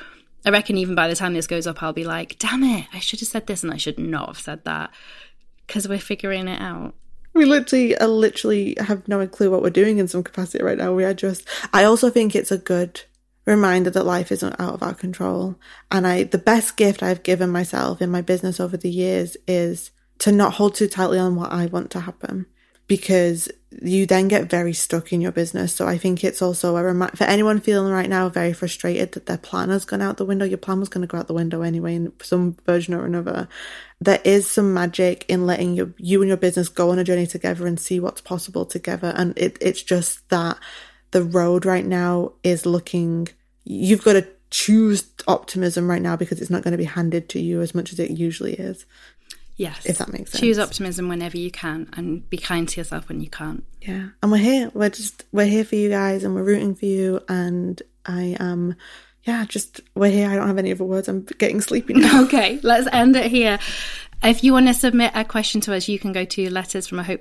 I 0.45 0.51
reckon 0.51 0.77
even 0.77 0.95
by 0.95 1.09
the 1.09 1.17
time 1.17 1.33
this 1.33 1.47
goes 1.47 1.67
up, 1.67 1.83
I'll 1.83 1.93
be 1.93 2.05
like, 2.05 2.39
damn 2.39 2.63
it, 2.65 2.87
I 2.93 2.99
should 2.99 3.21
have 3.21 3.29
said 3.29 3.47
this 3.47 3.63
and 3.63 3.73
I 3.73 3.79
should 3.79 3.99
not 3.99 4.29
have 4.29 4.39
said 4.39 4.65
that 4.65 4.91
because 5.67 5.89
we're 5.89 5.99
figuring 5.99 6.49
it 6.49 6.61
out. 6.61 6.95
We 7.33 7.47
literally, 7.47 7.97
uh, 7.97 8.07
literally 8.07 8.77
have 8.79 9.09
no 9.09 9.27
clue 9.27 9.51
what 9.51 9.63
we're 9.63 9.71
doing 9.71 9.99
in 9.99 10.07
some 10.07 10.23
capacity 10.23 10.63
right 10.63 10.79
now. 10.79 10.93
We 10.93 11.05
are 11.05 11.15
just. 11.15 11.49
I 11.73 11.85
also 11.85 12.11
think 12.11 12.35
it's 12.35 12.53
a 12.53 12.59
good 12.59 13.01
reminder 13.47 13.91
that 13.91 14.05
life 14.05 14.31
isn't 14.31 14.61
out 14.61 14.75
of 14.75 14.83
our 14.83 14.95
control. 14.95 15.57
And 15.91 16.07
I, 16.07 16.25
the 16.25 16.39
best 16.39 16.77
gift 16.77 17.03
I've 17.03 17.23
given 17.23 17.51
myself 17.51 18.01
in 18.01 18.11
my 18.11 18.21
business 18.21 18.61
over 18.61 18.77
the 18.77 18.91
years 18.91 19.37
is 19.49 19.91
to 20.19 20.33
not 20.33 20.55
hold 20.55 20.75
too 20.75 20.89
tightly 20.89 21.19
on 21.19 21.37
what 21.37 21.53
I 21.53 21.67
want 21.67 21.91
to 21.93 22.01
happen. 22.01 22.47
because 22.87 23.49
you 23.83 24.07
then 24.07 24.29
get 24.29 24.51
very 24.51 24.73
stuck 24.73 25.13
in 25.13 25.21
your 25.21 25.33
business. 25.33 25.75
So 25.75 25.87
I 25.87 25.99
think 25.99 26.23
it's 26.23 26.43
also 26.43 26.77
a 26.77 26.83
reminder 26.83 27.17
for 27.17 27.25
anyone 27.25 27.61
feeling 27.61 27.93
right 27.93 28.09
now 28.09 28.29
very 28.29 28.53
frustrated 28.53 29.13
that 29.13 29.27
their 29.27 29.39
plan 29.39 29.71
has 29.71 29.85
gone 29.85 30.03
out 30.03 30.17
the 30.17 30.25
window. 30.25 30.45
Your 30.45 30.59
plan 30.59 30.81
was 30.81 30.89
going 30.89 31.03
to 31.03 31.11
go 31.11 31.19
out 31.19 31.27
the 31.27 31.35
window 31.35 31.63
anyway 31.63 31.97
in 31.97 32.13
some 32.23 32.57
version 32.67 32.95
or 32.95 33.05
another. 33.05 33.49
There 34.01 34.21
is 34.25 34.49
some 34.49 34.75
magic 34.75 35.25
in 35.29 35.47
letting 35.47 35.75
your, 35.75 35.93
you 35.97 36.21
and 36.23 36.29
your 36.29 36.37
business 36.37 36.69
go 36.69 36.91
on 36.91 36.99
a 36.99 37.05
journey 37.05 37.27
together 37.27 37.67
and 37.67 37.81
see 37.81 38.01
what's 38.01 38.21
possible 38.21 38.67
together. 38.67 39.13
And 39.17 39.37
it, 39.39 39.59
it's 39.61 39.83
just 39.83 40.29
that 40.29 40.59
the 41.11 41.25
road 41.25 41.65
right 41.65 41.87
now 41.87 42.33
is 42.43 42.67
looking, 42.67 43.29
you've 43.65 44.05
got 44.05 44.13
to 44.13 44.27
choose 44.51 45.11
optimism 45.27 45.91
right 45.91 46.03
now 46.03 46.15
because 46.15 46.41
it's 46.41 46.51
not 46.51 46.63
going 46.63 46.73
to 46.73 46.79
be 46.79 46.85
handed 46.85 47.29
to 47.31 47.41
you 47.41 47.61
as 47.61 47.75
much 47.75 47.93
as 47.93 47.99
it 47.99 48.11
usually 48.11 48.55
is. 48.55 48.85
Yes. 49.57 49.87
If 49.87 49.99
that 49.99 50.13
makes 50.13 50.33
sense. 50.33 50.41
Choose 50.41 50.59
optimism 50.59 51.09
whenever 51.09 51.39
you 51.39 51.51
can 51.51 51.89
and 51.97 52.29
be 52.29 52.37
kind 52.37 52.69
to 52.69 52.81
yourself 52.81 53.09
when 53.09 53.21
you 53.21 53.31
can't. 53.31 53.65
Yeah. 53.81 54.09
And 54.23 54.33
we're 54.33 54.39
here. 54.39 54.71
We're 54.75 54.91
just, 54.91 55.25
we're 55.33 55.47
here 55.47 55.65
for 55.65 55.77
you 55.77 55.89
guys 55.89 56.25
and 56.25 56.35
we're 56.35 56.43
rooting 56.43 56.75
for 56.75 56.87
you. 56.87 57.21
And 57.29 57.81
I 58.05 58.37
am, 58.41 58.71
um, 58.71 58.77
yeah, 59.23 59.45
just, 59.47 59.81
we're 59.95 60.11
here. 60.11 60.29
I 60.29 60.35
don't 60.35 60.49
have 60.49 60.59
any 60.59 60.73
other 60.73 60.85
words. 60.85 61.09
I'm 61.09 61.23
getting 61.23 61.61
sleepy 61.61 61.95
now. 61.95 62.25
Okay. 62.25 62.59
Let's 62.63 62.89
end 62.93 63.17
it 63.17 63.31
here. 63.31 63.59
If 64.23 64.43
you 64.43 64.53
want 64.53 64.67
to 64.67 64.75
submit 64.75 65.13
a 65.15 65.25
question 65.25 65.61
to 65.63 65.75
us, 65.75 65.89
you 65.89 65.99
can 65.99 66.13
go 66.13 66.25
to 66.25 66.51
letters 66.51 66.87
from 66.87 66.99
a 66.99 67.19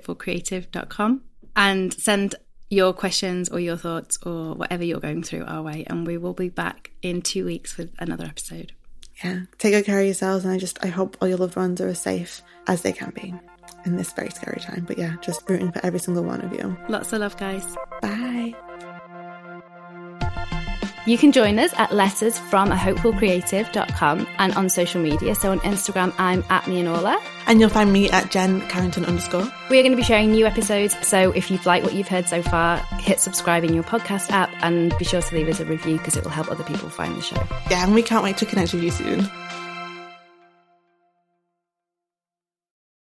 and 1.56 1.94
send 1.94 2.34
your 2.70 2.92
questions 2.92 3.48
or 3.48 3.60
your 3.60 3.76
thoughts 3.76 4.18
or 4.24 4.54
whatever 4.54 4.82
you're 4.82 5.00
going 5.00 5.22
through 5.22 5.44
our 5.44 5.62
way. 5.62 5.84
And 5.86 6.06
we 6.06 6.18
will 6.18 6.32
be 6.32 6.48
back 6.48 6.90
in 7.00 7.22
two 7.22 7.44
weeks 7.44 7.76
with 7.76 7.92
another 7.98 8.24
episode 8.24 8.72
yeah, 9.24 9.40
take 9.58 9.72
good 9.72 9.86
care 9.86 10.00
of 10.00 10.04
yourselves. 10.04 10.44
And 10.44 10.52
I 10.52 10.58
just, 10.58 10.84
I 10.84 10.88
hope 10.88 11.16
all 11.20 11.28
your 11.28 11.38
loved 11.38 11.56
ones 11.56 11.80
are 11.80 11.88
as 11.88 12.00
safe 12.00 12.42
as 12.66 12.82
they 12.82 12.92
can 12.92 13.10
be 13.10 13.34
in 13.86 13.96
this 13.96 14.12
very 14.12 14.30
scary 14.30 14.60
time. 14.60 14.84
But 14.86 14.98
yeah, 14.98 15.16
just 15.22 15.48
rooting 15.48 15.72
for 15.72 15.84
every 15.84 15.98
single 15.98 16.24
one 16.24 16.42
of 16.42 16.52
you. 16.52 16.76
Lots 16.88 17.12
of 17.12 17.20
love, 17.20 17.36
guys. 17.36 17.64
Bye. 18.02 18.54
You 21.06 21.18
can 21.18 21.32
join 21.32 21.58
us 21.58 21.74
at 21.76 21.92
letters 21.92 22.38
from 22.38 22.72
a 22.72 22.76
hopefulcreative.com 22.76 24.26
and 24.38 24.54
on 24.54 24.70
social 24.70 25.02
media. 25.02 25.34
So 25.34 25.50
on 25.50 25.60
Instagram, 25.60 26.14
I'm 26.16 26.42
at 26.48 26.66
Me 26.66 26.80
and 26.80 26.88
Orla. 26.88 27.20
And 27.46 27.60
you'll 27.60 27.68
find 27.68 27.92
me 27.92 28.10
at 28.10 28.30
Jen 28.30 28.66
Carrington 28.68 29.04
underscore. 29.04 29.46
We 29.68 29.78
are 29.78 29.82
going 29.82 29.92
to 29.92 29.96
be 29.96 30.02
sharing 30.02 30.32
new 30.32 30.46
episodes. 30.46 30.96
So 31.06 31.30
if 31.32 31.50
you've 31.50 31.66
liked 31.66 31.84
what 31.84 31.92
you've 31.92 32.08
heard 32.08 32.26
so 32.26 32.40
far, 32.40 32.78
hit 33.00 33.20
subscribe 33.20 33.64
in 33.64 33.74
your 33.74 33.84
podcast 33.84 34.30
app 34.30 34.50
and 34.62 34.96
be 34.98 35.04
sure 35.04 35.20
to 35.20 35.34
leave 35.34 35.48
us 35.48 35.60
a 35.60 35.66
review 35.66 35.98
because 35.98 36.16
it 36.16 36.24
will 36.24 36.30
help 36.30 36.50
other 36.50 36.64
people 36.64 36.88
find 36.88 37.14
the 37.16 37.22
show. 37.22 37.42
Yeah, 37.70 37.84
and 37.84 37.94
we 37.94 38.02
can't 38.02 38.24
wait 38.24 38.38
to 38.38 38.46
connect 38.46 38.72
with 38.72 38.82
you 38.82 38.90
soon. 38.90 39.30